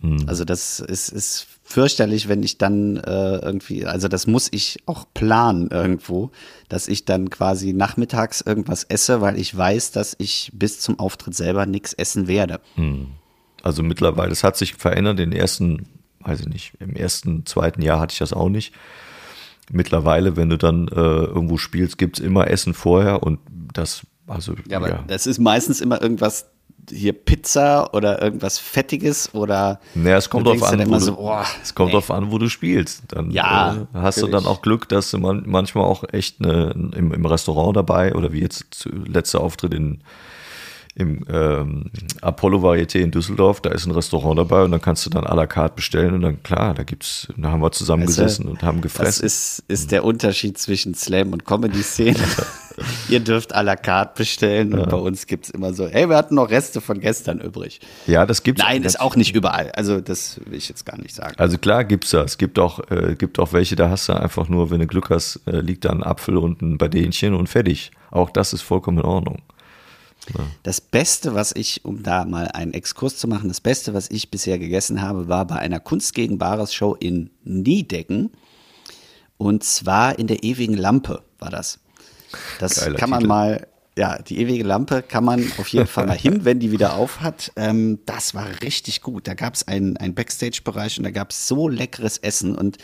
Mhm. 0.01 0.25
Also 0.27 0.45
das 0.45 0.79
ist, 0.79 1.09
ist 1.09 1.47
fürchterlich, 1.63 2.27
wenn 2.27 2.41
ich 2.41 2.57
dann 2.57 2.97
äh, 2.97 3.37
irgendwie, 3.37 3.85
also 3.85 4.07
das 4.07 4.27
muss 4.27 4.49
ich 4.51 4.79
auch 4.85 5.05
planen 5.13 5.69
irgendwo, 5.69 6.31
dass 6.67 6.87
ich 6.87 7.05
dann 7.05 7.29
quasi 7.29 7.73
nachmittags 7.73 8.41
irgendwas 8.41 8.83
esse, 8.85 9.21
weil 9.21 9.37
ich 9.37 9.55
weiß, 9.55 9.91
dass 9.91 10.15
ich 10.17 10.51
bis 10.53 10.79
zum 10.79 10.99
Auftritt 10.99 11.35
selber 11.35 11.65
nichts 11.65 11.93
essen 11.93 12.27
werde. 12.27 12.59
Mhm. 12.75 13.07
Also 13.61 13.83
mittlerweile, 13.83 14.31
es 14.31 14.43
hat 14.43 14.57
sich 14.57 14.75
verändert. 14.75 15.19
In 15.19 15.31
den 15.31 15.39
ersten, 15.39 15.87
weiß 16.21 16.41
ich 16.41 16.47
nicht, 16.47 16.73
im 16.79 16.95
ersten, 16.95 17.45
zweiten 17.45 17.81
Jahr 17.81 17.99
hatte 17.99 18.13
ich 18.13 18.19
das 18.19 18.33
auch 18.33 18.49
nicht. 18.49 18.73
Mittlerweile, 19.71 20.35
wenn 20.35 20.49
du 20.49 20.57
dann 20.57 20.87
äh, 20.87 20.95
irgendwo 20.95 21.57
spielst, 21.57 21.97
gibt 21.97 22.17
es 22.17 22.25
immer 22.25 22.49
Essen 22.49 22.73
vorher 22.73 23.21
und 23.21 23.39
das, 23.73 24.01
also. 24.25 24.55
Ja, 24.67 24.77
aber 24.77 24.89
ja. 24.89 25.03
das 25.07 25.27
ist 25.27 25.37
meistens 25.39 25.81
immer 25.81 26.01
irgendwas 26.01 26.47
hier 26.91 27.13
Pizza 27.13 27.93
oder 27.93 28.21
irgendwas 28.21 28.57
Fettiges 28.57 29.33
oder. 29.33 29.79
Naja, 29.95 30.17
es 30.17 30.29
kommt 30.29 30.47
drauf 30.47 30.63
an, 30.63 30.79
wo 30.87 30.93
du, 30.93 30.99
so, 30.99 31.17
oh, 31.17 31.41
es 31.61 31.75
kommt 31.75 31.87
nee. 31.89 31.93
drauf 31.93 32.11
an, 32.11 32.31
wo 32.31 32.37
du 32.37 32.49
spielst. 32.49 33.03
Dann 33.09 33.31
ja, 33.31 33.73
äh, 33.73 33.85
hast 33.93 34.17
natürlich. 34.17 34.25
du 34.25 34.27
dann 34.31 34.45
auch 34.45 34.61
Glück, 34.61 34.89
dass 34.89 35.11
du 35.11 35.17
man, 35.17 35.43
manchmal 35.45 35.85
auch 35.85 36.03
echt 36.11 36.43
eine, 36.43 36.71
im, 36.71 37.13
im 37.13 37.25
Restaurant 37.25 37.75
dabei 37.75 38.15
oder 38.15 38.31
wie 38.33 38.41
jetzt 38.41 38.89
letzter 39.05 39.41
Auftritt 39.41 39.73
in 39.73 40.01
im 40.99 41.23
ähm, 41.31 41.85
Apollo 42.21 42.61
Varieté 42.61 42.99
in 42.99 43.11
Düsseldorf, 43.11 43.61
da 43.61 43.71
ist 43.71 43.85
ein 43.85 43.91
Restaurant 43.91 44.37
dabei 44.37 44.63
und 44.63 44.71
dann 44.71 44.81
kannst 44.81 45.05
du 45.05 45.09
dann 45.09 45.23
à 45.25 45.33
la 45.33 45.47
carte 45.47 45.75
bestellen 45.75 46.13
und 46.13 46.21
dann 46.21 46.43
klar, 46.43 46.73
da 46.73 46.83
gibt's, 46.83 47.29
da 47.37 47.51
haben 47.51 47.61
wir 47.61 47.71
zusammen 47.71 48.03
weißt 48.03 48.17
gesessen 48.17 48.47
und 48.47 48.63
haben 48.63 48.81
gefressen. 48.81 49.23
Das 49.23 49.33
ist, 49.33 49.63
ist 49.69 49.91
der 49.91 50.03
Unterschied 50.03 50.57
zwischen 50.57 50.95
Slam 50.95 51.31
und 51.31 51.45
Comedy-Szene. 51.45 52.19
Ihr 53.09 53.21
dürft 53.21 53.55
à 53.55 53.61
la 53.61 53.75
carte 53.77 54.13
bestellen 54.17 54.71
ja. 54.71 54.79
und 54.79 54.89
bei 54.89 54.97
uns 54.97 55.25
gibt's 55.25 55.49
immer 55.49 55.73
so, 55.73 55.87
hey, 55.87 56.09
wir 56.09 56.17
hatten 56.17 56.35
noch 56.35 56.49
Reste 56.49 56.81
von 56.81 56.99
gestern 56.99 57.39
übrig. 57.39 57.79
Ja, 58.05 58.25
das 58.25 58.43
gibt's. 58.43 58.61
Nein, 58.61 58.83
ist 58.83 58.99
auch 58.99 59.15
nicht 59.15 59.33
überall. 59.33 59.71
Also 59.71 60.01
das 60.01 60.39
will 60.45 60.57
ich 60.57 60.67
jetzt 60.67 60.85
gar 60.85 60.97
nicht 60.97 61.15
sagen. 61.15 61.35
Also 61.37 61.57
klar 61.57 61.85
gibt's 61.85 62.11
das. 62.11 62.31
Es 62.31 62.37
gibt 62.37 62.59
auch, 62.59 62.79
äh, 62.91 63.15
gibt 63.15 63.39
auch 63.39 63.53
welche, 63.53 63.77
da 63.77 63.89
hast 63.89 64.09
du 64.09 64.13
einfach 64.13 64.49
nur, 64.49 64.69
wenn 64.69 64.79
du 64.79 64.87
Glück 64.87 65.09
hast, 65.09 65.39
äh, 65.47 65.61
liegt 65.61 65.85
da 65.85 65.91
ein 65.91 66.03
Apfel 66.03 66.37
und 66.37 66.61
ein 66.61 66.77
Badänchen 66.77 67.33
und 67.33 67.47
fertig. 67.47 67.91
Auch 68.11 68.29
das 68.29 68.51
ist 68.53 68.63
vollkommen 68.63 68.97
in 68.97 69.05
Ordnung. 69.05 69.41
Das 70.63 70.81
Beste, 70.81 71.33
was 71.33 71.53
ich, 71.55 71.85
um 71.85 72.03
da 72.03 72.25
mal 72.25 72.47
einen 72.49 72.73
Exkurs 72.73 73.17
zu 73.17 73.27
machen, 73.27 73.47
das 73.47 73.61
Beste, 73.61 73.93
was 73.93 74.09
ich 74.11 74.29
bisher 74.29 74.59
gegessen 74.59 75.01
habe, 75.01 75.27
war 75.27 75.45
bei 75.45 75.55
einer 75.55 75.79
Kunst 75.79 76.13
gegen 76.13 76.37
Bares 76.37 76.73
Show 76.73 76.95
in 76.95 77.31
Niedecken. 77.43 78.31
Und 79.37 79.63
zwar 79.63 80.19
in 80.19 80.27
der 80.27 80.43
ewigen 80.43 80.75
Lampe 80.75 81.23
war 81.39 81.49
das. 81.49 81.79
Das 82.59 82.75
Geiler 82.75 82.97
kann 82.97 83.09
man 83.09 83.19
Titel. 83.19 83.27
mal, 83.27 83.67
ja, 83.97 84.21
die 84.21 84.39
ewige 84.39 84.63
Lampe 84.63 85.01
kann 85.01 85.23
man 85.23 85.51
auf 85.57 85.69
jeden 85.69 85.87
Fall 85.87 86.05
mal 86.05 86.17
hin, 86.17 86.45
wenn 86.45 86.59
die 86.59 86.71
wieder 86.71 86.93
auf 86.93 87.21
hat. 87.21 87.51
Ähm, 87.55 87.99
das 88.05 88.35
war 88.35 88.47
richtig 88.61 89.01
gut. 89.01 89.27
Da 89.27 89.33
gab 89.33 89.55
es 89.55 89.67
einen, 89.67 89.97
einen 89.97 90.13
Backstage-Bereich 90.13 90.97
und 90.97 91.05
da 91.05 91.11
gab 91.11 91.31
es 91.31 91.47
so 91.47 91.67
leckeres 91.67 92.17
Essen 92.17 92.55
und 92.55 92.77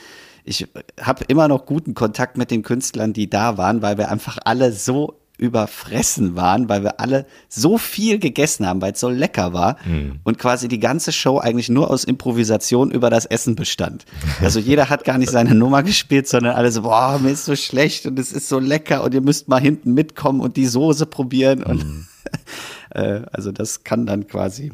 ich 0.47 0.67
habe 1.01 1.25
immer 1.27 1.47
noch 1.47 1.65
guten 1.65 1.95
Kontakt 1.95 2.37
mit 2.37 2.51
den 2.51 2.61
Künstlern, 2.61 3.13
die 3.13 3.29
da 3.29 3.57
waren, 3.57 3.81
weil 3.81 3.97
wir 3.97 4.11
einfach 4.11 4.37
alle 4.45 4.71
so 4.71 5.19
überfressen 5.37 6.35
waren, 6.35 6.69
weil 6.69 6.83
wir 6.83 6.99
alle 6.99 7.25
so 7.49 7.77
viel 7.77 8.19
gegessen 8.19 8.65
haben, 8.65 8.81
weil 8.81 8.93
es 8.93 8.99
so 8.99 9.09
lecker 9.09 9.53
war 9.53 9.77
mhm. 9.85 10.19
und 10.23 10.39
quasi 10.39 10.67
die 10.67 10.79
ganze 10.79 11.11
Show 11.11 11.39
eigentlich 11.39 11.69
nur 11.69 11.89
aus 11.89 12.03
Improvisation 12.03 12.91
über 12.91 13.09
das 13.09 13.25
Essen 13.25 13.55
bestand. 13.55 14.05
Also 14.41 14.59
jeder 14.59 14.89
hat 14.89 15.03
gar 15.03 15.17
nicht 15.17 15.31
seine 15.31 15.55
Nummer 15.55 15.83
gespielt, 15.83 16.27
sondern 16.27 16.55
alle 16.55 16.71
so, 16.71 16.83
boah, 16.83 17.19
mir 17.19 17.31
ist 17.31 17.45
so 17.45 17.55
schlecht 17.55 18.05
und 18.05 18.17
es 18.19 18.31
ist 18.31 18.47
so 18.47 18.59
lecker 18.59 19.03
und 19.03 19.13
ihr 19.13 19.21
müsst 19.21 19.47
mal 19.47 19.61
hinten 19.61 19.93
mitkommen 19.93 20.39
und 20.39 20.57
die 20.57 20.67
Soße 20.67 21.05
probieren 21.05 21.63
und 21.63 21.85
mhm. 21.85 22.07
also 23.31 23.51
das 23.51 23.83
kann 23.83 24.05
dann 24.05 24.27
quasi 24.27 24.71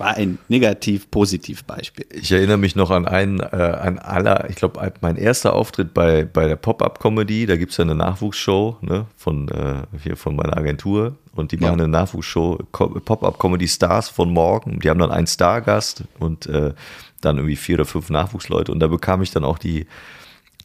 war 0.00 0.16
ein 0.16 0.38
negativ-positiv-Beispiel. 0.48 2.06
Ich 2.10 2.32
erinnere 2.32 2.56
mich 2.56 2.74
noch 2.74 2.90
an 2.90 3.06
einen, 3.06 3.38
äh, 3.38 3.44
an 3.44 3.98
aller, 3.98 4.48
ich 4.48 4.56
glaube, 4.56 4.92
mein 5.02 5.16
erster 5.16 5.52
Auftritt 5.52 5.94
bei, 5.94 6.24
bei 6.24 6.48
der 6.48 6.56
Pop-Up-Comedy, 6.56 7.46
da 7.46 7.56
gibt 7.56 7.72
es 7.72 7.76
ja 7.76 7.84
eine 7.84 7.94
Nachwuchsshow 7.94 8.78
ne, 8.80 9.06
von, 9.16 9.48
äh, 9.48 9.82
hier 10.02 10.16
von 10.16 10.34
meiner 10.34 10.56
Agentur 10.56 11.16
und 11.32 11.52
die 11.52 11.58
machen 11.58 11.78
ja. 11.78 11.84
eine 11.84 11.88
Nachwuchsshow, 11.88 12.58
Pop-Up-Comedy 12.72 13.68
Stars 13.68 14.08
von 14.08 14.30
morgen. 14.30 14.80
Die 14.80 14.90
haben 14.90 14.98
dann 14.98 15.12
einen 15.12 15.26
Stargast 15.26 16.04
und 16.18 16.46
äh, 16.46 16.72
dann 17.20 17.36
irgendwie 17.36 17.56
vier 17.56 17.76
oder 17.76 17.84
fünf 17.84 18.08
Nachwuchsleute 18.10 18.72
und 18.72 18.80
da 18.80 18.88
bekam 18.88 19.22
ich 19.22 19.30
dann 19.30 19.44
auch 19.44 19.58
die 19.58 19.86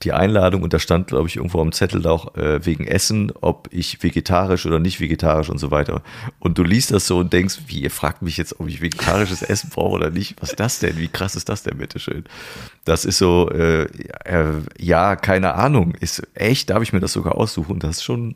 die 0.03 0.11
Einladung 0.11 0.61
und 0.63 0.73
da 0.73 0.79
stand, 0.79 1.07
glaube 1.07 1.27
ich, 1.27 1.37
irgendwo 1.37 1.61
am 1.61 1.71
Zettel 1.71 2.01
da 2.01 2.11
auch 2.11 2.35
äh, 2.35 2.65
wegen 2.65 2.85
Essen, 2.85 3.31
ob 3.41 3.69
ich 3.71 4.03
vegetarisch 4.03 4.65
oder 4.65 4.79
nicht 4.79 4.99
vegetarisch 4.99 5.49
und 5.49 5.57
so 5.57 5.71
weiter. 5.71 6.01
Und 6.39 6.57
du 6.57 6.63
liest 6.63 6.91
das 6.91 7.07
so 7.07 7.19
und 7.19 7.31
denkst, 7.31 7.59
wie, 7.67 7.81
ihr 7.81 7.91
fragt 7.91 8.21
mich 8.21 8.37
jetzt, 8.37 8.59
ob 8.59 8.67
ich 8.67 8.81
vegetarisches 8.81 9.41
Essen 9.43 9.69
brauche 9.69 9.95
oder 9.95 10.09
nicht. 10.09 10.35
Was 10.41 10.49
ist 10.51 10.59
das 10.59 10.79
denn? 10.79 10.97
Wie 10.97 11.07
krass 11.07 11.35
ist 11.35 11.49
das 11.49 11.63
denn, 11.63 11.77
bitteschön? 11.77 12.25
Das 12.83 13.05
ist 13.05 13.17
so, 13.17 13.49
äh, 13.51 13.83
äh, 14.25 14.61
ja, 14.79 15.15
keine 15.15 15.55
Ahnung. 15.55 15.95
Ist 15.99 16.23
echt, 16.33 16.69
darf 16.69 16.83
ich 16.83 16.91
mir 16.91 16.99
das 16.99 17.13
sogar 17.13 17.35
aussuchen? 17.35 17.79
Das 17.79 17.97
ist 17.97 18.03
schon, 18.03 18.35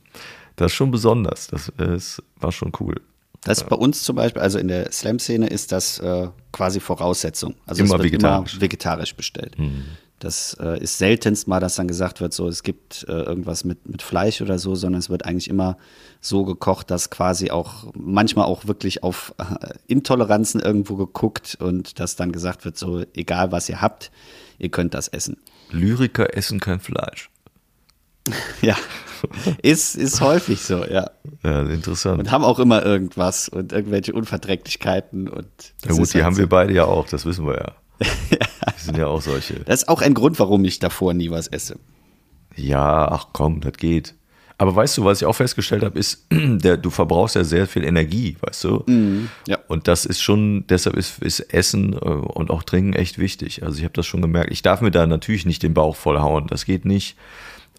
das 0.55 0.71
ist 0.71 0.75
schon 0.75 0.91
besonders. 0.91 1.47
Das, 1.47 1.71
das 1.77 2.23
war 2.39 2.51
schon 2.51 2.71
cool. 2.79 3.01
Das 3.41 3.59
ist 3.59 3.69
bei 3.69 3.75
uns 3.75 4.03
zum 4.03 4.17
Beispiel, 4.17 4.41
also 4.41 4.59
in 4.59 4.67
der 4.67 4.91
Slam-Szene 4.91 5.47
ist 5.47 5.71
das 5.71 5.99
äh, 5.99 6.27
quasi 6.51 6.79
Voraussetzung. 6.79 7.55
Also 7.65 7.83
immer 7.83 7.95
es 7.95 8.01
wird 8.01 8.13
vegetarisch. 8.13 8.53
immer 8.53 8.61
vegetarisch 8.61 9.15
bestellt. 9.15 9.57
Mhm. 9.57 9.85
Das 10.19 10.55
äh, 10.59 10.81
ist 10.81 10.97
seltenst 10.97 11.47
mal, 11.47 11.59
dass 11.59 11.75
dann 11.75 11.87
gesagt 11.87 12.19
wird, 12.19 12.33
so 12.33 12.47
es 12.47 12.63
gibt 12.63 13.05
äh, 13.07 13.11
irgendwas 13.11 13.63
mit, 13.63 13.87
mit 13.87 14.01
Fleisch 14.01 14.41
oder 14.41 14.59
so, 14.59 14.75
sondern 14.75 14.99
es 14.99 15.09
wird 15.09 15.25
eigentlich 15.25 15.49
immer 15.49 15.77
so 16.19 16.43
gekocht, 16.43 16.91
dass 16.91 17.09
quasi 17.09 17.51
auch 17.51 17.91
manchmal 17.97 18.45
auch 18.45 18.67
wirklich 18.67 19.01
auf 19.03 19.33
äh, 19.37 19.69
Intoleranzen 19.87 20.59
irgendwo 20.59 20.97
geguckt 20.97 21.57
und 21.59 21.99
dass 21.99 22.17
dann 22.17 22.31
gesagt 22.31 22.65
wird, 22.65 22.77
so 22.77 23.03
egal 23.13 23.51
was 23.53 23.69
ihr 23.69 23.81
habt, 23.81 24.11
ihr 24.57 24.69
könnt 24.69 24.93
das 24.93 25.07
essen. 25.07 25.37
Lyriker 25.71 26.35
essen 26.35 26.59
kein 26.59 26.81
Fleisch. 26.81 27.29
ja, 28.61 28.75
ist, 29.61 29.95
ist 29.95 30.21
häufig 30.21 30.61
so, 30.61 30.85
ja. 30.85 31.09
Ja, 31.43 31.61
interessant. 31.63 32.19
Und 32.19 32.31
haben 32.31 32.43
auch 32.43 32.59
immer 32.59 32.85
irgendwas 32.85 33.49
und 33.49 33.71
irgendwelche 33.71 34.13
Unverträglichkeiten 34.13 35.27
und. 35.29 35.47
Ja 35.85 35.91
gut, 35.93 36.13
die 36.13 36.17
halt 36.17 36.25
haben 36.25 36.35
so. 36.35 36.39
wir 36.41 36.49
beide 36.49 36.73
ja 36.73 36.85
auch, 36.85 37.07
das 37.07 37.25
wissen 37.25 37.45
wir 37.45 37.55
ja. 37.55 37.75
Die 38.77 38.85
sind 38.85 38.97
ja 38.97 39.07
auch 39.07 39.21
solche. 39.21 39.55
Das 39.65 39.81
ist 39.81 39.89
auch 39.89 40.01
ein 40.01 40.13
Grund, 40.13 40.39
warum 40.39 40.63
ich 40.65 40.79
davor 40.79 41.13
nie 41.13 41.31
was 41.31 41.47
esse. 41.47 41.79
Ja, 42.55 43.07
ach 43.09 43.27
komm, 43.33 43.61
das 43.61 43.73
geht. 43.73 44.15
Aber 44.59 44.75
weißt 44.75 44.97
du, 44.97 45.05
was 45.05 45.21
ich 45.21 45.25
auch 45.25 45.33
festgestellt 45.33 45.83
habe, 45.83 45.97
ist, 45.97 46.27
der, 46.31 46.75
du 46.75 46.89
verbrauchst 46.89 47.35
ja 47.35 47.45
sehr 47.45 47.65
viel 47.65 47.85
Energie, 47.85 48.35
weißt 48.41 48.65
du? 48.65 48.83
Mhm, 48.87 49.29
ja. 49.47 49.57
Und 49.69 49.87
das 49.87 50.05
ist 50.05 50.21
schon, 50.21 50.65
deshalb 50.67 50.97
ist, 50.97 51.19
ist 51.21 51.39
Essen 51.53 51.93
äh, 51.93 51.97
und 51.97 52.51
auch 52.51 52.63
Trinken 52.63 52.93
echt 52.93 53.19
wichtig. 53.19 53.63
Also 53.63 53.77
ich 53.77 53.85
habe 53.85 53.93
das 53.93 54.05
schon 54.05 54.21
gemerkt. 54.21 54.51
Ich 54.51 54.61
darf 54.61 54.81
mir 54.81 54.91
da 54.91 55.07
natürlich 55.07 55.45
nicht 55.45 55.63
den 55.63 55.73
Bauch 55.73 55.95
vollhauen, 55.95 56.47
das 56.47 56.65
geht 56.65 56.83
nicht. 56.83 57.15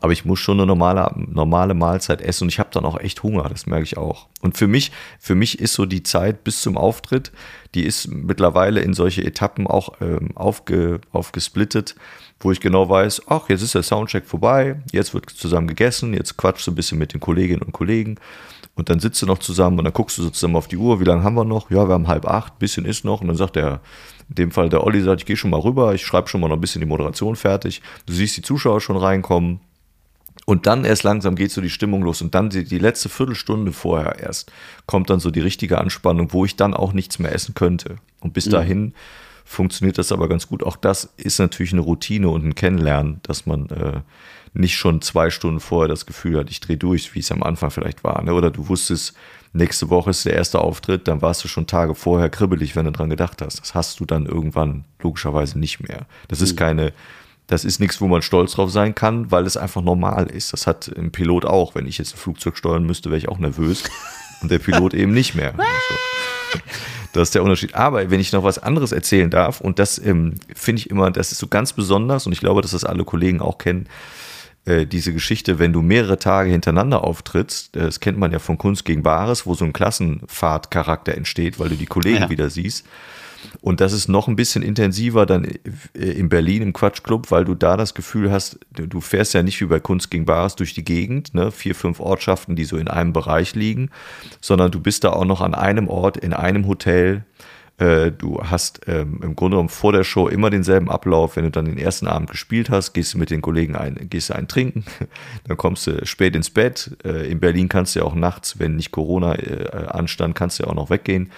Aber 0.01 0.13
ich 0.13 0.25
muss 0.25 0.39
schon 0.39 0.59
eine 0.59 0.67
normale, 0.67 1.13
normale 1.17 1.75
Mahlzeit 1.75 2.23
essen 2.23 2.45
und 2.45 2.49
ich 2.49 2.59
habe 2.59 2.71
dann 2.73 2.85
auch 2.85 2.99
echt 2.99 3.23
Hunger, 3.23 3.49
das 3.49 3.67
merke 3.67 3.85
ich 3.85 3.99
auch. 3.99 4.29
Und 4.41 4.57
für 4.57 4.67
mich, 4.67 4.93
für 5.19 5.35
mich 5.35 5.61
ist 5.61 5.75
so 5.75 5.85
die 5.85 6.03
Zeit 6.03 6.43
bis 6.43 6.63
zum 6.63 6.79
Auftritt, 6.79 7.33
die 7.75 7.85
ist 7.85 8.09
mittlerweile 8.09 8.81
in 8.81 8.95
solche 8.95 9.23
Etappen 9.25 9.67
auch 9.67 10.01
ähm, 10.01 10.31
aufge, 10.35 11.01
aufgesplittet, 11.13 11.95
wo 12.41 12.51
ich 12.51 12.61
genau 12.61 12.89
weiß, 12.89 13.23
ach, 13.29 13.49
jetzt 13.51 13.63
ist 13.63 13.75
der 13.75 13.83
Soundcheck 13.83 14.27
vorbei, 14.27 14.81
jetzt 14.93 15.13
wird 15.13 15.29
zusammen 15.29 15.69
gegessen, 15.69 16.15
jetzt 16.15 16.39
quatschst 16.39 16.67
du 16.67 16.73
ein 16.73 16.77
bisschen 16.77 16.99
mit 16.99 17.13
den 17.13 17.21
Kolleginnen 17.21 17.63
und 17.63 17.73
Kollegen 17.73 18.17
und 18.75 18.89
dann 18.89 19.01
sitzt 19.01 19.21
du 19.21 19.27
noch 19.27 19.39
zusammen 19.39 19.79
und 19.79 19.85
dann 19.85 19.93
guckst 19.93 20.17
du 20.17 20.23
so 20.23 20.31
zusammen 20.31 20.57
auf 20.57 20.67
die 20.67 20.79
Uhr, 20.79 21.01
wie 21.01 21.05
lange 21.05 21.23
haben 21.23 21.35
wir 21.35 21.45
noch? 21.45 21.71
Ja, 21.71 21.87
wir 21.87 21.93
haben 21.93 22.09
halb 22.09 22.27
acht, 22.27 22.59
bisschen 22.59 22.87
ist 22.87 23.05
noch 23.05 23.21
und 23.21 23.29
dann 23.29 23.37
sagt 23.37 23.57
der, 23.57 23.81
in 24.31 24.37
dem 24.37 24.51
Fall 24.53 24.71
der 24.71 24.85
Olli 24.85 25.03
sagt, 25.03 25.21
ich 25.21 25.27
gehe 25.27 25.37
schon 25.37 25.51
mal 25.51 25.61
rüber, 25.61 25.95
ich 25.95 26.07
schreibe 26.07 26.29
schon 26.29 26.41
mal 26.41 26.49
noch 26.49 26.57
ein 26.57 26.61
bisschen 26.61 26.81
die 26.81 26.87
Moderation 26.87 27.37
fertig. 27.37 27.83
Du 28.07 28.13
siehst 28.15 28.37
die 28.39 28.43
Zuschauer 28.43 28.81
schon 28.81 28.97
reinkommen, 28.97 29.61
und 30.51 30.67
dann 30.67 30.85
erst 30.85 31.05
langsam 31.05 31.37
geht 31.37 31.53
so 31.53 31.61
die 31.61 31.71
Stimmung 31.71 32.03
los. 32.03 32.23
Und 32.23 32.35
dann 32.35 32.51
die, 32.51 32.65
die 32.65 32.81
letzte 32.81 33.09
Viertelstunde 33.09 33.73
vorher 33.73 34.19
erst 34.19 34.51
kommt 34.87 35.09
dann 35.09 35.21
so 35.21 35.31
die 35.31 35.39
richtige 35.39 35.79
Anspannung, 35.79 36.33
wo 36.33 36.45
ich 36.45 36.57
dann 36.57 36.75
auch 36.75 36.93
nichts 36.93 37.21
mehr 37.21 37.33
essen 37.33 37.55
könnte. 37.55 37.99
Und 38.19 38.33
bis 38.33 38.47
mhm. 38.47 38.51
dahin 38.51 38.95
funktioniert 39.45 39.97
das 39.97 40.11
aber 40.11 40.29
ganz 40.29 40.49
gut. 40.49 40.65
Auch 40.65 40.75
das 40.75 41.05
ist 41.17 41.39
natürlich 41.39 41.73
eine 41.73 41.83
Routine 41.83 42.31
und 42.31 42.45
ein 42.45 42.57
Kennenlernen, 42.57 43.21
dass 43.23 43.47
man 43.47 43.71
äh, 43.71 44.01
nicht 44.53 44.77
schon 44.77 45.01
zwei 45.03 45.31
Stunden 45.31 45.61
vorher 45.61 45.87
das 45.87 46.05
Gefühl 46.05 46.37
hat, 46.37 46.51
ich 46.51 46.59
drehe 46.59 46.77
durch, 46.77 47.15
wie 47.15 47.21
es 47.21 47.31
am 47.31 47.45
Anfang 47.45 47.71
vielleicht 47.71 48.03
war. 48.03 48.21
Ne? 48.25 48.35
Oder 48.35 48.51
du 48.51 48.67
wusstest, 48.67 49.15
nächste 49.53 49.89
Woche 49.89 50.11
ist 50.11 50.25
der 50.25 50.35
erste 50.35 50.59
Auftritt, 50.59 51.07
dann 51.07 51.23
warst 51.23 51.45
du 51.45 51.49
schon 51.49 51.69
Tage 51.69 51.95
vorher 51.95 52.29
kribbelig, 52.29 52.75
wenn 52.75 52.87
du 52.87 52.91
dran 52.91 53.09
gedacht 53.09 53.41
hast. 53.41 53.61
Das 53.61 53.75
hast 53.77 54.01
du 54.01 54.05
dann 54.05 54.27
irgendwann 54.27 54.85
logischerweise 55.01 55.61
nicht 55.61 55.79
mehr. 55.79 56.07
Das 56.27 56.41
ist 56.41 56.55
mhm. 56.55 56.57
keine 56.57 56.93
das 57.51 57.65
ist 57.65 57.81
nichts, 57.81 58.01
wo 58.01 58.07
man 58.07 58.23
stolz 58.23 58.53
drauf 58.53 58.71
sein 58.71 58.95
kann, 58.95 59.33
weil 59.33 59.45
es 59.45 59.57
einfach 59.57 59.83
normal 59.83 60.29
ist. 60.29 60.53
Das 60.53 60.69
hat 60.69 60.89
ein 60.97 61.11
Pilot 61.11 61.45
auch. 61.45 61.75
Wenn 61.75 61.89
ich 61.89 61.99
jetzt 61.99 62.15
ein 62.15 62.19
Flugzeug 62.19 62.57
steuern 62.57 62.85
müsste, 62.85 63.11
wäre 63.11 63.19
ich 63.19 63.29
auch 63.29 63.39
nervös. 63.39 63.83
Und 64.41 64.53
der 64.53 64.61
Pilot 64.61 64.95
eben 64.95 65.13
nicht 65.13 65.35
mehr. 65.35 65.55
Also, 66.53 66.63
das 67.13 67.29
ist 67.29 67.35
der 67.37 67.45
Unterschied. 67.45 67.75
Aber 67.77 68.11
wenn 68.11 68.19
ich 68.19 68.33
noch 68.33 68.43
was 68.43 68.59
anderes 68.59 68.91
erzählen 68.91 69.31
darf, 69.31 69.61
und 69.61 69.79
das 69.79 69.99
ähm, 69.99 70.35
finde 70.55 70.81
ich 70.81 70.91
immer, 70.91 71.11
das 71.13 71.31
ist 71.31 71.39
so 71.39 71.47
ganz 71.47 71.73
besonders, 71.73 72.27
und 72.27 72.33
ich 72.33 72.41
glaube, 72.41 72.61
dass 72.61 72.73
das 72.73 72.85
alle 72.85 73.05
Kollegen 73.05 73.41
auch 73.41 73.59
kennen, 73.59 73.89
äh, 74.65 74.87
diese 74.87 75.13
Geschichte, 75.13 75.61
wenn 75.61 75.73
du 75.73 75.83
mehrere 75.83 76.19
Tage 76.19 76.51
hintereinander 76.51 77.05
auftrittst, 77.05 77.77
das 77.77 78.01
kennt 78.01 78.19
man 78.19 78.33
ja 78.33 78.41
von 78.41 78.59
Kunst 78.59 78.85
gegen 78.85 79.05
Bares, 79.05 79.47
wo 79.47 79.55
so 79.55 79.65
ein 79.65 79.73
Klassenfahrtcharakter 79.73 81.15
entsteht, 81.17 81.61
weil 81.61 81.69
du 81.69 81.77
die 81.77 81.87
Kollegen 81.87 82.23
ja. 82.23 82.31
wieder 82.31 82.51
siehst. 82.51 82.87
Und 83.63 83.81
das 83.81 83.93
ist 83.93 84.09
noch 84.09 84.27
ein 84.27 84.37
bisschen 84.37 84.63
intensiver 84.63 85.27
dann 85.27 85.45
äh, 85.45 85.59
in 85.95 86.29
Berlin 86.29 86.63
im 86.63 86.73
Quatschclub, 86.73 87.31
weil 87.31 87.45
du 87.45 87.55
da 87.55 87.77
das 87.77 87.95
Gefühl 87.95 88.31
hast, 88.31 88.59
du 88.73 89.01
fährst 89.01 89.35
ja 89.35 89.43
nicht 89.43 89.61
wie 89.61 89.67
bei 89.67 89.81
Kunst 89.81 90.11
gegen 90.11 90.25
Bares 90.25 90.57
durch 90.57 90.75
die 90.75 90.85
Gegend, 90.85 91.35
ne, 91.35 91.51
vier, 91.51 91.75
fünf 91.75 92.01
Ortschaften, 92.01 92.57
die 92.57 92.65
so 92.65 92.77
in 92.77 92.89
einem 92.89 93.13
Bereich 93.13 93.55
liegen, 93.55 93.91
sondern 94.41 94.71
du 94.71 94.81
bist 94.81 95.05
da 95.05 95.11
auch 95.11 95.27
noch 95.27 95.41
an 95.41 95.55
einem 95.55 95.89
Ort, 95.89 96.17
in 96.17 96.33
einem 96.33 96.67
Hotel. 96.67 97.25
Äh, 97.77 98.13
du 98.13 98.41
hast 98.43 98.81
ähm, 98.87 99.21
im 99.23 99.37
Grunde 99.37 99.57
genommen 99.57 99.69
vor 99.69 99.93
der 99.93 100.05
Show 100.05 100.29
immer 100.29 100.49
denselben 100.49 100.91
Ablauf. 100.91 101.37
Wenn 101.37 101.45
du 101.45 101.51
dann 101.51 101.67
den 101.67 101.79
ersten 101.79 102.07
Abend 102.07 102.31
gespielt 102.31 102.71
hast, 102.71 102.95
gehst 102.95 103.13
du 103.13 103.19
mit 103.19 103.31
den 103.31 103.43
Kollegen 103.43 103.77
ein, 103.77 104.09
gehst 104.09 104.31
du 104.31 104.37
ein 104.37 104.49
trinken, 104.49 104.85
dann 105.47 105.59
kommst 105.59 105.87
du 105.87 106.07
spät 106.07 106.35
ins 106.35 106.49
Bett. 106.49 106.97
Äh, 107.05 107.31
in 107.31 107.41
Berlin 107.41 107.69
kannst 107.69 107.95
du 107.95 108.01
ja 108.01 108.07
auch 108.07 108.15
nachts, 108.15 108.59
wenn 108.59 108.77
nicht 108.77 108.91
Corona 108.91 109.33
anstand, 109.33 110.35
kannst 110.35 110.59
du 110.59 110.63
ja 110.63 110.71
auch 110.71 110.75
noch 110.75 110.89
weggehen. 110.89 111.31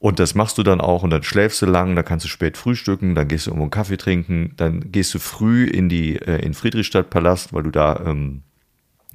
Und 0.00 0.20
das 0.20 0.34
machst 0.34 0.58
du 0.58 0.62
dann 0.62 0.80
auch 0.80 1.02
und 1.02 1.10
dann 1.10 1.24
schläfst 1.24 1.60
du 1.60 1.66
lang, 1.66 1.96
dann 1.96 2.04
kannst 2.04 2.24
du 2.24 2.28
spät 2.28 2.56
frühstücken, 2.56 3.16
dann 3.16 3.26
gehst 3.26 3.46
du 3.46 3.50
irgendwo 3.50 3.64
einen 3.64 3.70
Kaffee 3.72 3.96
trinken, 3.96 4.52
dann 4.56 4.92
gehst 4.92 5.12
du 5.12 5.18
früh 5.18 5.64
in 5.64 5.88
die 5.88 6.16
äh, 6.16 6.40
in 6.44 6.54
Friedrichstadtpalast, 6.54 7.52
weil 7.52 7.64
du 7.64 7.70
da 7.70 8.00
ähm, 8.06 8.42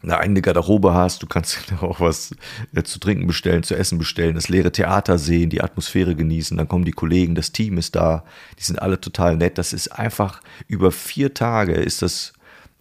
eine 0.04 0.18
eigene 0.18 0.42
Garderobe 0.42 0.94
hast, 0.94 1.24
du 1.24 1.28
kannst 1.28 1.72
auch 1.82 2.00
was 2.00 2.36
äh, 2.76 2.84
zu 2.84 3.00
trinken 3.00 3.28
bestellen, 3.28 3.64
zu 3.64 3.76
essen 3.76 3.98
bestellen, 3.98 4.36
das 4.36 4.50
leere 4.50 4.72
Theater 4.72 5.18
sehen, 5.18 5.50
die 5.50 5.62
Atmosphäre 5.62 6.16
genießen, 6.16 6.58
dann 6.58 6.68
kommen 6.68 6.86
die 6.86 6.92
Kollegen, 6.92 7.36
das 7.36 7.54
Team 7.54 7.78
ist 7.78 7.96
da, 7.96 8.26
die 8.60 8.64
sind 8.64 8.82
alle 8.82 9.00
total 9.00 9.38
nett. 9.38 9.58
Das 9.58 9.72
ist 9.72 9.88
einfach 9.88 10.42
über 10.68 10.92
vier 10.92 11.34
Tage 11.34 11.74
ist 11.74 12.02
das 12.02 12.34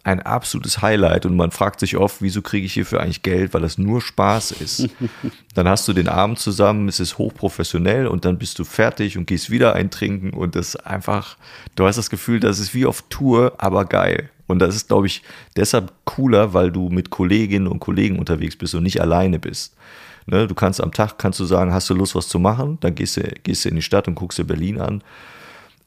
ein 0.03 0.21
absolutes 0.21 0.81
Highlight 0.81 1.25
und 1.25 1.37
man 1.37 1.51
fragt 1.51 1.79
sich 1.79 1.95
oft, 1.95 2.21
wieso 2.21 2.41
kriege 2.41 2.65
ich 2.65 2.73
hierfür 2.73 3.01
eigentlich 3.01 3.21
Geld, 3.21 3.53
weil 3.53 3.61
das 3.61 3.77
nur 3.77 4.01
Spaß 4.01 4.51
ist. 4.51 4.89
dann 5.53 5.67
hast 5.67 5.87
du 5.87 5.93
den 5.93 6.09
Abend 6.09 6.39
zusammen, 6.39 6.89
es 6.89 6.99
ist 6.99 7.17
hochprofessionell 7.17 8.07
und 8.07 8.25
dann 8.25 8.37
bist 8.37 8.59
du 8.59 8.65
fertig 8.65 9.17
und 9.17 9.27
gehst 9.27 9.49
wieder 9.49 9.73
eintrinken 9.73 10.31
und 10.31 10.55
das 10.55 10.75
einfach, 10.75 11.37
du 11.75 11.85
hast 11.85 11.95
das 11.95 12.09
Gefühl, 12.09 12.41
das 12.41 12.59
ist 12.59 12.73
wie 12.73 12.85
auf 12.85 13.03
Tour, 13.09 13.53
aber 13.57 13.85
geil. 13.85 14.29
Und 14.45 14.59
das 14.59 14.75
ist, 14.75 14.89
glaube 14.89 15.07
ich, 15.07 15.21
deshalb 15.55 15.93
cooler, 16.03 16.53
weil 16.53 16.69
du 16.69 16.89
mit 16.89 17.09
Kolleginnen 17.09 17.67
und 17.67 17.79
Kollegen 17.79 18.19
unterwegs 18.19 18.57
bist 18.57 18.75
und 18.75 18.83
nicht 18.83 18.99
alleine 18.99 19.39
bist. 19.39 19.73
Ne, 20.25 20.47
du 20.47 20.55
kannst 20.55 20.81
am 20.81 20.91
Tag, 20.91 21.17
kannst 21.17 21.39
du 21.39 21.45
sagen, 21.45 21.73
hast 21.73 21.89
du 21.89 21.93
Lust, 21.93 22.13
was 22.13 22.27
zu 22.27 22.39
machen? 22.39 22.77
Dann 22.81 22.93
gehst 22.95 23.17
du, 23.17 23.21
gehst 23.43 23.63
du 23.63 23.69
in 23.69 23.75
die 23.75 23.81
Stadt 23.81 24.07
und 24.07 24.15
guckst 24.15 24.37
dir 24.37 24.43
Berlin 24.43 24.79
an 24.79 25.01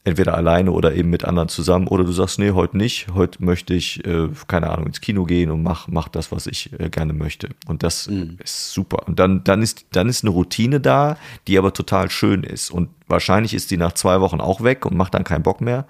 entweder 0.07 0.35
alleine 0.35 0.71
oder 0.71 0.95
eben 0.95 1.09
mit 1.09 1.25
anderen 1.25 1.49
zusammen. 1.49 1.87
Oder 1.87 2.05
du 2.05 2.13
sagst, 2.13 2.39
nee, 2.39 2.51
heute 2.51 2.77
nicht. 2.77 3.07
Heute 3.13 3.43
möchte 3.43 3.73
ich, 3.73 4.05
äh, 4.05 4.29
keine 4.47 4.69
Ahnung, 4.69 4.87
ins 4.87 5.01
Kino 5.01 5.25
gehen 5.25 5.51
und 5.51 5.63
mach, 5.63 5.89
mach 5.89 6.07
das, 6.07 6.31
was 6.31 6.47
ich 6.47 6.71
äh, 6.79 6.89
gerne 6.89 7.11
möchte. 7.11 7.49
Und 7.67 7.83
das 7.83 8.09
mhm. 8.09 8.37
ist 8.41 8.71
super. 8.71 9.05
Und 9.05 9.19
dann, 9.19 9.43
dann 9.43 9.61
ist, 9.61 9.85
dann 9.91 10.07
ist 10.07 10.23
eine 10.23 10.31
Routine 10.31 10.79
da, 10.79 11.17
die 11.47 11.57
aber 11.57 11.73
total 11.73 12.09
schön 12.09 12.43
ist. 12.43 12.71
Und 12.71 12.89
wahrscheinlich 13.07 13.53
ist 13.53 13.69
die 13.69 13.77
nach 13.77 13.91
zwei 13.91 14.21
Wochen 14.21 14.39
auch 14.39 14.63
weg 14.63 14.85
und 14.85 14.95
macht 14.95 15.13
dann 15.13 15.25
keinen 15.25 15.43
Bock 15.43 15.59
mehr. 15.59 15.85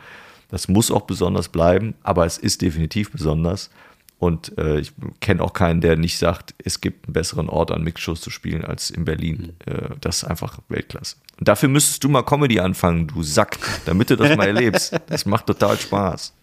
Das 0.49 0.67
muss 0.67 0.89
auch 0.89 1.01
besonders 1.01 1.49
bleiben, 1.49 1.93
aber 2.01 2.25
es 2.25 2.39
ist 2.39 2.63
definitiv 2.63 3.11
besonders. 3.11 3.69
Und 4.19 4.57
äh, 4.57 4.79
ich 4.79 4.93
kenne 5.19 5.43
auch 5.43 5.53
keinen, 5.53 5.79
der 5.79 5.95
nicht 5.95 6.17
sagt, 6.17 6.55
es 6.63 6.81
gibt 6.81 7.05
einen 7.05 7.13
besseren 7.13 7.49
Ort 7.49 7.71
an 7.71 7.83
Mixshows 7.83 8.19
zu 8.19 8.31
spielen 8.31 8.65
als 8.65 8.89
in 8.89 9.05
Berlin. 9.05 9.53
Mhm. 9.65 9.73
Äh, 9.73 9.89
das 10.01 10.17
ist 10.17 10.23
einfach 10.23 10.59
Weltklasse. 10.69 11.17
Und 11.39 11.47
dafür 11.47 11.69
müsstest 11.69 12.03
du 12.03 12.09
mal 12.09 12.23
Comedy 12.23 12.59
anfangen, 12.59 13.07
du 13.07 13.21
Sack, 13.21 13.59
damit 13.85 14.09
du 14.09 14.15
das 14.15 14.35
mal 14.35 14.47
erlebst. 14.47 14.95
Das 15.07 15.25
macht 15.25 15.45
total 15.45 15.77
Spaß. 15.77 16.33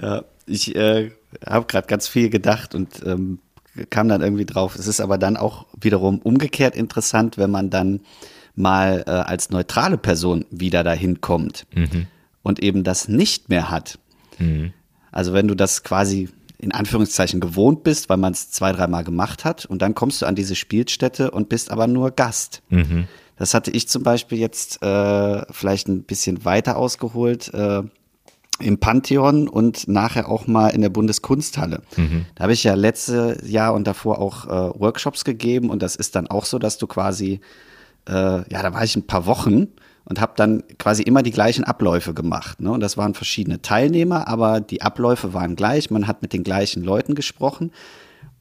Ja, 0.00 0.24
ich 0.46 0.74
äh, 0.74 1.12
habe 1.46 1.66
gerade 1.66 1.86
ganz 1.86 2.08
viel 2.08 2.30
gedacht 2.30 2.74
und 2.74 3.02
ähm, 3.06 3.38
kam 3.90 4.08
dann 4.08 4.20
irgendwie 4.20 4.44
drauf. 4.44 4.74
Es 4.74 4.86
ist 4.86 5.00
aber 5.00 5.18
dann 5.18 5.36
auch 5.36 5.66
wiederum 5.80 6.18
umgekehrt 6.18 6.74
interessant, 6.74 7.38
wenn 7.38 7.50
man 7.50 7.70
dann 7.70 8.00
mal 8.56 9.04
äh, 9.06 9.10
als 9.10 9.50
neutrale 9.50 9.98
Person 9.98 10.44
wieder 10.50 10.82
dahin 10.82 11.20
kommt 11.20 11.66
mhm. 11.74 12.08
und 12.42 12.60
eben 12.60 12.82
das 12.82 13.08
nicht 13.08 13.48
mehr 13.48 13.70
hat. 13.70 13.98
Mhm. 14.38 14.72
Also 15.12 15.32
wenn 15.32 15.48
du 15.48 15.54
das 15.54 15.84
quasi 15.84 16.28
in 16.58 16.72
Anführungszeichen 16.72 17.40
gewohnt 17.40 17.84
bist, 17.84 18.08
weil 18.08 18.16
man 18.16 18.32
es 18.32 18.50
zwei, 18.50 18.72
dreimal 18.72 19.04
gemacht 19.04 19.44
hat 19.44 19.64
und 19.64 19.80
dann 19.80 19.94
kommst 19.94 20.22
du 20.22 20.26
an 20.26 20.34
diese 20.34 20.56
Spielstätte 20.56 21.30
und 21.30 21.48
bist 21.48 21.70
aber 21.70 21.86
nur 21.86 22.10
Gast. 22.10 22.62
Mhm. 22.68 23.06
Das 23.36 23.54
hatte 23.54 23.70
ich 23.70 23.88
zum 23.88 24.02
Beispiel 24.02 24.38
jetzt 24.38 24.82
äh, 24.82 25.42
vielleicht 25.52 25.86
ein 25.88 26.02
bisschen 26.02 26.44
weiter 26.44 26.76
ausgeholt 26.76 27.54
äh, 27.54 27.82
im 28.60 28.78
Pantheon 28.78 29.46
und 29.46 29.86
nachher 29.86 30.28
auch 30.28 30.48
mal 30.48 30.70
in 30.70 30.80
der 30.80 30.88
Bundeskunsthalle. 30.88 31.82
Mhm. 31.96 32.26
Da 32.34 32.42
habe 32.42 32.52
ich 32.52 32.64
ja 32.64 32.74
letztes 32.74 33.48
Jahr 33.48 33.74
und 33.74 33.86
davor 33.86 34.18
auch 34.18 34.46
äh, 34.46 34.80
Workshops 34.80 35.24
gegeben 35.24 35.70
und 35.70 35.80
das 35.80 35.94
ist 35.94 36.16
dann 36.16 36.26
auch 36.26 36.44
so, 36.44 36.58
dass 36.58 36.76
du 36.78 36.88
quasi, 36.88 37.40
äh, 38.08 38.12
ja, 38.12 38.62
da 38.62 38.74
war 38.74 38.82
ich 38.82 38.96
ein 38.96 39.06
paar 39.06 39.26
Wochen 39.26 39.68
und 40.08 40.20
habe 40.20 40.32
dann 40.36 40.62
quasi 40.78 41.02
immer 41.02 41.22
die 41.22 41.30
gleichen 41.30 41.64
Abläufe 41.64 42.14
gemacht. 42.14 42.60
Ne? 42.62 42.72
Und 42.72 42.80
das 42.80 42.96
waren 42.96 43.12
verschiedene 43.12 43.60
Teilnehmer, 43.60 44.26
aber 44.26 44.60
die 44.60 44.80
Abläufe 44.80 45.34
waren 45.34 45.54
gleich. 45.54 45.90
Man 45.90 46.06
hat 46.06 46.22
mit 46.22 46.32
den 46.32 46.44
gleichen 46.44 46.82
Leuten 46.82 47.14
gesprochen. 47.14 47.72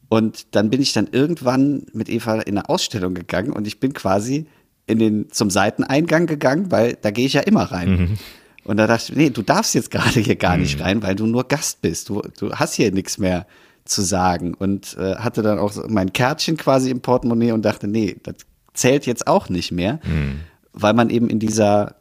Und 0.08 0.56
dann 0.56 0.70
bin 0.70 0.82
ich 0.82 0.94
dann 0.94 1.10
irgendwann 1.12 1.86
mit 1.92 2.08
Eva 2.08 2.36
in 2.36 2.58
eine 2.58 2.70
Ausstellung 2.70 3.14
gegangen 3.14 3.52
und 3.52 3.68
ich 3.68 3.82
bin 3.82 3.92
quasi 3.92 4.48
in 4.86 5.00
den, 5.00 5.30
zum 5.32 5.50
Seiteneingang 5.50 6.28
gegangen, 6.28 6.72
weil 6.72 6.98
da 7.02 7.12
gehe 7.12 7.26
ich 7.26 7.34
ja 7.34 7.42
immer 7.42 7.64
rein. 7.64 7.90
Mhm. 7.90 8.18
Und 8.64 8.78
da 8.78 8.88
dachte 8.88 9.12
ich, 9.12 9.18
nee, 9.18 9.30
du 9.30 9.42
darfst 9.42 9.76
jetzt 9.76 9.92
gerade 9.92 10.22
hier 10.22 10.38
gar 10.38 10.56
nicht 10.56 10.78
mhm. 10.78 10.84
rein, 10.84 11.04
weil 11.04 11.16
du 11.16 11.26
nur 11.26 11.50
Gast 11.50 11.82
bist. 11.82 12.08
Du, 12.08 12.22
du 12.40 12.54
hast 12.54 12.76
hier 12.76 12.94
nichts 12.94 13.18
mehr 13.18 13.46
zu 13.84 14.02
sagen. 14.02 14.54
Und 14.54 14.96
äh, 14.98 15.16
hatte 15.16 15.42
dann 15.42 15.60
auch 15.60 15.74
mein 15.90 16.14
Kärtchen 16.14 16.56
quasi 16.56 16.90
im 16.90 17.02
Portemonnaie 17.02 17.52
und 17.52 17.64
dachte, 17.64 17.90
nee, 17.90 18.16
das 18.24 18.36
zählt 18.74 19.06
jetzt 19.06 19.28
auch 19.28 19.50
nicht 19.50 19.74
mehr. 19.74 20.00
Mhm 20.06 20.40
weil 20.80 20.94
man 20.94 21.10
eben 21.10 21.30
in 21.30 21.40
dieser 21.40 21.96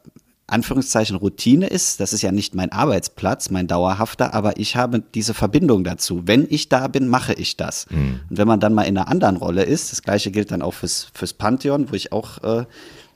Anführungszeichen 0.47 1.17
Routine 1.17 1.67
ist. 1.67 1.99
Das 1.99 2.13
ist 2.13 2.21
ja 2.21 2.31
nicht 2.31 2.55
mein 2.55 2.71
Arbeitsplatz, 2.71 3.49
mein 3.49 3.67
dauerhafter, 3.67 4.33
aber 4.33 4.57
ich 4.57 4.77
habe 4.77 5.03
diese 5.13 5.33
Verbindung 5.33 5.83
dazu. 5.83 6.21
Wenn 6.25 6.47
ich 6.49 6.69
da 6.69 6.87
bin, 6.87 7.07
mache 7.09 7.33
ich 7.33 7.57
das. 7.57 7.85
Mhm. 7.89 8.21
Und 8.29 8.37
wenn 8.37 8.47
man 8.47 8.61
dann 8.61 8.73
mal 8.73 8.83
in 8.83 8.97
einer 8.97 9.09
anderen 9.09 9.35
Rolle 9.35 9.63
ist, 9.63 9.91
das 9.91 10.01
gleiche 10.01 10.31
gilt 10.31 10.51
dann 10.51 10.61
auch 10.61 10.73
fürs, 10.73 11.09
fürs 11.13 11.33
Pantheon, 11.33 11.91
wo 11.91 11.95
ich 11.95 12.13
auch 12.13 12.41
äh, 12.43 12.65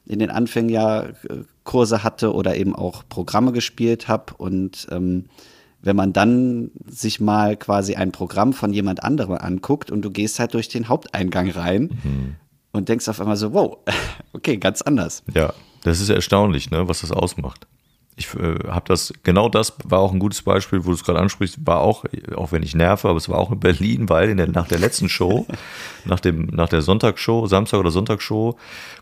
in 0.05 0.19
den 0.19 0.29
Anfängen 0.29 0.69
ja 0.69 1.03
äh, 1.03 1.13
Kurse 1.63 2.03
hatte 2.03 2.33
oder 2.33 2.57
eben 2.57 2.75
auch 2.75 3.03
Programme 3.07 3.53
gespielt 3.53 4.09
habe 4.09 4.33
und 4.37 4.87
ähm, 4.91 5.25
wenn 5.83 5.95
man 5.95 6.13
dann 6.13 6.69
sich 6.87 7.19
mal 7.19 7.57
quasi 7.57 7.95
ein 7.95 8.11
Programm 8.11 8.53
von 8.53 8.71
jemand 8.71 9.03
anderem 9.03 9.35
anguckt 9.35 9.89
und 9.89 10.03
du 10.03 10.11
gehst 10.11 10.39
halt 10.39 10.53
durch 10.53 10.67
den 10.67 10.89
Haupteingang 10.89 11.49
rein 11.49 11.99
Mhm. 12.03 12.35
Und 12.71 12.89
denkst 12.89 13.07
auf 13.07 13.19
einmal 13.19 13.37
so, 13.37 13.53
wow, 13.53 13.77
okay, 14.33 14.57
ganz 14.57 14.81
anders. 14.81 15.23
Ja, 15.33 15.53
das 15.83 15.99
ist 15.99 16.09
erstaunlich, 16.09 16.71
ne, 16.71 16.87
was 16.87 17.01
das 17.01 17.11
ausmacht. 17.11 17.67
Ich 18.17 18.35
äh, 18.35 18.67
habe 18.67 18.83
das, 18.87 19.13
genau 19.23 19.47
das 19.47 19.73
war 19.85 19.99
auch 19.99 20.11
ein 20.11 20.19
gutes 20.19 20.41
Beispiel, 20.41 20.83
wo 20.83 20.89
du 20.89 20.95
es 20.95 21.03
gerade 21.03 21.19
ansprichst, 21.19 21.65
war 21.65 21.79
auch, 21.79 22.03
auch 22.35 22.51
wenn 22.51 22.61
ich 22.61 22.75
nerve, 22.75 23.07
aber 23.07 23.17
es 23.17 23.29
war 23.29 23.39
auch 23.39 23.51
in 23.51 23.59
Berlin, 23.59 24.09
weil 24.09 24.29
in 24.29 24.37
der, 24.37 24.47
nach 24.47 24.67
der 24.67 24.79
letzten 24.79 25.07
Show, 25.07 25.47
nach, 26.05 26.19
dem, 26.19 26.47
nach 26.47 26.67
der 26.67 26.81
Sonntagsshow, 26.81 27.47
Samstag- 27.47 27.79
oder 27.79 27.89
Sonntagsshow, 27.89 28.57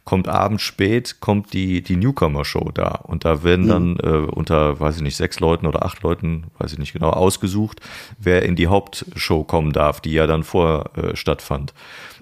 kommt 0.05 0.27
abends 0.27 0.61
spät, 0.63 1.17
kommt 1.19 1.53
die, 1.53 1.81
die 1.81 1.95
Newcomer-Show 1.95 2.71
da. 2.73 3.01
Und 3.03 3.25
da 3.25 3.43
werden 3.43 3.67
dann 3.67 3.97
äh, 3.97 4.27
unter, 4.31 4.79
weiß 4.79 4.97
ich 4.97 5.01
nicht, 5.01 5.17
sechs 5.17 5.39
Leuten 5.39 5.65
oder 5.65 5.83
acht 5.83 6.01
Leuten, 6.03 6.45
weiß 6.59 6.73
ich 6.73 6.79
nicht 6.79 6.93
genau, 6.93 7.09
ausgesucht, 7.09 7.81
wer 8.19 8.43
in 8.43 8.55
die 8.55 8.67
Hauptshow 8.67 9.43
kommen 9.43 9.73
darf, 9.73 10.01
die 10.01 10.13
ja 10.13 10.27
dann 10.27 10.43
vorher 10.43 10.91
äh, 10.95 11.15
stattfand. 11.15 11.73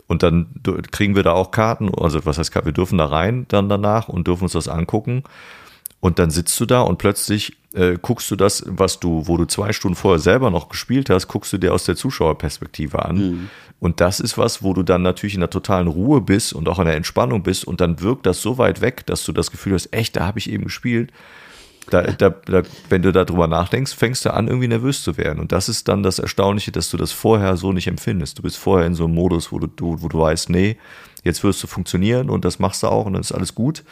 Und 0.07 0.23
dann 0.23 0.47
kriegen 0.91 1.15
wir 1.15 1.23
da 1.23 1.33
auch 1.33 1.51
Karten, 1.51 1.93
also 1.93 2.25
was 2.25 2.37
heißt 2.37 2.51
Karten, 2.51 2.67
wir 2.67 2.73
dürfen 2.73 2.97
da 2.97 3.05
rein 3.05 3.45
dann 3.49 3.67
danach 3.67 4.07
und 4.07 4.27
dürfen 4.27 4.43
uns 4.43 4.53
das 4.53 4.67
angucken. 4.67 5.23
Und 5.99 6.19
dann 6.19 6.29
sitzt 6.29 6.57
du 6.59 6.65
da 6.65 6.81
und 6.81 6.97
plötzlich 6.97 7.57
äh, 7.73 7.97
guckst 8.01 8.29
du 8.31 8.35
das, 8.35 8.63
was 8.67 8.99
du, 8.99 9.27
wo 9.27 9.35
du 9.35 9.45
zwei 9.45 9.73
Stunden 9.73 9.95
vorher 9.95 10.19
selber 10.19 10.49
noch 10.51 10.69
gespielt 10.69 11.09
hast, 11.09 11.27
guckst 11.27 11.51
du 11.51 11.57
dir 11.57 11.73
aus 11.73 11.85
der 11.85 11.95
Zuschauerperspektive 11.95 13.03
an. 13.03 13.17
Und 13.79 13.99
das 13.99 14.19
ist 14.19 14.37
was, 14.37 14.63
wo 14.63 14.73
du 14.73 14.83
dann 14.83 15.01
natürlich 15.01 15.35
in 15.35 15.41
der 15.41 15.49
totalen 15.49 15.87
Ruhe 15.87 16.21
bist 16.21 16.53
und 16.53 16.69
auch 16.69 16.79
in 16.79 16.85
der 16.85 16.95
Entspannung 16.95 17.43
bist 17.43 17.65
und 17.65 17.81
dann 17.81 18.01
wirkt 18.01 18.25
das 18.25 18.41
so 18.41 18.57
weit 18.57 18.81
weg, 18.81 19.05
dass 19.05 19.23
du 19.25 19.31
das 19.33 19.51
Gefühl 19.51 19.73
hast, 19.73 19.93
echt, 19.93 20.15
da 20.15 20.25
habe 20.25 20.39
ich 20.39 20.49
eben 20.49 20.63
gespielt. 20.63 21.11
Da, 21.89 22.01
da, 22.01 22.29
da, 22.29 22.63
wenn 22.89 23.01
du 23.01 23.13
darüber 23.13 23.47
nachdenkst, 23.47 23.93
fängst 23.93 24.25
du 24.25 24.33
an, 24.33 24.47
irgendwie 24.47 24.67
nervös 24.67 25.03
zu 25.03 25.17
werden. 25.17 25.39
Und 25.39 25.51
das 25.51 25.69
ist 25.69 25.87
dann 25.87 26.03
das 26.03 26.19
Erstaunliche, 26.19 26.71
dass 26.71 26.89
du 26.89 26.97
das 26.97 27.13
vorher 27.13 27.55
so 27.55 27.71
nicht 27.71 27.87
empfindest. 27.87 28.37
Du 28.37 28.41
bist 28.41 28.57
vorher 28.57 28.85
in 28.85 28.93
so 28.93 29.05
einem 29.05 29.15
Modus, 29.15 29.51
wo 29.51 29.59
du, 29.59 29.69
wo 29.77 30.07
du 30.07 30.19
weißt, 30.19 30.49
nee, 30.49 30.77
jetzt 31.23 31.43
wirst 31.43 31.63
du 31.63 31.67
funktionieren 31.67 32.29
und 32.29 32.43
das 32.43 32.59
machst 32.59 32.83
du 32.83 32.87
auch 32.87 33.05
und 33.05 33.13
dann 33.13 33.21
ist 33.21 33.31
alles 33.31 33.55
gut. 33.55 33.83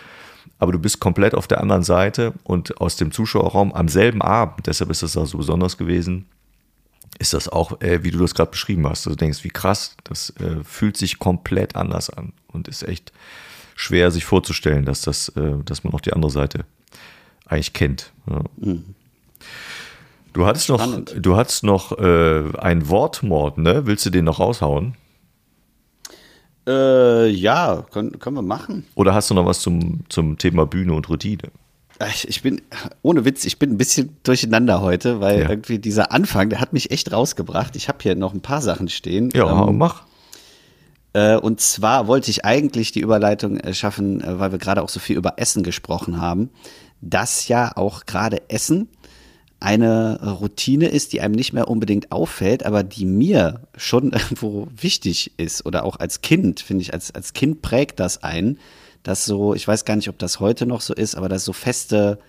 Aber 0.60 0.72
du 0.72 0.80
bist 0.80 1.00
komplett 1.00 1.36
auf 1.36 1.48
der 1.48 1.62
anderen 1.62 1.84
Seite 1.84 2.34
und 2.43 2.80
aus 2.80 2.96
dem 2.96 3.12
Zuschauerraum 3.12 3.74
am 3.74 3.88
selben 3.88 4.22
Abend, 4.22 4.68
deshalb 4.68 4.89
ist 4.89 5.04
das 5.04 5.18
auch 5.18 5.26
so 5.26 5.38
besonders 5.38 5.78
gewesen, 5.78 6.26
ist 7.20 7.34
das 7.34 7.48
auch, 7.50 7.80
äh, 7.82 8.04
wie 8.04 8.12
du 8.12 8.20
das 8.20 8.36
gerade 8.36 8.52
beschrieben 8.52 8.88
hast. 8.88 9.06
Du 9.06 9.16
denkst, 9.16 9.43
wie 9.43 9.50
krass, 9.50 9.96
das 10.04 10.32
äh, 10.32 10.64
fühlt 10.64 10.98
sich 10.98 11.20
komplett 11.20 11.76
anders 11.76 12.10
an 12.10 12.34
und 12.48 12.68
ist 12.68 12.84
echt 12.84 13.12
schwer, 13.76 14.12
sich 14.12 14.26
vorzustellen, 14.26 14.86
dass 14.86 15.02
das, 15.02 15.30
äh, 15.30 15.54
dass 15.64 15.84
man 15.84 15.93
auch 15.93 16.02
die 16.02 16.14
andere 16.14 16.32
Seite 16.32 16.66
eigentlich 17.48 17.74
kennt. 17.74 18.12
Ja. 18.30 18.41
Du 20.34 20.46
hattest 20.46 20.70
noch, 20.70 20.86
du 21.06 21.36
hattest 21.38 21.64
noch 21.64 21.98
äh, 21.98 22.43
ein 22.58 22.89
Wortmord, 22.89 23.58
ne? 23.58 23.86
Willst 23.86 24.06
du 24.06 24.10
den 24.10 24.26
noch 24.26 24.39
raushauen? 24.39 24.96
Äh, 26.68 27.28
ja, 27.30 27.86
können, 27.91 28.18
können 28.20 28.36
wir 28.36 28.41
machen. 28.41 28.86
Oder 28.96 29.14
hast 29.14 29.30
du 29.30 29.34
noch 29.36 29.46
was 29.46 29.60
zum, 29.62 30.02
zum 30.10 30.38
Thema 30.38 30.66
Bühne 30.66 30.93
und 30.93 31.08
Routine? 31.10 31.43
Ich, 32.10 32.28
ich 32.28 32.41
bin, 32.41 32.62
ohne 33.04 33.24
Witz, 33.24 33.46
ich 33.46 33.60
bin 33.60 33.72
ein 33.72 33.78
bisschen 33.78 34.18
durcheinander 34.24 34.82
heute, 34.82 35.22
weil 35.22 35.41
Ja. 35.43 35.50
irgendwie 35.50 35.80
dieser 35.80 36.12
Anfang, 36.12 36.50
der 36.50 36.60
hat 36.60 36.74
mich 36.74 36.91
echt 36.91 37.14
rausgebracht. 37.14 37.76
Ich 37.76 37.88
habe 37.88 38.00
hier 38.02 38.16
noch 38.16 38.34
ein 38.34 38.41
paar 38.41 38.62
Sachen 38.62 38.89
stehen. 38.89 39.30
Ja, 39.34 39.68
Ähm, 39.68 39.78
mach. 39.78 40.04
Äh, 41.14 41.38
und 41.38 41.62
zwar 41.62 42.08
wollte 42.08 42.30
ich 42.32 42.43
eigentlich 42.43 42.91
die 42.91 43.00
Überleitung 43.00 43.58
äh, 43.58 43.74
schaffen, 43.74 44.20
äh, 44.22 44.39
weil 44.39 44.52
wir 44.52 44.60
gerade 44.60 44.82
auch 44.82 44.89
so 44.89 45.00
viel 45.00 45.16
über 45.16 45.36
Essen 45.38 45.64
gesprochen 45.64 46.20
haben, 46.20 46.50
dass 47.06 47.47
ja 47.47 47.72
auch 47.78 48.06
gerade 48.06 48.49
Essen 48.49 48.89
eine 49.60 50.20
Routine 50.39 50.88
ist, 50.88 51.14
die 51.14 51.22
einem 51.22 51.34
nicht 51.34 51.53
mehr 51.53 51.70
unbedingt 51.70 52.12
auffällt, 52.12 52.66
aber 52.66 52.84
die 52.84 53.06
mir 53.06 53.62
schon 53.78 54.12
irgendwo 54.12 54.68
wichtig 54.76 55.32
ist. 55.38 55.66
Oder 55.66 55.86
auch 55.86 55.99
als 55.99 56.22
Kind, 56.22 56.60
finde 56.60 56.82
ich, 56.82 56.93
als, 56.93 57.14
als 57.14 57.34
Kind 57.34 57.62
prägt 57.62 57.99
das 57.99 58.24
einen, 58.24 58.60
dass 59.03 59.26
so, 59.26 59.53
ich 59.53 59.68
weiß 59.68 59.86
gar 59.86 59.95
nicht, 59.95 60.10
ob 60.10 60.18
das 60.20 60.39
heute 60.39 60.66
noch 60.66 60.82
so 60.82 60.93
ist, 60.93 61.16
aber 61.16 61.30
dass 61.30 61.45
so 61.45 61.53
feste, 61.53 62.20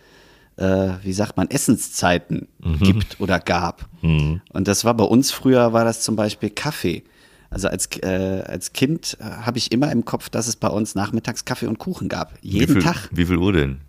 äh, 0.56 0.90
wie 1.02 1.12
sagt 1.12 1.36
man, 1.36 1.50
Essenszeiten 1.50 2.48
gibt 2.80 3.18
oder 3.20 3.40
gab. 3.40 3.88
Und 4.52 4.68
das 4.68 4.84
war 4.84 4.94
bei 4.94 5.04
uns 5.04 5.30
früher, 5.30 5.72
war 5.72 5.84
das 5.84 6.02
zum 6.02 6.16
Beispiel 6.16 6.50
Kaffee. 6.50 7.02
Also 7.48 7.68
als, 7.68 7.86
äh, 8.02 8.42
als 8.46 8.72
Kind 8.72 9.16
äh, 9.20 9.24
habe 9.24 9.56
ich 9.56 9.72
immer 9.72 9.90
im 9.90 10.04
Kopf, 10.04 10.28
dass 10.28 10.48
es 10.48 10.56
bei 10.56 10.68
uns 10.68 10.94
nachmittags 10.94 11.44
Kaffee 11.44 11.66
und 11.66 11.78
Kuchen 11.78 12.08
gab. 12.08 12.34
Jeden 12.42 12.68
wie 12.68 12.72
viel, 12.74 12.82
Tag, 12.82 13.08
Wie 13.12 13.24
viel 13.24 13.36
Uhr 13.36 13.52
denn? 13.52 13.80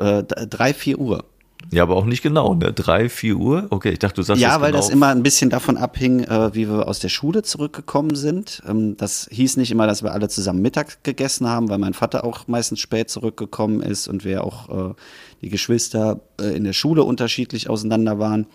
Äh, 0.00 0.22
drei, 0.24 0.74
vier 0.74 0.98
Uhr. 0.98 1.24
Ja, 1.70 1.82
aber 1.82 1.96
auch 1.96 2.06
nicht 2.06 2.22
genau, 2.22 2.54
ne? 2.54 2.72
Drei, 2.72 3.08
vier 3.08 3.36
Uhr? 3.36 3.66
Okay, 3.70 3.90
ich 3.90 3.98
dachte, 3.98 4.16
du 4.16 4.22
sagst 4.22 4.42
Ja, 4.42 4.60
weil 4.60 4.72
genau. 4.72 4.82
das 4.82 4.88
immer 4.88 5.08
ein 5.08 5.22
bisschen 5.22 5.50
davon 5.50 5.76
abhing, 5.76 6.24
äh, 6.24 6.54
wie 6.54 6.68
wir 6.68 6.88
aus 6.88 6.98
der 7.00 7.10
Schule 7.10 7.42
zurückgekommen 7.42 8.14
sind. 8.14 8.62
Ähm, 8.66 8.96
das 8.96 9.28
hieß 9.30 9.56
nicht 9.58 9.70
immer, 9.70 9.86
dass 9.86 10.02
wir 10.02 10.12
alle 10.12 10.28
zusammen 10.28 10.62
Mittag 10.62 11.04
gegessen 11.04 11.46
haben, 11.48 11.68
weil 11.68 11.78
mein 11.78 11.94
Vater 11.94 12.24
auch 12.24 12.48
meistens 12.48 12.80
spät 12.80 13.10
zurückgekommen 13.10 13.82
ist 13.82 14.08
und 14.08 14.24
wir 14.24 14.42
auch 14.42 14.90
äh, 14.90 14.94
die 15.42 15.48
Geschwister 15.48 16.20
äh, 16.40 16.56
in 16.56 16.64
der 16.64 16.72
Schule 16.72 17.04
unterschiedlich 17.04 17.68
auseinander 17.68 18.18
waren. 18.18 18.46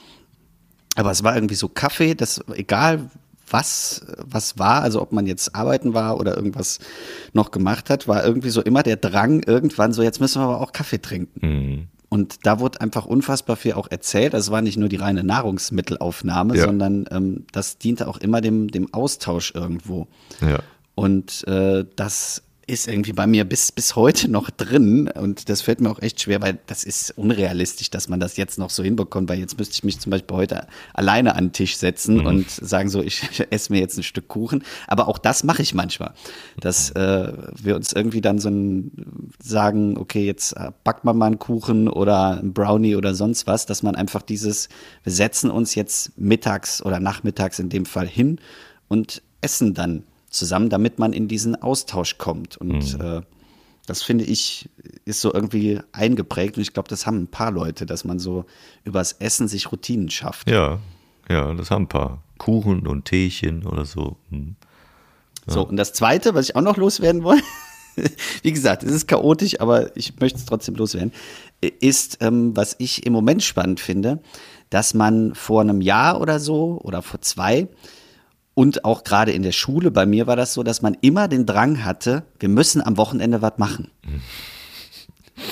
Aber 0.96 1.12
es 1.12 1.24
war 1.24 1.36
irgendwie 1.36 1.56
so 1.56 1.70
Kaffee, 1.70 2.16
das 2.16 2.44
egal 2.56 3.10
was 3.50 4.06
was 4.18 4.58
war, 4.58 4.82
also 4.82 5.02
ob 5.02 5.12
man 5.12 5.28
jetzt 5.28 5.56
arbeiten 5.56 5.94
war 5.94 6.20
oder 6.20 6.36
irgendwas 6.36 6.80
noch 7.34 7.52
gemacht 7.52 7.90
hat, 7.90 8.08
war 8.08 8.24
irgendwie 8.26 8.50
so 8.50 8.62
immer 8.62 8.84
der 8.84 8.98
Drang 8.98 9.42
irgendwann 9.44 9.94
so 9.94 10.02
jetzt 10.04 10.20
müssen 10.20 10.42
wir 10.42 10.46
aber 10.46 10.62
auch 10.62 10.72
Kaffee 10.72 11.00
trinken. 11.02 11.48
Mhm. 11.48 11.88
Und 12.08 12.46
da 12.46 12.60
wurde 12.60 12.80
einfach 12.82 13.06
unfassbar 13.06 13.56
viel 13.58 13.74
auch 13.74 13.90
erzählt. 13.92 14.34
Also 14.36 14.50
es 14.50 14.52
war 14.52 14.62
nicht 14.62 14.78
nur 14.78 14.88
die 14.90 14.96
reine 14.96 15.24
Nahrungsmittelaufnahme, 15.24 16.56
Ja. 16.56 16.66
sondern 16.66 17.06
ähm, 17.12 17.46
das 17.52 17.78
diente 17.78 18.08
auch 18.08 18.18
immer 18.18 18.42
dem, 18.42 18.70
dem 18.70 18.94
Austausch 18.94 19.54
irgendwo. 19.54 20.08
Ja. 20.40 20.60
Und 20.94 21.46
äh, 21.48 21.84
das 21.96 22.44
ist 22.68 22.88
irgendwie 22.88 23.14
bei 23.14 23.28
mir 23.28 23.46
bis, 23.46 23.72
bis 23.72 23.96
heute 23.96 24.30
noch 24.30 24.50
drin. 24.50 25.08
Und 25.08 25.50
das 25.50 25.62
fällt 25.62 25.82
mir 25.82 25.90
auch 25.90 26.02
echt 26.02 26.22
schwer, 26.22 26.42
weil 26.42 26.58
das 26.66 26.84
ist 26.84 27.12
unrealistisch, 27.18 27.92
dass 27.92 28.10
man 28.10 28.20
das 28.20 28.38
jetzt 28.38 28.58
noch 28.58 28.70
so 28.70 28.84
hinbekommt, 28.84 29.30
weil 29.30 29.40
jetzt 29.40 29.58
müsste 29.58 29.74
ich 29.74 29.84
mich 29.84 30.00
zum 30.00 30.10
Beispiel 30.10 30.36
heute 30.36 30.68
alleine 30.94 31.36
an 31.36 31.46
den 31.46 31.54
Tisch 31.54 31.78
setzen 31.78 32.26
und 32.26 32.50
sagen 32.50 32.90
so, 32.90 33.02
ich, 33.02 33.24
esse 33.52 33.72
mir 33.72 33.80
jetzt 33.80 33.98
ein 33.98 34.04
Stück 34.04 34.28
Kuchen. 34.28 34.64
Aber 34.88 35.08
auch 35.08 35.18
das 35.18 35.44
mache 35.44 35.62
ich 35.62 35.74
manchmal. 35.74 36.14
Dass 36.60 36.92
äh, 36.92 37.34
wir 37.62 37.76
uns 37.76 37.94
irgendwie 37.94 38.22
dann 38.22 38.40
so 38.40 38.50
ein, 38.50 39.32
sagen, 39.42 39.98
okay, 39.98 40.26
jetzt 40.26 40.54
äh, 40.54 40.72
backt 40.84 41.06
man 41.06 41.18
mal 41.18 41.28
einen 41.28 41.40
Kuchen 41.40 41.88
oder 41.88 42.40
einen 42.40 42.54
Brownie 42.54 42.96
oder 42.96 43.14
sonst 43.14 43.46
was, 43.48 43.66
dass 43.66 43.84
man 43.84 43.96
einfach 43.96 44.24
dieses, 44.24 44.70
wir 45.04 45.12
setzen 45.12 45.52
uns 45.52 45.76
jetzt 45.76 46.18
mittags 46.18 46.82
oder 46.84 47.00
nachmittags 47.00 47.60
in 47.60 47.70
dem 47.70 47.86
Fall 47.86 48.08
hin 48.08 48.40
und 48.88 49.22
essen 49.42 49.74
dann 49.74 50.04
zusammen, 50.36 50.70
damit 50.70 51.00
man 51.00 51.14
in 51.14 51.28
diesen 51.28 51.56
Austausch 51.62 52.18
kommt. 52.18 52.58
Und 52.58 53.00
äh, 53.00 53.22
das 53.86 54.04
finde 54.04 54.26
ich, 54.26 54.70
ist 55.06 55.22
so 55.22 55.34
irgendwie 55.34 55.80
eingeprägt. 55.92 56.58
Und 56.58 56.62
ich 56.62 56.74
glaube, 56.74 56.90
das 56.90 57.06
haben 57.06 57.24
ein 57.24 57.28
paar 57.28 57.52
Leute, 57.52 57.86
dass 57.86 58.04
man 58.04 58.20
so 58.20 58.46
übers 58.84 59.14
Essen 59.14 59.48
sich 59.48 59.72
Routinen 59.72 60.10
schafft. 60.10 60.50
Ja, 60.50 60.80
ja, 61.30 61.54
das 61.54 61.72
haben 61.72 61.84
ein 61.84 61.90
paar. 61.90 62.22
Kuchen 62.38 62.86
und 62.86 63.06
Teechen 63.06 63.66
oder 63.66 63.86
so. 63.86 64.18
Hm. 64.30 64.56
So, 65.48 65.66
und 65.66 65.78
das 65.78 65.94
Zweite, 65.94 66.34
was 66.34 66.50
ich 66.50 66.56
auch 66.56 66.62
noch 66.62 66.76
loswerden 66.76 67.24
wollte, 67.24 67.44
wie 68.42 68.52
gesagt, 68.52 68.84
es 68.84 68.92
ist 68.92 69.08
chaotisch, 69.08 69.62
aber 69.62 69.96
ich 69.96 70.20
möchte 70.20 70.40
es 70.40 70.46
trotzdem 70.46 70.76
loswerden, 70.76 71.14
ist, 71.80 72.18
ähm, 72.22 72.56
was 72.56 72.76
ich 72.80 73.06
im 73.06 73.14
Moment 73.14 73.44
spannend 73.44 73.80
finde, 73.80 74.22
dass 74.70 74.94
man 74.94 75.36
vor 75.36 75.62
einem 75.62 75.82
Jahr 75.82 76.20
oder 76.20 76.40
so 76.40 76.80
oder 76.84 77.02
vor 77.02 77.22
zwei 77.22 77.68
und 78.56 78.86
auch 78.86 79.04
gerade 79.04 79.34
in 79.34 79.44
der 79.44 79.52
Schule, 79.52 79.92
bei 79.92 80.06
mir 80.06 80.26
war 80.26 80.38
das 80.38 80.54
so, 80.54 80.64
dass 80.64 80.82
man 80.82 80.98
immer 81.02 81.28
den 81.28 81.46
Drang 81.46 81.84
hatte, 81.84 82.24
wir 82.40 82.50
müssen 82.50 82.82
am 82.82 82.98
Wochenende 82.98 83.44
was 83.44 83.58
machen. 83.58 83.92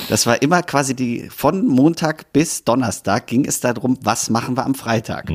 Das 0.07 0.25
war 0.25 0.41
immer 0.41 0.63
quasi 0.63 0.95
die, 0.95 1.29
von 1.29 1.67
Montag 1.67 2.31
bis 2.31 2.63
Donnerstag 2.63 3.27
ging 3.27 3.43
es 3.43 3.59
darum, 3.59 3.97
was 4.01 4.29
machen 4.29 4.55
wir 4.55 4.65
am 4.65 4.75
Freitag. 4.75 5.27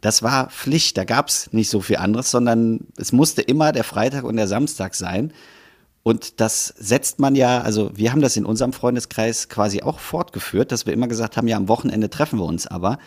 Das 0.00 0.22
war 0.22 0.50
Pflicht, 0.50 0.96
da 0.96 1.04
gab 1.04 1.28
es 1.28 1.52
nicht 1.52 1.68
so 1.68 1.80
viel 1.80 1.96
anderes, 1.96 2.30
sondern 2.30 2.86
es 2.96 3.10
musste 3.10 3.42
immer 3.42 3.72
der 3.72 3.82
Freitag 3.82 4.22
und 4.22 4.36
der 4.36 4.46
Samstag 4.46 4.94
sein. 4.94 5.32
Und 6.04 6.40
das 6.40 6.68
setzt 6.78 7.18
man 7.18 7.34
ja, 7.34 7.60
also 7.62 7.90
wir 7.94 8.12
haben 8.12 8.20
das 8.20 8.36
in 8.36 8.44
unserem 8.44 8.72
Freundeskreis 8.72 9.48
quasi 9.48 9.82
auch 9.82 9.98
fortgeführt, 9.98 10.70
dass 10.70 10.86
wir 10.86 10.92
immer 10.92 11.08
gesagt 11.08 11.36
haben, 11.36 11.48
ja, 11.48 11.56
am 11.56 11.66
Wochenende 11.66 12.10
treffen 12.10 12.38
wir 12.38 12.44
uns 12.44 12.68
aber. 12.68 12.98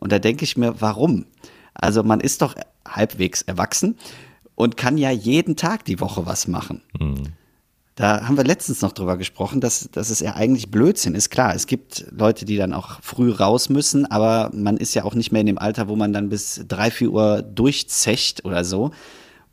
Und 0.00 0.10
da 0.10 0.18
denke 0.18 0.42
ich 0.44 0.56
mir, 0.56 0.80
warum? 0.80 1.26
Also 1.78 2.02
man 2.02 2.20
ist 2.20 2.42
doch 2.42 2.54
halbwegs 2.86 3.42
erwachsen 3.42 3.96
und 4.54 4.76
kann 4.76 4.98
ja 4.98 5.10
jeden 5.10 5.56
Tag 5.56 5.84
die 5.84 6.00
Woche 6.00 6.26
was 6.26 6.48
machen. 6.48 6.82
Da 7.94 8.26
haben 8.26 8.36
wir 8.36 8.44
letztens 8.44 8.82
noch 8.82 8.92
drüber 8.92 9.16
gesprochen, 9.16 9.62
dass, 9.62 9.88
dass 9.90 10.10
es 10.10 10.20
ja 10.20 10.34
eigentlich 10.34 10.70
Blödsinn 10.70 11.14
ist. 11.14 11.30
Klar, 11.30 11.54
es 11.54 11.66
gibt 11.66 12.06
Leute, 12.10 12.44
die 12.44 12.58
dann 12.58 12.74
auch 12.74 13.00
früh 13.00 13.30
raus 13.30 13.70
müssen, 13.70 14.04
aber 14.04 14.50
man 14.54 14.76
ist 14.76 14.94
ja 14.94 15.04
auch 15.04 15.14
nicht 15.14 15.32
mehr 15.32 15.40
in 15.40 15.46
dem 15.46 15.58
Alter, 15.58 15.88
wo 15.88 15.96
man 15.96 16.12
dann 16.12 16.28
bis 16.28 16.62
drei, 16.68 16.90
vier 16.90 17.10
Uhr 17.10 17.40
durchzecht 17.42 18.44
oder 18.44 18.64
so. 18.64 18.90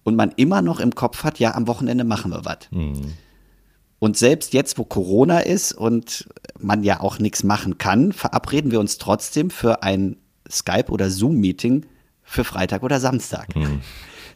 Und 0.03 0.17
man 0.17 0.33
immer 0.35 0.61
noch 0.61 0.81
im 0.81 0.93
Kopf 0.93 1.23
hat, 1.23 1.39
ja, 1.39 1.55
am 1.55 1.67
Wochenende 1.67 2.03
machen 2.03 2.31
wir 2.31 2.43
was. 2.43 2.57
Und 3.99 4.17
selbst 4.17 4.51
jetzt, 4.51 4.77
wo 4.77 4.83
Corona 4.83 5.39
ist 5.39 5.71
und 5.71 6.27
man 6.59 6.83
ja 6.83 6.99
auch 6.99 7.19
nichts 7.19 7.43
machen 7.45 7.77
kann, 7.77 8.11
verabreden 8.11 8.71
wir 8.71 8.81
uns 8.81 8.97
trotzdem 8.97 9.49
für 9.49 9.83
ein 9.83 10.17
Skype- 10.51 10.91
oder 10.91 11.09
Zoom-Meeting 11.09 11.85
für 12.33 12.43
Freitag 12.43 12.83
oder 12.83 12.99
Samstag. 12.99 13.47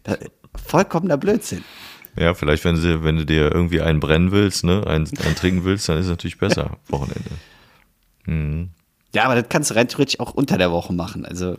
Da, 0.04 0.18
vollkommener 0.56 1.18
Blödsinn. 1.18 1.64
Ja, 2.16 2.34
vielleicht, 2.34 2.64
wenn, 2.64 2.78
sie, 2.78 3.04
wenn 3.04 3.18
du 3.18 3.26
dir 3.26 3.52
irgendwie 3.52 3.82
einen 3.82 4.00
brennen 4.00 4.32
willst, 4.32 4.64
ne, 4.64 4.86
einen, 4.88 5.08
einen 5.24 5.36
trinken 5.36 5.66
willst, 5.66 5.89
dann 5.89 5.98
ist 5.98 6.06
es 6.06 6.10
natürlich 6.10 6.38
besser, 6.38 6.78
Wochenende. 6.88 7.30
Mhm. 8.26 8.70
Ja, 9.14 9.26
aber 9.26 9.36
das 9.36 9.45
kannst 9.50 9.72
du 9.72 9.76
rein 9.76 9.88
theoretisch 9.88 10.20
auch 10.20 10.34
unter 10.34 10.58
der 10.58 10.72
Woche 10.72 10.93
machen. 10.93 11.26
Also, 11.26 11.58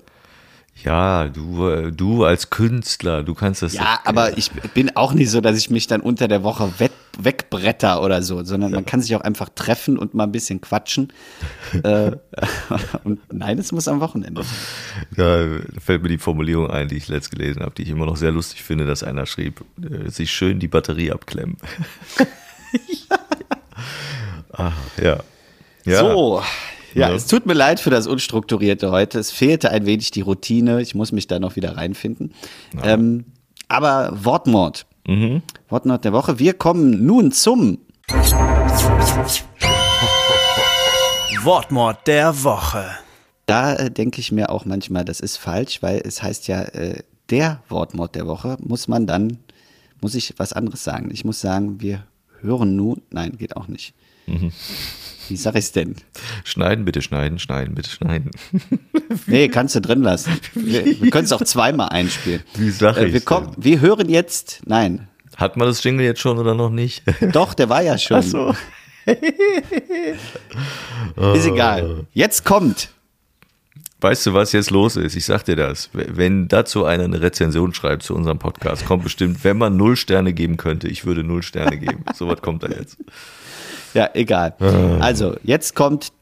Ja, 0.85 1.27
du, 1.27 1.69
äh, 1.69 1.93
du 1.93 2.25
als 2.25 2.51
Künstler, 2.51 3.25
du 3.25 3.35
kannst 3.35 3.63
das. 3.63 3.73
ja, 3.73 4.01
aber 4.05 4.39
ich 4.39 4.53
bin 4.75 4.95
auch 4.97 5.13
nicht 5.13 5.31
so, 5.31 5.41
dass 5.41 5.57
ich 5.57 5.71
mich 5.71 5.89
dann 5.89 6.01
unter 6.01 6.29
der 6.29 6.45
Woche 6.45 6.79
weg, 6.79 6.93
wegbretter 7.19 8.01
oder 8.03 8.23
so, 8.23 8.45
sondern 8.45 8.71
man 8.71 8.87
kann 8.87 9.01
sich 9.01 9.15
auch 9.17 9.23
einfach 9.23 9.49
treffen 9.49 9.99
und 9.99 10.15
mal 10.15 10.25
ein 10.25 10.33
bisschen 10.33 10.61
quatschen. 10.61 11.13
äh, 11.83 12.13
und 13.05 13.21
nein, 13.33 13.59
es 13.59 13.73
muss 13.73 13.89
am 13.89 14.01
Wochenende. 14.01 14.43
Da 15.17 15.47
fällt 15.81 16.03
mir 16.03 16.09
die 16.09 16.19
Formulierung 16.19 16.71
ein, 16.71 16.89
die 16.89 16.97
ich 16.97 17.09
letzt 17.09 17.33
gelesen 17.33 17.63
habe, 17.63 17.75
die 17.75 17.83
ich 17.83 17.91
immer 17.91 18.07
noch 18.07 18.17
sehr 18.17 18.31
lustig 18.31 18.63
finde, 18.63 18.87
dass 18.87 19.03
einer 19.03 19.27
schrieb, 19.27 19.65
äh, 19.83 20.09
sich 20.11 20.31
schön 20.31 20.61
die 20.61 20.69
Batterie 20.69 21.11
abklemmen. 21.11 21.57
ah, 24.53 24.73
ja. 25.03 25.19
ja. 25.85 25.99
So. 25.99 26.43
Ja, 26.95 27.09
Ja. 27.11 27.15
es 27.15 27.27
tut 27.27 27.47
mir 27.47 27.55
leid 27.55 27.81
für 27.81 27.91
das 27.91 28.07
Unstrukturierte 28.07 28.91
heute. 28.91 29.19
Es 29.19 29.31
fehlte 29.31 29.71
ein 29.71 29.87
wenig 29.87 30.11
die 30.11 30.21
Routine. 30.23 30.81
Ich 30.81 30.95
muss 30.95 31.13
mich 31.13 31.27
da 31.27 31.39
noch 31.39 31.57
wieder 31.57 31.77
reinfinden. 31.77 32.33
Ähm, 32.83 33.25
aber 33.69 34.11
Wortmord. 34.25 34.87
Mhm. 35.07 35.43
Wortmord 35.69 36.05
der 36.05 36.13
Woche. 36.13 36.39
Wir 36.39 36.55
kommen 36.55 37.05
nun 37.07 37.33
zum 37.33 37.79
Wortmord 41.45 42.07
der 42.07 42.43
Woche. 42.45 42.85
Da 43.47 43.75
äh, 43.75 43.91
denke 43.91 44.21
ich 44.21 44.33
mir 44.33 44.51
auch 44.51 44.65
manchmal, 44.65 45.05
das 45.05 45.21
ist 45.21 45.37
falsch, 45.39 45.83
weil 45.83 46.03
es 46.05 46.23
heißt 46.23 46.49
ja, 46.49 46.63
äh, 46.63 47.03
der 47.31 47.63
Wortmord 47.69 48.15
der 48.15 48.27
Woche 48.27 48.57
muss 48.61 48.89
man 48.89 49.07
dann, 49.07 49.39
muss 50.01 50.15
ich 50.15 50.35
was 50.39 50.53
anderes 50.53 50.85
sagen. 50.85 51.11
Ich 51.13 51.25
muss 51.25 51.41
sagen, 51.41 51.81
wir 51.81 52.05
hören 52.41 52.77
nun, 52.77 53.03
nein, 53.11 53.37
geht 53.39 53.57
auch 53.57 53.69
nicht. 53.69 53.95
Wie 55.29 55.37
sag 55.37 55.55
ich's 55.57 55.73
denn? 55.73 55.97
Schneiden, 56.45 56.85
bitte 56.85 57.03
schneiden, 57.03 57.39
schneiden, 57.39 57.75
bitte 57.75 57.91
schneiden. 57.91 58.31
Nee, 59.27 59.49
kannst 59.49 59.75
du 59.75 59.81
drin 59.81 60.03
lassen. 60.03 60.39
Wir, 60.55 60.85
wir 60.85 61.11
können 61.11 61.25
es 61.25 61.33
auch 61.33 61.43
zweimal 61.43 61.89
einspielen. 61.91 62.43
Wie 62.55 62.71
sag 62.71 62.97
äh, 62.97 63.07
wir, 63.07 63.17
ich's 63.17 63.25
kommen, 63.25 63.53
denn? 63.55 63.65
wir 63.65 63.81
hören 63.81 64.09
jetzt, 64.09 64.63
nein, 64.65 65.09
Hat 65.37 65.57
man 65.57 65.67
das 65.67 65.83
Jingle 65.85 66.05
jetzt 66.05 66.21
schon 66.21 66.39
oder 66.39 66.55
noch 66.55 66.71
nicht? 66.71 67.03
doch, 67.33 67.55
der 67.55 67.69
war 67.69 67.83
ja 67.83 67.99
schon. 67.99 68.23
so. 68.23 68.55
Ist 71.35 71.47
egal. 71.47 72.07
Jetzt 72.13 72.45
kommt. 72.45 72.91
Weißt 74.01 74.27
du, 74.27 74.35
was 74.35 74.53
jetzt 74.53 74.71
los 74.71 74.97
ist? 74.97 75.17
Ich 75.17 75.25
sag 75.25 75.45
dir 75.45 75.57
das. 75.57 75.91
Wenn 75.93 76.47
dazu 76.47 76.85
einer 76.85 77.05
eine 77.05 77.21
Rezension 77.21 77.75
schreibt 77.75 78.05
zu 78.05 78.15
unserem 78.15 78.39
Podcast, 78.39 78.85
kommt 78.85 79.03
bestimmt, 79.03 79.43
wenn 79.43 79.59
man 79.59 79.77
null 79.77 79.97
Sterne 79.97 80.33
geben 80.33 80.57
könnte, 80.57 80.87
ich 80.87 81.05
würde 81.05 81.25
null 81.25 81.43
Sterne 81.43 81.79
geben. 81.79 82.05
So 82.15 82.29
was 82.29 82.41
kommt 82.41 82.63
da 82.63 82.69
jetzt. 82.69 82.97
Ja, 83.95 84.11
egal. 84.15 84.55
Also, 85.01 85.37
jetzt 85.43 85.75
kommt. 85.75 86.13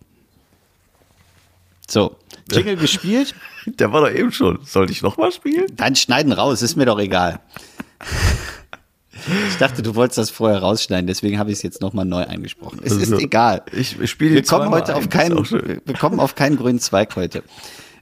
So, 1.89 2.17
Jingle 2.51 2.77
gespielt. 2.77 3.35
Der 3.67 3.93
war 3.93 4.01
doch 4.03 4.11
eben 4.17 4.33
schon. 4.33 4.61
Sollte 4.65 4.93
ich 4.93 5.03
nochmal 5.03 5.33
spielen? 5.33 5.67
Dann 5.77 5.97
schneiden 5.97 6.33
raus, 6.33 6.63
ist 6.63 6.77
mir 6.77 6.87
doch 6.87 6.99
egal. 6.99 7.41
Ich 9.49 9.57
dachte, 9.57 9.83
du 9.83 9.95
wolltest 9.97 10.19
das 10.19 10.31
vorher 10.31 10.61
rausschneiden, 10.61 11.07
deswegen 11.07 11.39
habe 11.39 11.51
ich 11.51 11.57
es 11.57 11.63
jetzt 11.63 11.81
nochmal 11.81 12.05
neu 12.05 12.23
eingesprochen. 12.25 12.81
Es 12.85 12.93
ist 12.93 13.11
egal. 13.13 13.63
ich- 13.73 13.99
ich 13.99 14.11
spiele 14.11 14.35
wir 14.37 14.45
kommen 14.45 14.71
heute 14.71 14.95
auf 14.95 15.09
keinen, 15.09 15.37
wir 15.85 15.95
kommen 15.99 16.21
auf 16.21 16.35
keinen 16.35 16.57
grünen 16.57 16.79
Zweig 16.79 17.17
heute. 17.17 17.43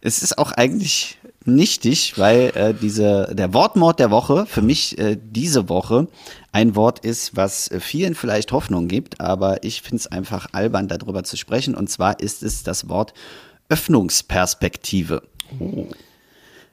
Es 0.02 0.22
ist 0.22 0.36
auch 0.36 0.52
eigentlich 0.52 1.18
nichtig, 1.44 2.14
weil 2.16 2.52
äh, 2.54 2.74
diese, 2.74 3.34
der 3.34 3.52
Wortmord 3.52 3.98
der 4.00 4.10
Woche 4.10 4.46
für 4.46 4.62
mich 4.62 4.98
äh, 4.98 5.16
diese 5.20 5.68
Woche 5.68 6.08
ein 6.52 6.76
Wort 6.76 7.00
ist, 7.00 7.36
was 7.36 7.70
vielen 7.80 8.14
vielleicht 8.14 8.52
Hoffnung 8.52 8.88
gibt, 8.88 9.20
aber 9.20 9.64
ich 9.64 9.82
finde 9.82 9.96
es 9.96 10.06
einfach 10.06 10.48
albern, 10.52 10.88
darüber 10.88 11.24
zu 11.24 11.36
sprechen. 11.36 11.74
Und 11.74 11.90
zwar 11.90 12.20
ist 12.20 12.42
es 12.42 12.62
das 12.62 12.88
Wort 12.88 13.12
Öffnungsperspektive. 13.68 15.22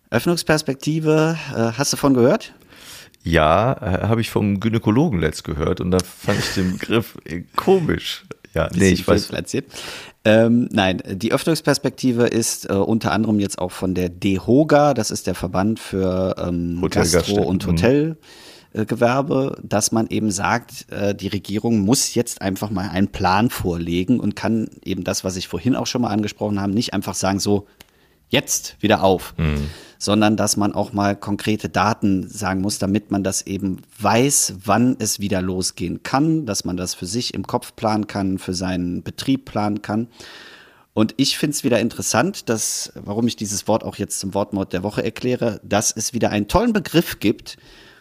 Öffnungsperspektive, 0.10 1.38
äh, 1.56 1.78
hast 1.78 1.94
du 1.94 1.98
von 1.98 2.14
gehört? 2.14 2.54
Ja, 3.24 3.74
äh, 3.74 4.08
habe 4.08 4.22
ich 4.22 4.30
vom 4.30 4.60
Gynäkologen 4.60 5.20
letzt 5.20 5.44
gehört 5.44 5.80
und 5.80 5.92
da 5.92 6.00
fand 6.00 6.40
ich 6.40 6.54
den 6.54 6.78
Begriff 6.78 7.18
äh, 7.26 7.44
komisch. 7.56 8.26
Ja, 8.54 8.70
nee, 8.74 8.90
ich 8.90 9.08
weiß. 9.08 9.28
platziert. 9.28 9.66
Ähm, 10.24 10.70
nein, 10.72 11.02
die 11.08 11.32
Öffnungsperspektive 11.32 12.28
ist 12.28 12.70
äh, 12.70 12.74
unter 12.74 13.12
anderem 13.12 13.40
jetzt 13.40 13.58
auch 13.58 13.72
von 13.72 13.96
der 13.96 14.10
DEHOGA, 14.10 14.94
das 14.94 15.10
ist 15.10 15.26
der 15.26 15.34
Verband 15.34 15.80
für 15.80 16.36
ähm, 16.38 16.80
Gastro- 16.92 17.42
und 17.42 17.66
mhm. 17.66 18.18
Hotelgewerbe, 18.74 19.58
dass 19.64 19.92
man 19.92 20.08
eben 20.08 20.30
sagt, 20.30 20.92
äh, 20.92 21.16
die 21.16 21.28
Regierung 21.28 21.80
muss 21.80 22.14
jetzt 22.14 22.42
einfach 22.42 22.70
mal 22.70 22.90
einen 22.90 23.08
Plan 23.08 23.50
vorlegen 23.50 24.20
und 24.20 24.36
kann 24.36 24.70
eben 24.86 25.04
das, 25.04 25.24
was 25.24 25.38
ich 25.38 25.48
vorhin 25.48 25.76
auch 25.76 25.88
schon 25.88 26.04
mal 26.04 26.10
angesprochen 26.10 26.62
habe, 26.62 26.72
nicht 26.72 26.94
einfach 26.94 27.16
sagen, 27.16 27.40
so 27.40 27.66
jetzt 28.30 28.78
wieder 28.80 29.04
auf, 29.04 29.34
sondern 30.02 30.36
dass 30.36 30.58
man 30.58 30.74
auch 30.74 30.94
mal 30.94 31.16
konkrete 31.16 31.70
Daten 31.70 32.28
sagen 32.28 32.62
muss, 32.62 32.80
damit 32.80 33.12
man 33.12 33.24
das 33.24 33.44
eben 33.44 33.84
weiß, 34.00 34.56
wann 34.66 34.96
es 34.98 35.20
wieder 35.20 35.44
losgehen 35.44 36.02
kann, 36.02 36.48
dass 36.48 36.66
man 36.66 36.76
das 36.76 36.96
für 36.96 37.06
sich 37.06 37.36
im 37.36 37.46
Kopf 37.46 37.76
planen 37.76 38.08
kann, 38.08 38.40
für 38.40 38.56
seinen 38.56 39.04
Betrieb 39.04 39.46
planen 39.46 39.84
kann. 39.84 40.08
Und 40.96 41.14
ich 41.18 41.38
finde 41.38 41.54
es 41.54 41.64
wieder 41.64 41.80
interessant, 41.80 42.50
dass, 42.50 42.92
warum 42.96 43.28
ich 43.28 43.36
dieses 43.36 43.68
Wort 43.68 43.84
auch 43.84 43.98
jetzt 43.98 44.20
zum 44.20 44.34
Wortmord 44.34 44.74
der 44.74 44.82
Woche 44.82 45.04
erkläre, 45.04 45.62
dass 45.64 45.96
es 45.96 46.14
wieder 46.16 46.32
einen 46.32 46.48
tollen 46.48 46.74
Begriff 46.74 47.20
gibt, 47.20 47.58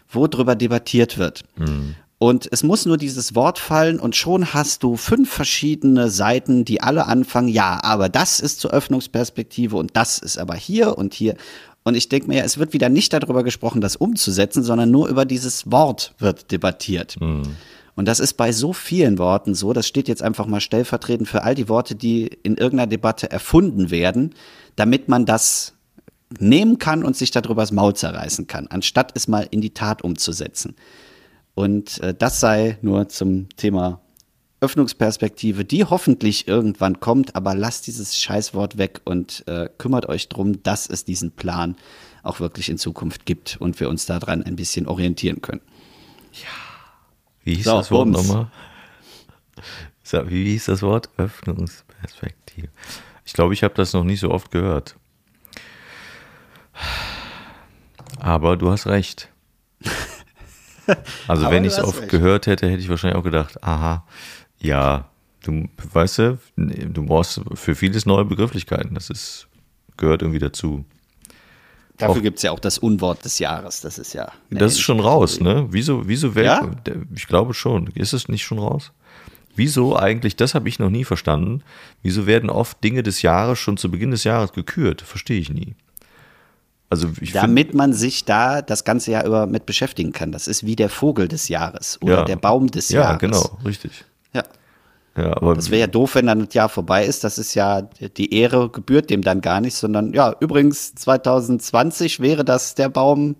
wo 0.09 0.27
drüber 0.27 0.57
debattiert 0.57 1.19
wird. 1.19 1.45
Und 2.23 2.49
es 2.53 2.63
muss 2.63 2.85
nur 2.85 2.99
dieses 2.99 3.35
Wort 3.35 3.59
fallen 3.59 3.99
und 3.99 4.15
schon 4.15 4.53
hast 4.53 4.83
du 4.83 4.97
fünf 4.97 5.31
verschiedene 5.31 6.11
Seiten, 6.11 6.67
die 6.67 6.83
alle 6.83 7.07
anfangen, 7.07 7.49
ja, 7.49 7.83
aber 7.83 8.11
das 8.11 8.41
ist 8.41 8.61
zur 8.61 8.73
Öffnungsperspektive 8.73 9.75
und 9.75 9.97
das 9.97 10.19
ist 10.19 10.37
aber 10.37 10.55
hier 10.55 10.99
und 10.99 11.15
hier. 11.15 11.35
Und 11.91 11.97
ich 11.97 12.09
denke 12.09 12.29
mir, 12.29 12.39
ja, 12.39 12.45
es 12.45 12.57
wird 12.57 12.73
wieder 12.73 12.89
nicht 12.89 13.13
darüber 13.13 13.43
gesprochen, 13.43 13.81
das 13.81 13.97
umzusetzen, 13.97 14.63
sondern 14.63 14.93
nur 14.93 15.09
über 15.09 15.25
dieses 15.25 15.73
Wort 15.73 16.15
wird 16.21 16.53
debattiert. 16.53 17.17
Und 17.97 18.07
das 18.07 18.21
ist 18.21 18.35
bei 18.35 18.53
so 18.53 18.73
vielen 18.73 19.19
Worten 19.19 19.57
so, 19.57 19.73
das 19.73 19.89
steht 19.89 20.07
jetzt 20.07 20.23
einfach 20.23 20.47
mal 20.47 20.61
stellvertretend 20.61 21.29
für 21.29 21.43
all 21.43 21.57
die 21.57 21.69
Worte, 21.69 21.97
die 21.97 22.27
in 22.45 22.57
irgendeiner 22.57 22.87
Debatte 22.87 23.29
erfunden 23.29 23.91
werden, 23.91 24.37
damit 24.77 25.09
man 25.09 25.27
das 25.27 25.75
nehmen 26.39 26.79
kann 26.79 27.05
und 27.05 27.17
sich 27.17 27.33
darüber 27.33 27.63
das 27.63 27.73
Maul 27.73 27.97
zerreißen 27.97 28.47
kann, 28.47 28.69
anstatt 28.69 29.11
es 29.17 29.27
mal 29.27 29.49
in 29.51 29.61
die 29.61 29.75
Tat 29.75 30.03
umzusetzen. 30.03 30.77
Und 31.55 32.01
äh, 32.03 32.15
das 32.15 32.39
sei 32.39 32.79
nur 32.83 33.09
zum 33.09 33.49
Thema 33.57 34.01
Öffnungsperspektive, 34.61 35.65
die 35.65 35.85
hoffentlich 35.85 36.47
irgendwann 36.47 37.01
kommt, 37.01 37.35
aber 37.35 37.55
lasst 37.55 37.87
dieses 37.87 38.19
Scheißwort 38.19 38.77
weg 38.79 39.01
und 39.05 39.45
äh, 39.49 39.69
kümmert 39.79 40.07
euch 40.09 40.29
drum, 40.29 40.63
dass 40.63 40.87
es 40.89 41.05
diesen 41.05 41.33
Plan 41.33 41.77
auch 42.23 42.41
wirklich 42.41 42.69
in 42.69 42.77
Zukunft 42.77 43.25
gibt 43.25 43.57
und 43.59 43.81
wir 43.81 43.89
uns 43.89 44.05
daran 44.07 44.43
ein 44.43 44.57
bisschen 44.57 44.87
orientieren 44.87 45.41
können. 45.41 45.63
Wie 47.43 47.55
hieß 47.55 47.65
So, 47.65 47.79
das 47.79 47.91
Wort 47.91 48.09
nochmal? 48.09 48.51
So, 50.03 50.29
Wie 50.29 50.45
hieß 50.45 50.67
das 50.67 50.83
Wort? 50.83 51.09
Öffnungsperspektive. 51.17 52.69
Ich 53.25 53.33
glaube, 53.33 53.55
ich 53.55 53.63
habe 53.63 53.75
das 53.75 53.93
noch 53.95 54.05
nicht 54.05 54.21
so 54.21 54.31
oft 54.31 54.51
gehört. 54.51 54.97
Aber 58.19 58.57
du 58.57 58.71
hast 58.71 58.87
recht. 58.87 59.29
Also 61.29 61.49
wenn 61.51 61.65
ich 61.65 61.75
es 61.75 61.79
oft 61.79 62.01
recht. 62.01 62.11
gehört 62.11 62.47
hätte, 62.49 62.69
hätte 62.69 62.81
ich 62.83 62.89
wahrscheinlich 62.89 63.17
auch 63.17 63.23
gedacht, 63.23 63.63
aha, 63.63 64.05
ja, 64.63 65.09
du 65.43 65.69
weißt 65.93 66.19
du, 66.19 66.39
du 66.57 67.07
brauchst 67.07 67.41
für 67.55 67.75
vieles 67.75 68.07
neue 68.07 68.25
Begrifflichkeiten. 68.25 68.95
Das 68.95 69.11
ist, 69.11 69.49
gehört 69.97 70.23
irgendwie 70.23 70.39
dazu. 70.39 70.85
Dafür 71.97 72.23
gibt 72.23 72.39
es 72.39 72.43
ja 72.45 72.51
auch 72.51 72.59
das 72.61 72.79
Unwort 72.79 73.25
des 73.25 73.39
Jahres. 73.39 73.83
Das 73.83 73.99
ist 73.99 74.15
ja. 74.15 74.33
Das 74.49 74.73
ist 74.73 74.81
schon 74.81 75.01
raus, 75.01 75.41
ne? 75.41 75.67
Wieso, 75.71 76.09
wieso 76.09 76.35
Welt? 76.35 76.47
Ja? 76.47 76.71
Ich 77.15 77.27
glaube 77.27 77.53
schon. 77.53 77.89
Ist 77.89 78.15
es 78.15 78.29
nicht 78.29 78.43
schon 78.43 78.59
raus? 78.59 78.93
Wieso 79.55 79.97
eigentlich, 79.97 80.37
das 80.37 80.55
habe 80.55 80.69
ich 80.69 80.79
noch 80.79 80.89
nie 80.89 81.05
verstanden, 81.05 81.63
wieso 82.03 82.27
werden 82.27 82.49
oft 82.49 82.83
Dinge 82.83 83.03
des 83.03 83.21
Jahres 83.21 83.59
schon 83.59 83.77
zu 83.77 83.91
Beginn 83.91 84.13
des 84.13 84.25
Jahres 84.25 84.53
gekürt? 84.53 85.03
Verstehe 85.03 85.39
ich 85.41 85.51
nie. 85.51 85.75
Also 86.89 87.09
ich 87.21 87.33
Damit 87.33 87.75
man 87.75 87.93
sich 87.93 88.25
da 88.25 88.63
das 88.63 88.85
ganze 88.85 89.11
Jahr 89.13 89.25
über 89.27 89.47
mit 89.47 89.67
beschäftigen 89.67 90.13
kann. 90.13 90.33
Das 90.33 90.49
ist 90.49 90.65
wie 90.65 90.77
der 90.77 90.89
Vogel 90.89 91.29
des 91.29 91.49
Jahres 91.49 92.01
oder 92.03 92.19
Ja. 92.19 92.25
der 92.25 92.37
Baum 92.37 92.69
des 92.69 92.89
ja, 92.89 93.03
Jahres. 93.03 93.19
genau, 93.19 93.59
richtig. 93.65 94.05
Ja. 94.33 94.43
Ja, 95.17 95.37
aber 95.37 95.55
Das 95.55 95.71
wäre 95.71 95.81
ja 95.81 95.87
doof, 95.87 96.15
wenn 96.15 96.27
dann 96.27 96.47
das 96.47 96.55
Jahr 96.55 96.69
vorbei 96.69 97.05
ist. 97.05 97.25
Das 97.25 97.37
ist 97.37 97.55
ja, 97.55 97.83
die 97.83 98.33
Ehre 98.33 98.71
gebührt 98.71 99.11
dem 99.11 99.23
dann 99.23 99.41
gar 99.41 99.61
nicht, 99.61 99.75
sondern 99.75 100.13
ja, 100.13 100.35
übrigens 100.41 100.95
2020 100.95 102.21
wäre 102.21 102.45
das 102.45 102.75
der 102.77 102.89
Baum 102.89 103.35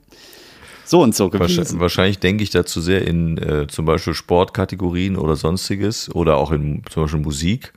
so 0.85 1.01
und 1.01 1.15
so 1.15 1.33
wahrscheinlich, 1.33 1.57
gewesen. 1.57 1.81
wahrscheinlich 1.81 2.19
denke 2.19 2.43
ich 2.43 2.51
dazu 2.51 2.81
sehr 2.81 3.07
in 3.07 3.39
äh, 3.39 3.69
zum 3.69 3.85
Beispiel 3.85 4.15
Sportkategorien 4.15 5.17
oder 5.17 5.37
sonstiges 5.37 6.13
oder 6.13 6.37
auch 6.37 6.51
in 6.51 6.83
zum 6.91 7.05
Beispiel 7.05 7.21
Musik. 7.21 7.73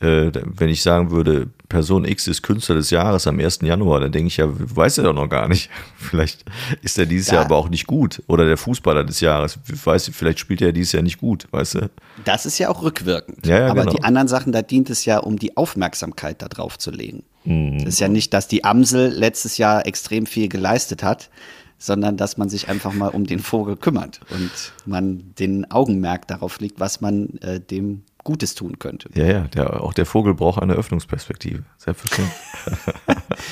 Äh, 0.00 0.30
wenn 0.44 0.68
ich 0.68 0.82
sagen 0.82 1.10
würde, 1.10 1.48
Person 1.68 2.04
X 2.04 2.28
ist 2.28 2.42
Künstler 2.42 2.76
des 2.76 2.90
Jahres 2.90 3.26
am 3.26 3.40
1. 3.40 3.60
Januar, 3.62 4.00
dann 4.00 4.12
denke 4.12 4.28
ich 4.28 4.36
ja, 4.38 4.46
weiß 4.48 4.98
er 4.98 5.04
doch 5.04 5.12
noch 5.12 5.28
gar 5.28 5.48
nicht. 5.48 5.70
Vielleicht 5.96 6.44
ist 6.82 6.98
er 6.98 7.06
dieses 7.06 7.28
Ja. 7.28 7.34
Jahr 7.34 7.44
aber 7.46 7.56
auch 7.56 7.68
nicht 7.68 7.86
gut. 7.86 8.22
Oder 8.26 8.46
der 8.46 8.56
Fußballer 8.56 9.04
des 9.04 9.20
Jahres, 9.20 9.58
weiß, 9.66 10.10
vielleicht 10.14 10.38
spielt 10.38 10.62
er 10.62 10.72
dieses 10.72 10.92
Jahr 10.92 11.02
nicht 11.02 11.18
gut, 11.18 11.46
weißt 11.50 11.74
du? 11.74 11.90
Das 12.24 12.46
ist 12.46 12.58
ja 12.58 12.68
auch 12.70 12.82
rückwirkend. 12.82 13.46
Ja, 13.46 13.60
ja, 13.60 13.70
Aber 13.70 13.82
genau. 13.82 13.94
die 13.94 14.04
anderen 14.04 14.28
Sachen, 14.28 14.52
da 14.52 14.62
dient 14.62 14.88
es 14.88 15.04
ja, 15.04 15.18
um 15.18 15.38
die 15.38 15.56
Aufmerksamkeit 15.56 16.40
da 16.42 16.48
drauf 16.48 16.78
zu 16.78 16.90
legen. 16.90 17.24
Mhm. 17.44 17.78
Das 17.84 17.94
ist 17.94 18.00
ja 18.00 18.08
nicht, 18.08 18.32
dass 18.32 18.48
die 18.48 18.64
Amsel 18.64 19.08
letztes 19.10 19.58
Jahr 19.58 19.84
extrem 19.86 20.26
viel 20.26 20.48
geleistet 20.48 21.02
hat, 21.02 21.28
sondern 21.76 22.16
dass 22.16 22.36
man 22.36 22.48
sich 22.48 22.68
einfach 22.68 22.92
mal 22.92 23.08
um 23.08 23.26
den 23.26 23.38
Vogel 23.40 23.76
kümmert 23.76 24.20
und 24.30 24.50
man 24.86 25.34
den 25.38 25.70
Augenmerk 25.70 26.26
darauf 26.28 26.58
legt, 26.60 26.80
was 26.80 27.00
man 27.00 27.38
äh, 27.40 27.60
dem 27.60 28.02
Gutes 28.28 28.54
tun 28.54 28.78
könnte. 28.78 29.08
Ja, 29.14 29.24
ja, 29.24 29.40
der, 29.40 29.82
auch 29.82 29.94
der 29.94 30.04
Vogel 30.04 30.34
braucht 30.34 30.60
eine 30.60 30.74
Öffnungsperspektive. 30.74 31.62
Selbstverständlich. 31.78 32.36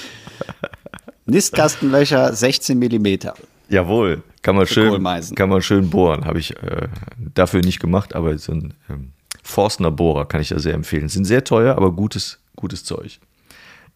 Nistkastenlöcher 1.24 2.35
16 2.35 2.79
Millimeter. 2.79 3.33
Jawohl, 3.70 4.22
kann 4.43 4.55
man 4.55 4.66
schön, 4.66 5.03
kann 5.35 5.49
man 5.49 5.62
schön 5.62 5.89
bohren. 5.89 6.27
Habe 6.27 6.41
ich 6.41 6.55
äh, 6.62 6.89
dafür 7.16 7.62
nicht 7.62 7.81
gemacht, 7.81 8.14
aber 8.14 8.37
so 8.37 8.53
ein 8.53 8.74
ähm, 8.91 9.12
Forstner 9.43 9.91
Bohrer 9.91 10.29
kann 10.29 10.43
ich 10.43 10.51
da 10.51 10.59
sehr 10.59 10.74
empfehlen. 10.74 11.09
Sind 11.09 11.24
sehr 11.24 11.43
teuer, 11.43 11.74
aber 11.74 11.93
gutes, 11.93 12.39
gutes 12.55 12.85
Zeug. 12.85 13.18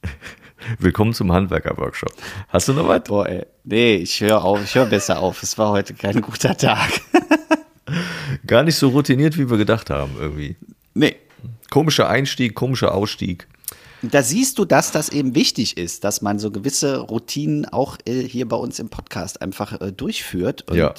Willkommen 0.78 1.12
zum 1.12 1.31
Handwerker-Workshop. 1.31 2.14
Hast 2.49 2.68
du 2.68 2.72
noch 2.72 2.89
was? 2.89 3.03
Boah, 3.03 3.28
ey. 3.28 3.45
Nee, 3.64 3.97
ich 3.97 4.18
höre 4.22 4.43
auf, 4.43 4.64
ich 4.64 4.74
höre 4.74 4.87
besser 4.87 5.18
auf. 5.20 5.43
Es 5.43 5.59
war 5.59 5.72
heute 5.72 5.93
kein 5.93 6.22
guter 6.22 6.57
Tag. 6.57 6.89
Gar 8.47 8.62
nicht 8.64 8.76
so 8.76 8.88
routiniert, 8.88 9.36
wie 9.38 9.51
wir 9.51 9.57
gedacht 9.59 9.91
haben, 9.91 10.12
irgendwie. 10.18 10.57
nee. 10.95 11.16
Komischer 11.70 12.09
Einstieg, 12.09 12.55
komischer 12.57 12.93
Ausstieg. 12.95 13.47
Da 14.03 14.22
siehst 14.24 14.59
du, 14.59 14.64
dass 14.64 14.91
das 14.91 15.09
eben 15.11 15.34
wichtig 15.36 15.76
ist, 15.76 16.03
dass 16.03 16.20
man 16.20 16.38
so 16.41 16.51
gewisse 16.51 16.99
Routinen 16.99 17.64
auch 17.66 17.97
äh, 18.07 18.22
hier 18.22 18.49
bei 18.49 18.57
uns 18.57 18.78
im 18.80 18.88
Podcast 18.88 19.41
einfach 19.41 19.80
äh, 19.80 19.93
durchführt 19.93 20.68
und 20.68 20.76
Ja. 20.76 20.93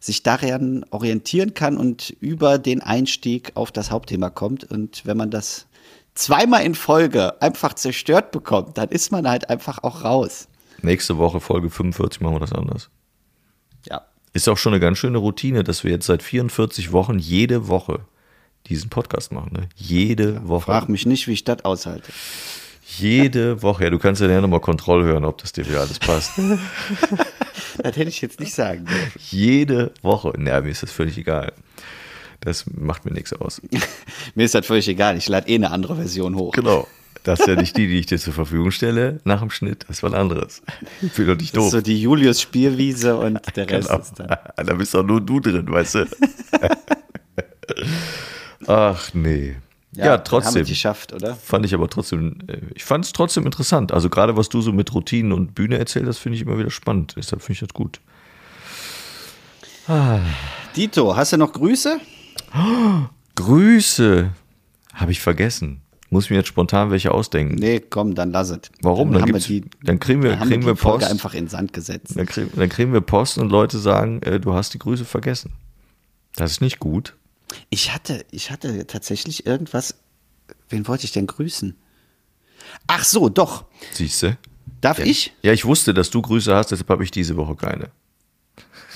sich 0.00 0.22
daran 0.22 0.86
orientieren 0.90 1.52
kann 1.52 1.76
und 1.76 2.16
über 2.20 2.56
den 2.58 2.80
Einstieg 2.82 3.52
auf 3.56 3.72
das 3.72 3.90
Hauptthema 3.90 4.30
kommt. 4.30 4.64
Und 4.64 5.04
wenn 5.04 5.18
man 5.18 5.30
das 5.30 5.66
zweimal 6.14 6.64
in 6.64 6.74
Folge 6.74 7.40
einfach 7.42 7.74
zerstört 7.74 8.30
bekommt, 8.30 8.78
dann 8.78 8.88
ist 8.88 9.12
man 9.12 9.28
halt 9.28 9.50
einfach 9.50 9.82
auch 9.82 10.02
raus. 10.02 10.48
Nächste 10.80 11.18
Woche, 11.18 11.40
Folge 11.40 11.68
45, 11.68 12.22
machen 12.22 12.36
wir 12.36 12.40
das 12.40 12.52
anders. 12.52 12.88
Ja. 13.86 14.02
Ist 14.36 14.50
auch 14.50 14.58
schon 14.58 14.74
eine 14.74 14.80
ganz 14.80 14.98
schöne 14.98 15.16
Routine, 15.16 15.64
dass 15.64 15.82
wir 15.82 15.92
jetzt 15.92 16.04
seit 16.04 16.22
44 16.22 16.92
Wochen 16.92 17.18
jede 17.18 17.68
Woche 17.68 18.00
diesen 18.66 18.90
Podcast 18.90 19.32
machen. 19.32 19.50
Ne? 19.54 19.68
Jede 19.76 20.46
Woche. 20.46 20.66
Frag 20.66 20.90
mich 20.90 21.06
nicht, 21.06 21.26
wie 21.26 21.32
ich 21.32 21.44
das 21.44 21.64
aushalte. 21.64 22.12
Jede 22.98 23.62
Woche. 23.62 23.84
Ja, 23.84 23.90
du 23.90 23.98
kannst 23.98 24.20
ja 24.20 24.40
nochmal 24.42 24.60
Kontroll 24.60 25.04
hören, 25.04 25.24
ob 25.24 25.38
das 25.38 25.52
dir 25.52 25.66
wieder 25.66 25.80
alles 25.80 25.98
passt. 25.98 26.32
Das 27.78 27.94
hätte 27.96 28.08
ich 28.08 28.22
jetzt 28.22 28.40
nicht 28.40 28.54
sagen 28.54 28.86
dürfen. 28.86 29.12
Jede 29.30 29.92
Woche. 30.02 30.32
Na, 30.38 30.60
mir 30.62 30.70
ist 30.70 30.82
das 30.82 30.90
völlig 30.90 31.18
egal. 31.18 31.52
Das 32.40 32.64
macht 32.66 33.04
mir 33.04 33.12
nichts 33.12 33.34
aus. 33.34 33.60
Mir 34.34 34.44
ist 34.44 34.54
das 34.54 34.66
völlig 34.66 34.88
egal. 34.88 35.16
Ich 35.16 35.28
lade 35.28 35.48
eh 35.48 35.54
eine 35.54 35.70
andere 35.70 35.96
Version 35.96 36.36
hoch. 36.36 36.52
Genau. 36.52 36.86
Das 37.26 37.40
ist 37.40 37.48
ja 37.48 37.56
nicht 37.56 37.76
die, 37.76 37.88
die 37.88 37.98
ich 37.98 38.06
dir 38.06 38.18
zur 38.18 38.32
Verfügung 38.32 38.70
stelle 38.70 39.18
nach 39.24 39.40
dem 39.40 39.50
Schnitt. 39.50 39.84
Das 39.88 39.96
ist 39.98 40.02
was 40.04 40.12
anderes. 40.12 40.62
Ich 41.02 41.12
bin 41.14 41.26
doch 41.26 41.36
nicht 41.36 41.56
doof. 41.56 41.70
so 41.72 41.80
die 41.80 42.00
Julius-Spielwiese 42.00 43.16
und 43.16 43.40
der 43.56 43.68
Rest 43.68 43.88
Genau. 43.88 44.00
ist 44.00 44.14
dann. 44.20 44.28
Da 44.66 44.74
bist 44.74 44.94
doch 44.94 45.02
nur 45.02 45.20
du 45.20 45.40
drin, 45.40 45.66
weißt 45.68 45.94
du? 45.96 46.06
Ach 48.68 49.10
nee. 49.14 49.56
Ja, 49.92 50.04
Haben 50.04 50.10
wir 50.12 50.24
trotzdem. 50.24 50.62
es 50.62 50.68
geschafft, 50.68 51.12
oder? 51.12 51.34
Fand 51.34 51.64
ich 51.66 51.74
aber 51.74 51.88
trotzdem, 51.88 52.38
äh, 52.48 52.58
ich 52.74 52.84
fand 52.84 53.04
es 53.04 53.12
trotzdem 53.12 53.44
interessant. 53.46 53.92
Also 53.92 54.08
gerade 54.10 54.36
was 54.36 54.48
du 54.48 54.60
so 54.60 54.72
mit 54.72 54.92
Routinen 54.94 55.32
und 55.32 55.54
Bühne 55.54 55.78
erzählst, 55.78 56.08
das 56.08 56.18
finde 56.18 56.36
ich 56.36 56.42
immer 56.42 56.58
wieder 56.58 56.70
spannend. 56.70 57.14
Deshalb 57.16 57.42
finde 57.42 57.52
ich 57.54 57.60
das 57.60 57.74
gut. 57.74 58.00
Dito, 60.76 61.16
hast 61.16 61.32
du 61.32 61.36
noch 61.38 61.52
Grüße? 61.52 61.98
Grüße. 63.36 64.30
Habe 64.94 65.12
ich 65.12 65.20
vergessen. 65.20 65.80
Muss 66.10 66.30
mir 66.30 66.36
jetzt 66.36 66.48
spontan 66.48 66.90
welche 66.90 67.10
ausdenken. 67.12 67.56
Nee, 67.56 67.80
komm, 67.80 68.14
dann 68.14 68.30
lass 68.30 68.50
es. 68.50 68.60
Warum? 68.80 69.10
Dann, 69.12 69.22
Dann 69.22 69.32
gibt's- 69.32 69.46
die, 69.48 69.64
dann 69.82 69.98
kriegen 69.98 70.22
wir- 70.22 70.36
dann 70.36 70.48
kriegen 70.48 70.62
wir 70.62 70.68
wir 70.68 70.74
die 70.74 70.80
Folge 70.80 71.00
Post. 71.00 71.10
einfach 71.10 71.34
in 71.34 71.48
Sand 71.48 71.72
gesetzt. 71.72 72.12
Dann, 72.16 72.26
krieg, 72.26 72.48
dann 72.54 72.68
kriegen 72.68 72.92
wir 72.92 73.00
Post 73.00 73.38
und 73.38 73.50
Leute 73.50 73.78
sagen, 73.78 74.22
äh, 74.22 74.38
du 74.38 74.54
hast 74.54 74.72
die 74.74 74.78
Grüße 74.78 75.04
vergessen. 75.04 75.52
Das 76.36 76.52
ist 76.52 76.60
nicht 76.60 76.78
gut. 76.78 77.14
Ich 77.70 77.92
hatte, 77.92 78.24
ich 78.30 78.50
hatte 78.50 78.86
tatsächlich 78.86 79.46
irgendwas. 79.46 79.96
Wen 80.68 80.86
wollte 80.86 81.04
ich 81.04 81.12
denn 81.12 81.26
grüßen? 81.26 81.74
Ach 82.86 83.04
so, 83.04 83.28
doch. 83.28 83.64
Siehst 83.92 84.22
du? 84.22 84.36
Darf 84.80 84.98
ich? 84.98 85.32
Ja, 85.42 85.52
ich 85.52 85.64
wusste, 85.64 85.92
dass 85.94 86.10
du 86.10 86.22
Grüße 86.22 86.54
hast, 86.54 86.70
deshalb 86.70 86.88
habe 86.90 87.02
ich 87.04 87.10
diese 87.10 87.36
Woche 87.36 87.56
keine. 87.56 87.88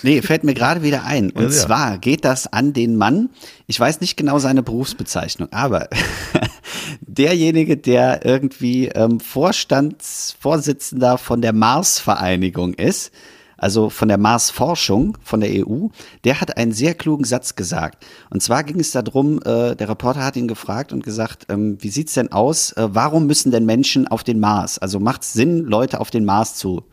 Nee, 0.03 0.23
fällt 0.23 0.45
mir 0.45 0.55
gerade 0.55 0.83
wieder 0.83 1.05
ein. 1.05 1.31
Und 1.31 1.43
Ja, 1.45 1.49
ja. 1.49 1.55
zwar 1.55 1.99
geht 1.99 2.25
das 2.25 2.47
an 2.53 2.73
den 2.73 2.97
Mann, 2.97 3.31
ich 3.67 3.79
weiß 3.79 4.01
nicht 4.01 4.17
genau 4.17 4.39
seine 4.39 4.63
Berufsbezeichnung, 4.63 5.53
aber 5.53 5.89
derjenige, 7.01 7.77
der 7.77 8.25
irgendwie 8.25 8.89
ähm, 8.89 9.21
Vorstandsvorsitzender 9.21 11.19
von 11.19 11.43
der 11.43 11.53
Mars-Vereinigung 11.53 12.75
ist, 12.75 13.13
also 13.61 13.91
von 13.91 14.09
der 14.09 14.17
Mars-Forschung 14.17 15.19
von 15.23 15.41
der 15.41 15.51
EU, 15.51 15.89
der 16.25 16.41
hat 16.41 16.57
einen 16.57 16.73
sehr 16.73 16.95
klugen 16.95 17.25
Satz 17.25 17.57
gesagt. 17.57 18.07
Und 18.31 18.43
zwar 18.43 18.65
ging 18.65 18.81
es 18.81 18.93
darum, 18.93 19.39
äh, 19.45 19.77
der 19.77 19.89
Reporter 19.89 20.25
hat 20.25 20.37
ihn 20.37 20.49
gefragt 20.49 20.93
und 20.93 21.05
gesagt, 21.05 21.47
ähm, 21.51 21.77
wie 21.81 21.91
sieht's 21.91 22.15
denn 22.15 22.33
aus, 22.33 22.73
äh, 22.73 22.89
warum 22.91 23.27
müssen 23.27 23.53
denn 23.53 23.67
Menschen 23.67 24.09
auf 24.09 24.25
den 24.25 24.41
Mars? 24.41 24.79
Also 24.79 24.99
macht 24.99 25.23
es 25.23 25.35
Sinn, 25.35 25.65
Leute 25.65 26.01
auf 26.01 26.11
den 26.11 26.25
Mars 26.25 26.55
zu 26.55 26.85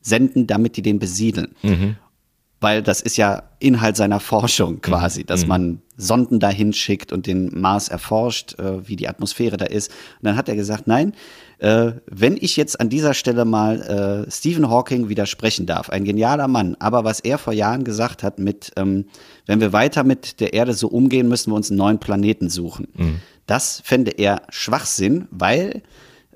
senden, 0.00 0.46
damit 0.46 0.76
die 0.76 0.82
den 0.82 1.00
besiedeln? 1.00 1.56
Weil 2.62 2.82
das 2.82 3.00
ist 3.00 3.16
ja 3.16 3.42
Inhalt 3.58 3.96
seiner 3.96 4.20
Forschung 4.20 4.80
quasi, 4.80 5.24
dass 5.24 5.46
man 5.46 5.82
Sonden 5.96 6.40
dahin 6.40 6.72
schickt 6.72 7.12
und 7.12 7.26
den 7.26 7.60
Mars 7.60 7.88
erforscht, 7.88 8.58
äh, 8.58 8.88
wie 8.88 8.96
die 8.96 9.08
Atmosphäre 9.08 9.56
da 9.56 9.66
ist. 9.66 9.90
Und 9.90 10.26
dann 10.26 10.36
hat 10.36 10.48
er 10.48 10.56
gesagt, 10.56 10.86
nein, 10.86 11.12
äh, 11.58 11.92
wenn 12.06 12.36
ich 12.36 12.56
jetzt 12.56 12.80
an 12.80 12.88
dieser 12.88 13.14
Stelle 13.14 13.44
mal 13.44 14.26
äh, 14.26 14.30
Stephen 14.30 14.68
Hawking 14.68 15.08
widersprechen 15.08 15.66
darf, 15.66 15.90
ein 15.90 16.04
genialer 16.04 16.48
Mann, 16.48 16.76
aber 16.78 17.04
was 17.04 17.20
er 17.20 17.38
vor 17.38 17.52
Jahren 17.52 17.84
gesagt 17.84 18.22
hat 18.22 18.38
mit, 18.38 18.72
ähm, 18.76 19.06
wenn 19.46 19.60
wir 19.60 19.72
weiter 19.72 20.04
mit 20.04 20.40
der 20.40 20.54
Erde 20.54 20.74
so 20.74 20.88
umgehen, 20.88 21.28
müssen 21.28 21.50
wir 21.52 21.56
uns 21.56 21.70
einen 21.70 21.78
neuen 21.78 21.98
Planeten 21.98 22.48
suchen. 22.48 22.88
Das 23.46 23.82
fände 23.84 24.12
er 24.12 24.42
Schwachsinn, 24.50 25.28
weil 25.30 25.82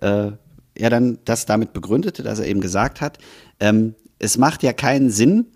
äh, 0.00 0.32
er 0.74 0.90
dann 0.90 1.18
das 1.24 1.46
damit 1.46 1.72
begründete, 1.72 2.22
dass 2.22 2.38
er 2.38 2.46
eben 2.46 2.60
gesagt 2.60 3.00
hat, 3.00 3.18
ähm, 3.60 3.94
es 4.18 4.38
macht 4.38 4.62
ja 4.62 4.72
keinen 4.72 5.10
Sinn, 5.10 5.46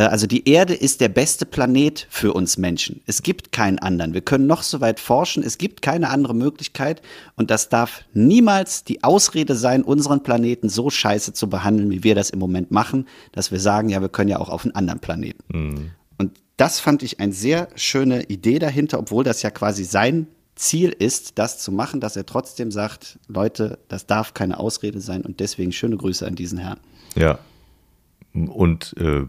also 0.00 0.26
die 0.26 0.48
Erde 0.48 0.74
ist 0.74 1.00
der 1.00 1.08
beste 1.08 1.46
Planet 1.46 2.08
für 2.10 2.32
uns 2.32 2.58
Menschen. 2.58 3.00
Es 3.06 3.22
gibt 3.22 3.52
keinen 3.52 3.78
anderen. 3.78 4.12
Wir 4.12 4.22
können 4.22 4.48
noch 4.48 4.62
so 4.62 4.80
weit 4.80 4.98
forschen. 4.98 5.44
Es 5.44 5.56
gibt 5.56 5.82
keine 5.82 6.10
andere 6.10 6.34
Möglichkeit. 6.34 7.00
Und 7.36 7.50
das 7.50 7.68
darf 7.68 8.04
niemals 8.12 8.82
die 8.82 9.04
Ausrede 9.04 9.54
sein, 9.54 9.84
unseren 9.84 10.24
Planeten 10.24 10.68
so 10.68 10.90
scheiße 10.90 11.32
zu 11.32 11.48
behandeln, 11.48 11.90
wie 11.90 12.02
wir 12.02 12.16
das 12.16 12.30
im 12.30 12.40
Moment 12.40 12.72
machen, 12.72 13.06
dass 13.30 13.52
wir 13.52 13.60
sagen, 13.60 13.88
ja, 13.88 14.00
wir 14.00 14.08
können 14.08 14.30
ja 14.30 14.40
auch 14.40 14.48
auf 14.48 14.64
einen 14.64 14.74
anderen 14.74 14.98
Planeten. 14.98 15.44
Und 16.18 16.40
das 16.56 16.80
fand 16.80 17.04
ich 17.04 17.20
eine 17.20 17.32
sehr 17.32 17.68
schöne 17.76 18.24
Idee 18.24 18.58
dahinter, 18.58 18.98
obwohl 18.98 19.22
das 19.22 19.42
ja 19.42 19.50
quasi 19.50 19.84
sein 19.84 20.26
Ziel 20.56 20.90
ist, 20.90 21.38
das 21.38 21.58
zu 21.58 21.70
machen, 21.72 22.00
dass 22.00 22.16
er 22.16 22.26
trotzdem 22.26 22.70
sagt, 22.70 23.18
Leute, 23.28 23.78
das 23.88 24.06
darf 24.06 24.34
keine 24.34 24.58
Ausrede 24.58 25.00
sein 25.00 25.22
und 25.22 25.40
deswegen 25.40 25.72
schöne 25.72 25.96
Grüße 25.96 26.26
an 26.26 26.34
diesen 26.34 26.58
Herrn. 26.58 26.78
Ja. 27.16 27.38
Und 28.32 28.94
äh, 28.98 29.26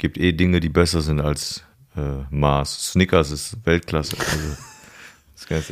gibt 0.00 0.18
eh 0.18 0.32
Dinge, 0.32 0.58
die 0.58 0.68
besser 0.68 1.02
sind 1.02 1.20
als 1.20 1.62
äh, 1.96 2.24
Mars. 2.30 2.90
Snickers 2.92 3.30
ist 3.30 3.56
Weltklasse. 3.64 4.16
Also, 4.18 4.56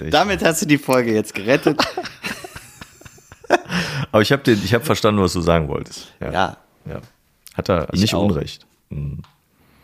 ist. 0.03 0.15
Damit 0.15 0.45
hast 0.45 0.63
du 0.63 0.67
die 0.67 0.79
Folge 0.79 1.13
jetzt 1.13 1.35
gerettet. 1.35 1.81
Aber 4.13 4.23
ich 4.23 4.31
habe 4.31 4.55
hab 4.55 4.85
verstanden, 4.85 5.21
was 5.21 5.33
du 5.33 5.41
sagen 5.41 5.69
wolltest. 5.69 6.13
Ja. 6.21 6.33
Ja. 6.33 6.57
ja. 6.87 7.01
Hat 7.55 7.69
er 7.69 7.89
Ich 7.93 8.01
nicht 8.01 8.15
auch. 8.15 8.25
Unrecht. 8.25 8.67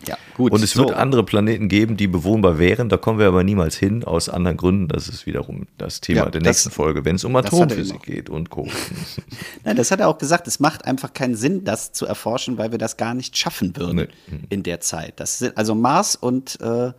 Ja, 0.06 0.16
gut. 0.36 0.52
Und 0.52 0.62
es 0.62 0.72
so. 0.72 0.80
wird 0.84 0.92
andere 0.96 1.24
Planeten 1.24 1.68
geben, 1.68 1.96
die 1.96 2.06
bewohnbar 2.06 2.58
wären. 2.58 2.88
Da 2.88 2.96
kommen 2.96 3.18
wir 3.18 3.26
aber 3.26 3.44
niemals 3.44 3.76
hin, 3.76 4.04
aus 4.04 4.28
anderen 4.28 4.56
Gründen. 4.56 4.88
Das 4.88 5.08
ist 5.08 5.26
wiederum 5.26 5.66
das 5.78 6.00
Thema 6.00 6.24
Ja, 6.24 6.30
der 6.30 6.40
das- 6.40 6.48
nächsten 6.48 6.70
Folge, 6.70 7.04
wenn 7.04 7.16
es 7.16 7.24
um 7.24 7.34
Atomphysik 7.36 8.02
geht 8.02 8.30
und 8.30 8.50
Co. 8.50 8.68
Nein, 9.64 9.76
das 9.76 9.90
hat 9.90 10.00
er 10.00 10.08
auch 10.08 10.18
gesagt. 10.18 10.46
Es 10.46 10.60
macht 10.60 10.84
einfach 10.84 11.12
keinen 11.12 11.34
Sinn, 11.36 11.64
das 11.64 11.92
zu 11.92 12.06
erforschen, 12.06 12.58
weil 12.58 12.70
wir 12.70 12.78
das 12.78 12.96
gar 12.96 13.14
nicht 13.14 13.36
schaffen 13.36 13.76
würden 13.76 13.96
Nee. 14.30 14.38
in 14.50 14.62
der 14.62 14.80
Zeit. 14.80 15.20
Das 15.20 15.38
sind 15.38 15.56
also 15.56 15.74
Mars 15.74 16.16
und 16.16 16.60
äh, 16.60 16.92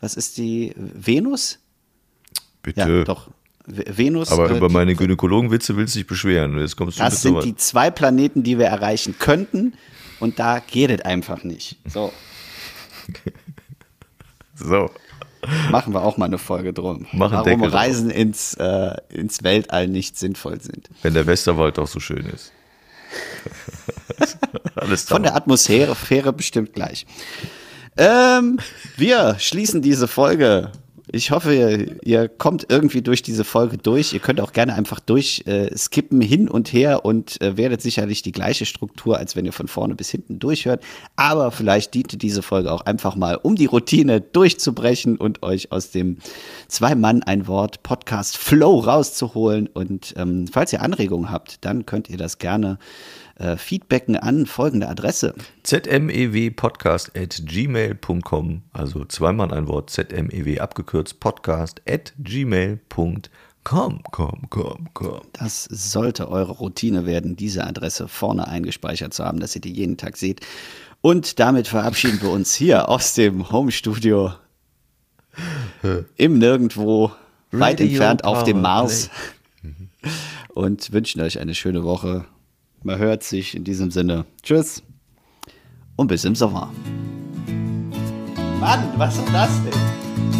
was 0.00 0.14
ist 0.14 0.38
die 0.38 0.72
Venus? 0.76 1.58
Bitte. 2.62 2.80
Ja, 2.80 3.04
doch. 3.04 3.28
Venus. 3.66 4.32
Aber 4.32 4.48
über 4.50 4.68
meine 4.68 4.94
Gynäkologenwitze 4.94 5.76
willst 5.76 5.94
du 5.94 6.00
dich 6.00 6.06
beschweren. 6.06 6.58
Jetzt 6.58 6.76
kommst 6.76 6.98
du 6.98 7.02
Das 7.02 7.22
sind 7.22 7.44
die 7.44 7.54
zwei 7.56 7.90
Planeten, 7.90 8.42
die 8.42 8.58
wir 8.58 8.66
erreichen 8.66 9.16
könnten. 9.18 9.74
Und 10.18 10.38
da 10.38 10.58
geht 10.58 10.90
es 10.90 11.00
einfach 11.02 11.44
nicht. 11.44 11.76
So. 11.86 12.12
So. 14.62 14.90
Machen 15.70 15.94
wir 15.94 16.02
auch 16.02 16.18
mal 16.18 16.26
eine 16.26 16.36
Folge 16.36 16.74
drum. 16.74 17.06
Machen 17.12 17.32
Warum 17.32 17.44
Deckel 17.44 17.70
drauf. 17.70 17.72
Reisen 17.72 18.10
ins, 18.10 18.54
äh, 18.54 18.94
ins 19.08 19.42
Weltall 19.42 19.88
nicht 19.88 20.18
sinnvoll 20.18 20.60
sind. 20.60 20.90
Wenn 21.00 21.14
der 21.14 21.26
Westerwald 21.26 21.78
doch 21.78 21.86
so 21.86 21.98
schön 21.98 22.26
ist. 22.26 22.52
Alles 24.74 25.04
Von 25.04 25.22
der 25.22 25.34
Atmosphäre 25.34 25.94
Fähre 25.94 26.34
bestimmt 26.34 26.74
gleich. 26.74 27.06
Ähm, 27.96 28.58
wir 28.96 29.36
schließen 29.38 29.80
diese 29.82 30.08
Folge. 30.08 30.72
Ich 31.12 31.32
hoffe, 31.32 31.54
ihr, 31.54 32.04
ihr 32.04 32.28
kommt 32.28 32.66
irgendwie 32.68 33.02
durch 33.02 33.22
diese 33.22 33.42
Folge 33.42 33.78
durch. 33.78 34.12
Ihr 34.12 34.20
könnt 34.20 34.40
auch 34.40 34.52
gerne 34.52 34.74
einfach 34.74 35.00
durch 35.00 35.42
äh, 35.46 35.74
hin 36.20 36.48
und 36.48 36.72
her 36.72 37.04
und 37.04 37.40
äh, 37.40 37.56
werdet 37.56 37.82
sicherlich 37.82 38.22
die 38.22 38.30
gleiche 38.30 38.64
Struktur, 38.64 39.18
als 39.18 39.34
wenn 39.34 39.44
ihr 39.44 39.52
von 39.52 39.66
vorne 39.66 39.96
bis 39.96 40.10
hinten 40.10 40.38
durchhört. 40.38 40.84
Aber 41.16 41.50
vielleicht 41.50 41.94
diente 41.94 42.16
diese 42.16 42.42
Folge 42.42 42.70
auch 42.70 42.82
einfach 42.82 43.16
mal, 43.16 43.36
um 43.36 43.56
die 43.56 43.66
Routine 43.66 44.20
durchzubrechen 44.20 45.16
und 45.16 45.42
euch 45.42 45.72
aus 45.72 45.90
dem 45.90 46.18
Zwei-Mann 46.68 47.24
ein 47.24 47.48
Wort 47.48 47.82
Podcast 47.82 48.36
Flow 48.36 48.78
rauszuholen. 48.78 49.66
Und 49.66 50.14
ähm, 50.16 50.46
falls 50.46 50.72
ihr 50.72 50.82
Anregungen 50.82 51.30
habt, 51.30 51.64
dann 51.64 51.86
könnt 51.86 52.08
ihr 52.08 52.18
das 52.18 52.38
gerne 52.38 52.78
äh, 53.40 53.56
feedbacken 53.56 54.16
an 54.16 54.46
folgende 54.46 54.88
Adresse. 54.88 55.34
zmewpodcast 55.64 57.16
at 57.16 57.42
gmail.com, 57.44 58.62
also 58.72 59.04
zweimal 59.06 59.52
ein 59.52 59.66
Wort, 59.66 59.90
zmew 59.90 60.60
abgekürzt, 60.60 61.18
podcast 61.20 61.82
at 61.88 62.12
gmail.com. 62.18 63.22
Komm, 63.62 64.02
komm, 64.10 64.46
komm, 64.48 64.88
komm. 64.94 65.20
Das 65.34 65.64
sollte 65.64 66.30
eure 66.30 66.52
Routine 66.52 67.04
werden, 67.04 67.36
diese 67.36 67.66
Adresse 67.66 68.08
vorne 68.08 68.48
eingespeichert 68.48 69.12
zu 69.12 69.24
haben, 69.24 69.38
dass 69.38 69.54
ihr 69.54 69.60
die 69.60 69.72
jeden 69.72 69.96
Tag 69.96 70.16
seht. 70.16 70.40
Und 71.02 71.38
damit 71.38 71.68
verabschieden 71.68 72.20
wir 72.22 72.30
uns 72.30 72.54
hier 72.54 72.88
aus 72.88 73.14
dem 73.14 73.50
Homestudio 73.50 74.32
im 76.16 76.38
Nirgendwo, 76.38 77.12
weit 77.52 77.80
Radio 77.80 77.86
entfernt 77.86 78.24
auf 78.24 78.44
dem 78.44 78.60
Mars. 78.60 79.10
Und 80.48 80.92
wünschen 80.92 81.20
euch 81.20 81.38
eine 81.38 81.54
schöne 81.54 81.84
Woche. 81.84 82.24
Man 82.82 82.98
hört 82.98 83.22
sich 83.22 83.54
in 83.54 83.64
diesem 83.64 83.90
Sinne. 83.90 84.24
Tschüss 84.42 84.82
und 85.96 86.06
bis 86.06 86.24
im 86.24 86.34
Sommer. 86.34 86.72
Mann, 88.58 88.88
was 88.96 89.18
ist 89.18 89.28
das 89.34 89.50
denn? 89.64 90.39